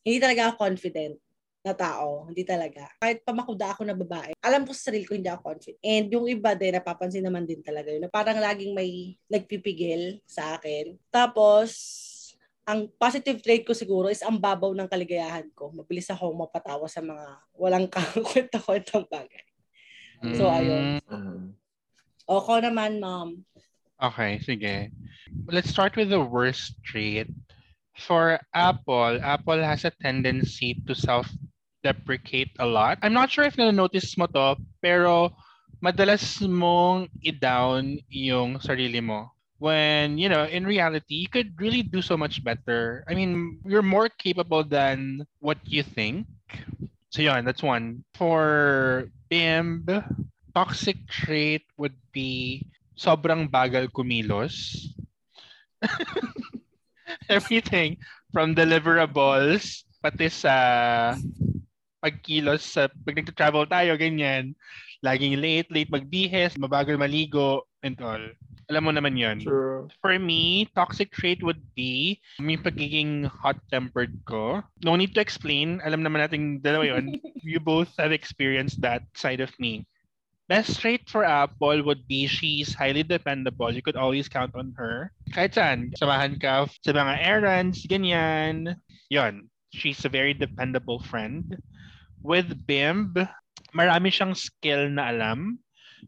hindi 0.00 0.24
talaga 0.24 0.48
ako 0.48 0.64
confident 0.64 1.20
na 1.68 1.76
tao. 1.76 2.24
Hindi 2.32 2.48
talaga. 2.48 2.88
Kahit 2.96 3.20
pamakuda 3.22 3.76
ako 3.76 3.84
na 3.84 3.92
babae, 3.92 4.32
alam 4.40 4.64
ko 4.64 4.72
sa 4.72 4.88
sarili 4.88 5.04
ko 5.04 5.12
hindi 5.12 5.28
ako 5.28 5.52
confident. 5.52 5.78
And 5.84 6.06
yung 6.08 6.26
iba 6.26 6.56
din, 6.56 6.72
napapansin 6.80 7.24
naman 7.24 7.44
din 7.44 7.60
talaga 7.60 7.92
yun. 7.92 8.08
Na 8.08 8.10
parang 8.10 8.40
laging 8.40 8.72
may 8.72 9.20
nagpipigil 9.28 10.24
sa 10.24 10.56
akin. 10.56 10.96
Tapos, 11.12 11.76
ang 12.64 12.88
positive 13.00 13.40
trait 13.44 13.64
ko 13.64 13.76
siguro 13.76 14.08
is 14.08 14.24
ang 14.24 14.40
babaw 14.40 14.72
ng 14.72 14.88
kaligayahan 14.88 15.48
ko. 15.52 15.72
Mabilis 15.72 16.08
ako 16.08 16.32
mapatawa 16.32 16.88
sa 16.88 17.04
mga 17.04 17.24
walang 17.52 17.88
kakwenta-kwentang 17.92 19.04
bagay. 19.08 19.44
So, 20.36 20.50
ayun. 20.50 20.98
Uh, 21.06 21.52
O, 22.28 22.44
ko 22.44 22.60
naman, 22.60 23.00
ma'am. 23.00 23.40
Okay, 23.96 24.36
sige. 24.44 24.92
Let's 25.48 25.72
start 25.72 25.96
with 25.96 26.12
the 26.12 26.20
worst 26.20 26.76
trait. 26.84 27.32
For 27.96 28.36
Apple, 28.52 29.16
Apple 29.24 29.64
has 29.64 29.88
a 29.88 29.96
tendency 29.96 30.76
to 30.86 30.94
self-deprecate 31.82 32.50
a 32.58 32.66
lot. 32.66 32.98
I'm 33.02 33.12
not 33.12 33.30
sure 33.30 33.44
if 33.44 33.56
na-notice 33.56 34.16
mo 34.18 34.26
to, 34.26 34.56
pero 34.82 35.30
madalas 35.82 36.40
mong 36.42 37.08
i-down 37.22 37.98
yung 38.08 38.58
sarili 38.58 39.02
mo. 39.02 39.30
When, 39.58 40.18
you 40.18 40.28
know, 40.28 40.44
in 40.44 40.64
reality, 40.64 41.26
you 41.26 41.28
could 41.28 41.58
really 41.58 41.82
do 41.82 42.00
so 42.00 42.16
much 42.16 42.44
better. 42.44 43.02
I 43.08 43.14
mean, 43.14 43.58
you're 43.64 43.82
more 43.82 44.08
capable 44.08 44.62
than 44.62 45.26
what 45.40 45.58
you 45.64 45.82
think. 45.82 46.26
So 47.10 47.22
yun, 47.22 47.44
that's 47.44 47.62
one. 47.62 48.04
For 48.14 49.10
Bimb, 49.30 49.82
toxic 50.54 51.08
trait 51.08 51.66
would 51.76 51.96
be 52.12 52.66
sobrang 52.94 53.50
bagal 53.50 53.90
kumilos. 53.90 54.86
Everything 57.28 57.98
from 58.30 58.54
deliverables, 58.54 59.82
pati 59.98 60.30
sa 60.30 61.18
pagkilos 61.98 62.62
sa 62.62 62.88
pag 63.04 63.16
nagta-travel 63.18 63.66
tayo, 63.66 63.94
ganyan. 63.98 64.54
Laging 65.02 65.38
late, 65.38 65.70
late 65.70 65.90
magbihes, 65.90 66.58
mabagal 66.58 66.98
maligo, 66.98 67.66
and 67.82 67.98
all. 68.02 68.22
Alam 68.68 68.84
mo 68.84 68.92
naman 68.92 69.16
yon. 69.16 69.40
true. 69.40 69.88
For 70.04 70.18
me, 70.20 70.68
toxic 70.76 71.08
trait 71.08 71.40
would 71.40 71.62
be 71.72 72.20
yung 72.36 72.60
pagiging 72.60 73.24
hot-tempered 73.24 74.12
ko. 74.28 74.60
No 74.84 74.92
need 74.92 75.16
to 75.16 75.24
explain. 75.24 75.80
Alam 75.80 76.04
naman 76.04 76.20
natin 76.20 76.60
dalawa 76.60 76.98
yon. 76.98 77.16
you 77.40 77.58
both 77.62 77.88
have 77.96 78.12
experienced 78.12 78.84
that 78.84 79.08
side 79.16 79.40
of 79.40 79.54
me. 79.56 79.88
Best 80.48 80.80
trait 80.80 81.04
for 81.08 81.24
Apple 81.24 81.84
would 81.84 82.08
be 82.08 82.24
she's 82.24 82.72
highly 82.72 83.04
dependable. 83.04 83.72
You 83.72 83.84
could 83.84 84.00
always 84.00 84.28
count 84.32 84.56
on 84.56 84.72
her. 84.80 85.12
Kahit 85.32 85.56
saan, 85.56 85.92
samahan 85.96 86.40
ka 86.40 86.68
sa 86.84 86.92
mga 86.92 87.20
errands, 87.20 87.84
ganyan. 87.84 88.80
Yon, 89.12 89.48
she's 89.72 90.00
a 90.04 90.12
very 90.12 90.32
dependable 90.32 91.00
friend. 91.04 91.56
With 92.22 92.66
Bimb, 92.66 93.14
marami 93.74 94.08
siyang 94.10 94.36
skill 94.36 94.90
na 94.90 95.10
alam. 95.10 95.58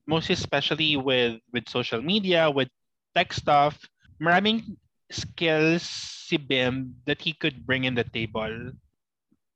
Most 0.07 0.31
especially 0.31 0.97
with 0.97 1.43
with 1.51 1.69
social 1.69 2.01
media, 2.03 2.51
with 2.51 2.71
tech 3.15 3.33
stuff. 3.35 3.79
Maraming 4.23 4.79
skills 5.11 5.83
si 5.83 6.37
Bim 6.39 6.95
that 7.07 7.23
he 7.23 7.33
could 7.35 7.67
bring 7.67 7.85
in 7.85 7.95
the 7.95 8.05
table. 8.05 8.73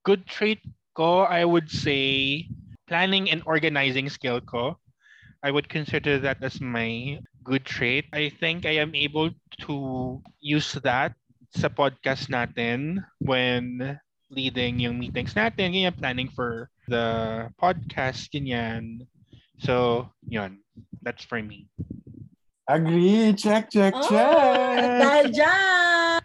Good 0.04 0.26
trait 0.26 0.60
ko, 0.94 1.22
I 1.26 1.44
would 1.44 1.70
say, 1.70 2.46
planning 2.86 3.30
and 3.30 3.42
organizing 3.46 4.08
skill 4.10 4.40
ko. 4.40 4.78
I 5.42 5.50
would 5.50 5.68
consider 5.68 6.18
that 6.20 6.42
as 6.42 6.60
my 6.60 7.20
good 7.44 7.64
trait. 7.64 8.06
I 8.12 8.30
think 8.30 8.66
I 8.66 8.80
am 8.82 8.94
able 8.94 9.30
to 9.66 9.74
use 10.40 10.72
that 10.82 11.14
sa 11.54 11.68
podcast 11.68 12.28
natin 12.32 13.04
when 13.22 13.98
leading 14.34 14.82
yung 14.82 14.98
meetings 14.98 15.32
natin, 15.38 15.70
ganyan, 15.72 15.94
planning 15.96 16.28
for 16.28 16.68
the 16.90 17.46
podcast, 17.56 18.28
ganyan. 18.34 19.06
So, 19.62 20.10
yun. 20.26 20.58
That's 21.02 21.22
for 21.24 21.38
me. 21.40 21.70
Agree. 22.66 23.32
Check, 23.38 23.70
check, 23.70 23.94
Oh, 23.94 24.02
check. 24.10 24.32
dahil 24.98 25.26
dyan! 25.30 26.20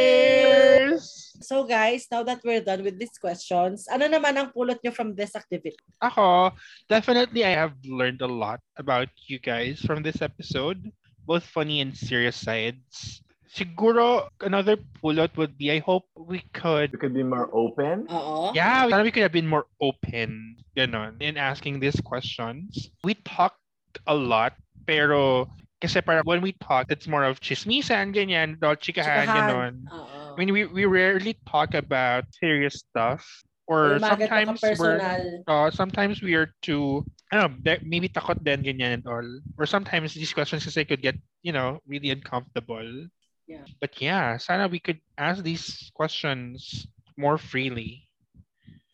Cheers! 0.00 1.04
So 1.40 1.64
guys, 1.66 2.06
now 2.10 2.22
that 2.22 2.40
we're 2.44 2.62
done 2.62 2.84
with 2.86 2.98
these 2.98 3.18
questions, 3.18 3.86
ano 3.90 4.06
naman 4.06 4.38
ang 4.38 4.52
pulot 4.54 4.78
nyo 4.84 4.92
from 4.94 5.14
this 5.18 5.34
activity? 5.34 5.74
Ako, 5.98 6.54
definitely 6.86 7.42
I 7.44 7.54
have 7.58 7.74
learned 7.82 8.22
a 8.22 8.30
lot 8.30 8.60
about 8.78 9.08
you 9.26 9.38
guys 9.42 9.82
from 9.82 10.02
this 10.02 10.22
episode, 10.22 10.78
both 11.26 11.42
funny 11.42 11.80
and 11.82 11.90
serious 11.90 12.38
sides. 12.38 13.20
Siguro, 13.50 14.30
another 14.40 14.78
pulot 15.02 15.36
would 15.36 15.58
be, 15.58 15.72
I 15.72 15.80
hope 15.82 16.06
we 16.14 16.46
could, 16.54 16.92
We 16.92 16.98
could 16.98 17.14
be 17.14 17.26
more 17.26 17.50
open. 17.52 18.06
Oo. 18.06 18.54
yeah, 18.54 18.86
sana 18.86 19.02
we 19.02 19.10
could 19.10 19.26
have 19.26 19.34
been 19.34 19.50
more 19.50 19.66
open, 19.82 20.54
ganon, 20.78 21.18
in 21.18 21.36
asking 21.36 21.80
these 21.82 21.98
questions. 22.00 22.90
We 23.02 23.14
talked 23.26 23.58
a 24.06 24.14
lot, 24.14 24.54
pero 24.86 25.50
kasi 25.82 25.98
para 25.98 26.22
when 26.22 26.46
we 26.46 26.54
talk, 26.62 26.94
it's 26.94 27.10
more 27.10 27.26
of 27.26 27.42
chismisan, 27.42 28.14
ganyan, 28.14 28.54
dol 28.62 28.78
chikahan, 28.78 29.26
ganon. 29.26 29.82
Oo. 29.90 30.36
I 30.36 30.38
mean, 30.38 30.54
we, 30.54 30.70
we 30.70 30.84
rarely 30.86 31.34
talk 31.50 31.74
about 31.74 32.30
serious 32.38 32.78
stuff. 32.86 33.26
Or 33.66 33.98
Umagat 33.98 34.30
sometimes 34.30 34.62
we're, 34.78 34.98
personal. 34.98 35.44
uh, 35.46 35.70
sometimes 35.70 36.22
we 36.22 36.34
are 36.34 36.50
too, 36.62 37.02
I 37.30 37.42
don't 37.42 37.64
know, 37.66 37.76
maybe 37.82 38.08
takot 38.10 38.42
din, 38.42 38.62
ganyan 38.62 39.02
and 39.02 39.06
all. 39.06 39.26
Or 39.58 39.66
sometimes 39.66 40.14
these 40.14 40.34
questions 40.34 40.62
kasi 40.66 40.84
could 40.84 41.02
get, 41.02 41.18
you 41.42 41.50
know, 41.50 41.78
really 41.86 42.10
uncomfortable. 42.10 43.10
Yeah. 43.50 43.66
But 43.82 43.98
yeah, 43.98 44.38
sana 44.38 44.70
we 44.70 44.78
could 44.78 45.02
ask 45.18 45.42
these 45.42 45.90
questions 45.90 46.86
more 47.18 47.34
freely. 47.34 48.06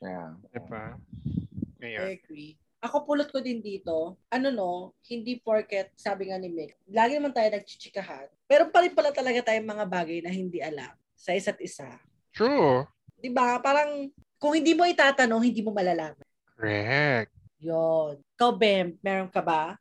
Yeah. 0.00 0.40
Diba? 0.48 0.96
I 0.96 1.84
Ngayon. 1.84 2.08
agree. 2.16 2.56
Ako 2.80 3.04
pulot 3.04 3.28
ko 3.28 3.44
din 3.44 3.60
dito, 3.60 4.16
ano 4.32 4.48
no, 4.48 4.72
hindi 5.04 5.36
porket, 5.44 5.92
sabi 5.92 6.32
nga 6.32 6.40
ni 6.40 6.48
Mick, 6.48 6.72
lagi 6.88 7.20
naman 7.20 7.36
tayo 7.36 7.52
nagchichikahan. 7.52 8.32
Pero 8.48 8.72
pa 8.72 8.80
rin 8.80 8.96
pala 8.96 9.12
talaga 9.12 9.52
tayong 9.52 9.68
mga 9.76 9.84
bagay 9.84 10.18
na 10.24 10.32
hindi 10.32 10.64
alam 10.64 10.92
sa 11.12 11.36
isa't 11.36 11.60
isa. 11.60 11.88
True. 12.32 12.88
Di 13.16 13.28
ba? 13.32 13.60
Parang, 13.60 14.08
kung 14.40 14.56
hindi 14.56 14.72
mo 14.72 14.84
itatanong, 14.88 15.40
hindi 15.52 15.60
mo 15.64 15.72
malalaman. 15.72 16.20
Correct. 16.56 17.32
Yon. 17.60 18.20
Ikaw, 18.36 18.50
Bem, 18.56 18.96
meron 19.00 19.32
ka 19.32 19.40
ba? 19.40 19.76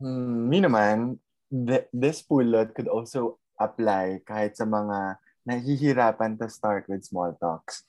Hmm, 0.00 0.48
me 0.48 0.60
naman, 0.60 1.16
th- 1.48 1.88
this 1.92 2.20
pulot 2.24 2.72
could 2.76 2.88
also 2.88 3.40
apply 3.58 4.22
kahit 4.26 4.58
sa 4.58 4.66
mga 4.66 5.18
nahihirapan 5.44 6.40
to 6.40 6.48
start 6.48 6.88
with 6.88 7.04
small 7.04 7.36
talks. 7.36 7.84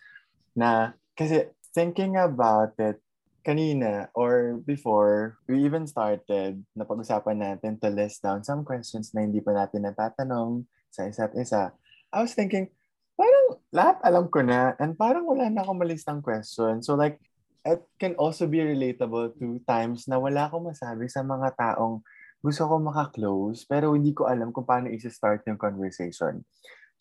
Na, 0.56 0.96
kasi 1.16 1.52
thinking 1.72 2.20
about 2.20 2.76
it 2.80 3.00
kanina 3.46 4.10
or 4.18 4.58
before 4.66 5.38
we 5.46 5.62
even 5.62 5.86
started, 5.86 6.66
napag-usapan 6.74 7.38
natin 7.38 7.78
to 7.78 7.94
list 7.94 8.26
down 8.26 8.42
some 8.42 8.66
questions 8.66 9.14
na 9.14 9.22
hindi 9.22 9.38
pa 9.38 9.54
natin 9.54 9.86
natatanong 9.86 10.66
sa 10.90 11.06
isa't 11.06 11.38
isa. 11.38 11.70
I 12.10 12.26
was 12.26 12.34
thinking, 12.34 12.74
parang 13.14 13.62
lahat 13.70 14.02
alam 14.02 14.26
ko 14.34 14.42
na 14.42 14.74
and 14.82 14.98
parang 14.98 15.30
wala 15.30 15.46
na 15.54 15.62
akong 15.62 15.78
malistang 15.78 16.26
question. 16.26 16.82
So 16.82 16.98
like, 16.98 17.22
it 17.62 17.86
can 18.02 18.18
also 18.18 18.50
be 18.50 18.66
relatable 18.66 19.38
to 19.38 19.62
times 19.70 20.10
na 20.10 20.18
wala 20.18 20.50
akong 20.50 20.66
masabi 20.74 21.06
sa 21.06 21.22
mga 21.22 21.54
taong 21.54 22.02
gusto 22.46 22.70
ko 22.70 22.78
maka-close 22.78 23.66
pero 23.66 23.98
hindi 23.98 24.14
ko 24.14 24.30
alam 24.30 24.54
kung 24.54 24.70
paano 24.70 24.94
i-start 24.94 25.42
yung 25.50 25.58
conversation. 25.58 26.46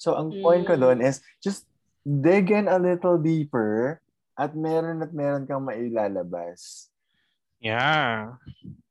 So, 0.01 0.16
ang 0.16 0.32
point 0.40 0.64
ko 0.64 0.74
Mm. 0.74 0.80
doon 0.80 0.99
is 1.05 1.20
just 1.45 1.68
dig 2.03 2.49
in 2.49 2.66
a 2.66 2.80
little 2.80 3.20
deeper 3.20 4.01
at 4.34 4.57
meron 4.57 5.05
at 5.05 5.12
meron 5.12 5.45
kang 5.45 5.62
mailalabas. 5.62 6.88
Yeah. 7.62 8.36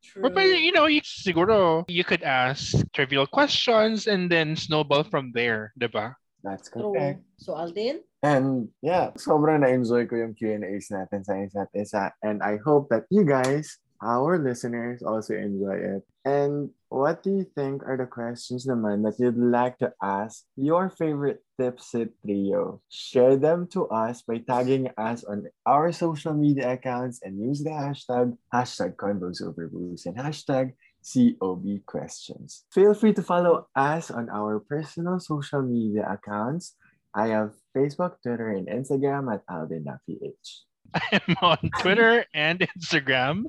True. 0.02 0.24
But, 0.24 0.34
but 0.34 0.48
you 0.50 0.72
know, 0.72 0.86
you, 0.88 1.02
siguro 1.02 1.86
you 1.88 2.04
could 2.04 2.24
ask 2.24 2.74
trivial 2.94 3.28
questions 3.28 4.08
and 4.08 4.32
then 4.32 4.56
snowball 4.56 5.04
from 5.04 5.32
there, 5.36 5.74
diba? 5.78 6.16
That's 6.44 6.70
True. 6.72 6.92
correct. 6.92 7.22
So, 7.38 7.54
Alden? 7.54 8.02
And 8.24 8.72
yeah, 8.82 9.12
sobrang 9.20 9.62
na-enjoy 9.62 10.08
ko 10.08 10.16
yung 10.16 10.34
Q&As 10.34 10.88
natin 10.92 11.22
sa 11.24 11.36
isa't 11.40 11.72
isa. 11.76 12.04
And 12.24 12.40
I 12.42 12.56
hope 12.60 12.88
that 12.90 13.04
you 13.12 13.28
guys, 13.28 13.80
our 14.04 14.38
listeners, 14.38 15.02
also 15.02 15.34
enjoy 15.34 15.80
it. 15.80 16.04
And 16.28 16.70
what 16.90 17.24
do 17.24 17.32
you 17.32 17.48
think 17.56 17.84
are 17.88 17.96
the 17.96 18.06
questions 18.06 18.68
naman 18.68 19.04
that 19.08 19.16
you'd 19.20 19.40
like 19.40 19.80
to 19.80 19.96
ask 20.04 20.44
your 20.60 20.92
favorite 20.92 21.40
Tipsit 21.60 22.12
trio? 22.20 22.84
Share 22.92 23.40
them 23.40 23.68
to 23.72 23.88
us 23.88 24.22
by 24.22 24.44
tagging 24.44 24.92
us 25.00 25.24
on 25.24 25.48
our 25.66 25.92
social 25.92 26.36
media 26.36 26.76
accounts 26.76 27.24
and 27.24 27.40
use 27.40 27.64
the 27.64 27.72
hashtag, 27.72 28.36
hashtag 28.54 28.96
Convos 28.96 29.42
Over 29.42 29.72
and 29.72 30.16
hashtag 30.20 30.76
COB 31.04 31.84
questions. 31.88 32.68
Feel 32.72 32.94
free 32.94 33.14
to 33.16 33.24
follow 33.24 33.68
us 33.76 34.12
on 34.12 34.30
our 34.30 34.60
personal 34.60 35.20
social 35.20 35.64
media 35.64 36.04
accounts 36.08 36.76
I 37.14 37.28
have 37.28 37.54
Facebook, 37.78 38.18
Twitter, 38.24 38.50
and 38.50 38.68
Instagram 38.68 39.32
at 39.32 39.46
aldin.ph. 39.46 40.73
I'm 41.12 41.36
on 41.42 41.72
Twitter 41.80 42.26
and 42.34 42.60
Instagram. 42.60 43.46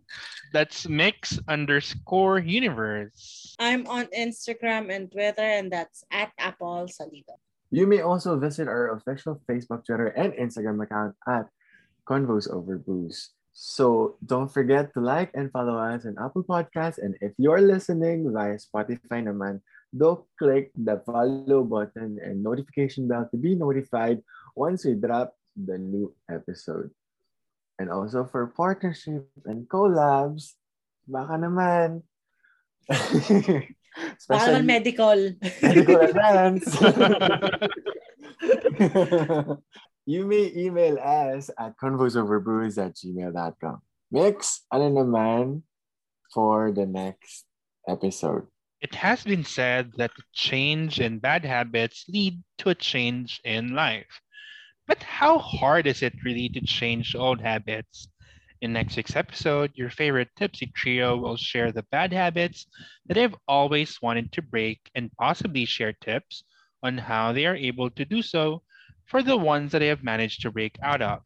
That's 0.53 0.88
mix 0.88 1.38
underscore 1.49 2.38
universe. 2.38 3.55
I'm 3.59 3.86
on 3.86 4.07
Instagram 4.16 4.95
and 4.95 5.11
Twitter, 5.11 5.45
and 5.45 5.70
that's 5.70 6.05
at 6.11 6.32
Apple 6.38 6.88
Salido. 6.88 7.36
You 7.70 7.86
may 7.86 8.01
also 8.01 8.38
visit 8.38 8.68
our 8.68 8.95
official 8.97 9.40
Facebook, 9.51 9.84
Twitter, 9.84 10.09
and 10.14 10.32
Instagram 10.34 10.82
account 10.82 11.16
at 11.28 11.49
Convos 12.09 12.49
Over 12.49 12.78
Booze. 12.78 13.30
So 13.53 14.16
don't 14.24 14.51
forget 14.51 14.92
to 14.95 15.01
like 15.01 15.30
and 15.34 15.51
follow 15.51 15.78
us 15.78 16.07
on 16.07 16.18
Apple 16.18 16.42
Podcasts. 16.42 16.99
And 16.99 17.14
if 17.20 17.32
you're 17.38 17.62
listening 17.62 18.32
via 18.32 18.59
Spotify 18.59 19.22
naman, 19.22 19.62
don't 19.95 20.26
click 20.38 20.74
the 20.74 20.99
follow 21.07 21.62
button 21.62 22.18
and 22.18 22.42
notification 22.42 23.07
bell 23.07 23.28
to 23.30 23.38
be 23.38 23.55
notified 23.55 24.22
once 24.57 24.84
we 24.84 24.95
drop 24.95 25.38
the 25.55 25.78
new 25.78 26.11
episode. 26.26 26.90
And 27.79 27.91
also 27.91 28.25
for 28.25 28.47
partnership 28.55 29.27
and 29.45 29.66
collabs, 29.66 30.55
baka 31.09 31.35
naman. 31.39 32.03
Baka 34.27 34.59
naman 34.59 34.66
medical. 34.66 35.18
medical 35.62 36.01
advance. 36.11 36.66
you 40.07 40.27
may 40.27 40.51
email 40.51 40.99
us 40.99 41.51
at 41.59 41.79
convosoverbrews 41.79 42.75
at 42.75 42.99
gmail.com. 42.99 43.79
Mix, 44.11 44.66
ano 44.75 44.91
naman 44.91 45.62
for 46.35 46.75
the 46.75 46.87
next 46.87 47.47
episode? 47.87 48.47
It 48.83 48.95
has 48.99 49.25
been 49.25 49.47
said 49.47 49.93
that 49.97 50.12
change 50.35 51.01
in 51.01 51.18
bad 51.22 51.47
habits 51.47 52.05
lead 52.11 52.43
to 52.59 52.68
a 52.70 52.75
change 52.75 53.41
in 53.47 53.72
life. 53.72 54.20
But 54.87 55.03
how 55.03 55.39
hard 55.39 55.87
is 55.87 56.03
it 56.03 56.24
really 56.24 56.49
to 56.51 56.61
change 56.61 57.14
old 57.14 57.41
habits? 57.41 58.09
In 58.61 58.72
next 58.72 58.97
week's 58.97 59.16
episode, 59.16 59.72
your 59.74 59.91
favorite 59.91 60.28
tipsy 60.37 60.72
trio 60.74 61.16
will 61.16 61.37
share 61.37 61.72
the 61.72 61.85
bad 61.91 62.12
habits 62.12 62.66
that 63.07 63.14
they've 63.14 63.35
always 63.49 64.01
wanted 64.01 64.32
to 64.32 64.43
break 64.43 64.80
and 64.95 65.12
possibly 65.16 65.64
share 65.64 65.93
tips 65.93 66.45
on 66.82 66.99
how 66.99 67.32
they 67.32 67.47
are 67.47 67.57
able 67.57 67.91
to 67.91 68.05
do 68.05 68.22
so 68.22 68.62
for 69.05 69.22
the 69.22 69.37
ones 69.37 69.72
that 69.72 69.80
they 69.80 69.89
have 69.89 70.05
managed 70.05 70.43
to 70.43 70.51
break 70.51 70.76
out 70.82 71.03
of. 71.03 71.20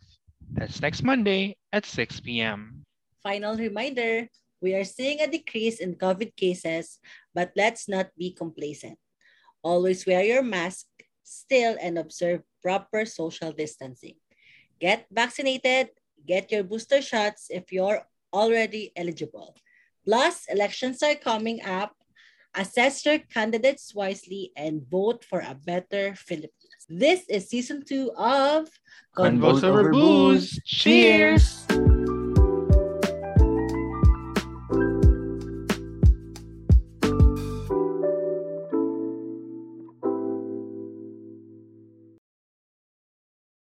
That's 0.54 0.80
next 0.80 1.02
Monday 1.02 1.56
at 1.72 1.86
6 1.86 2.20
p.m. 2.20 2.86
Final 3.22 3.56
reminder 3.56 4.28
we 4.60 4.74
are 4.74 4.84
seeing 4.84 5.20
a 5.20 5.30
decrease 5.30 5.78
in 5.78 5.94
COVID 5.94 6.34
cases, 6.34 6.98
but 7.34 7.52
let's 7.54 7.88
not 7.88 8.10
be 8.16 8.32
complacent. 8.32 8.98
Always 9.62 10.06
wear 10.06 10.22
your 10.22 10.42
mask 10.42 10.86
still 11.22 11.76
and 11.80 11.98
observe 11.98 12.42
proper 12.68 13.08
social 13.08 13.48
distancing. 13.48 14.20
Get 14.76 15.08
vaccinated, 15.08 15.88
get 16.28 16.52
your 16.52 16.62
booster 16.62 17.00
shots 17.00 17.48
if 17.48 17.72
you're 17.72 18.04
already 18.28 18.92
eligible. 18.94 19.56
Plus, 20.04 20.44
elections 20.52 21.02
are 21.02 21.16
coming 21.16 21.64
up. 21.64 21.96
Assess 22.54 23.06
your 23.06 23.20
candidates 23.32 23.94
wisely 23.94 24.52
and 24.54 24.84
vote 24.84 25.24
for 25.24 25.40
a 25.40 25.56
better 25.56 26.14
Philippines. 26.14 26.84
This 26.88 27.24
is 27.28 27.48
season 27.48 27.84
two 27.88 28.12
of 28.16 28.68
Convos 29.16 29.64
over 29.64 29.88
booze. 29.88 30.60
Cheers! 30.64 31.64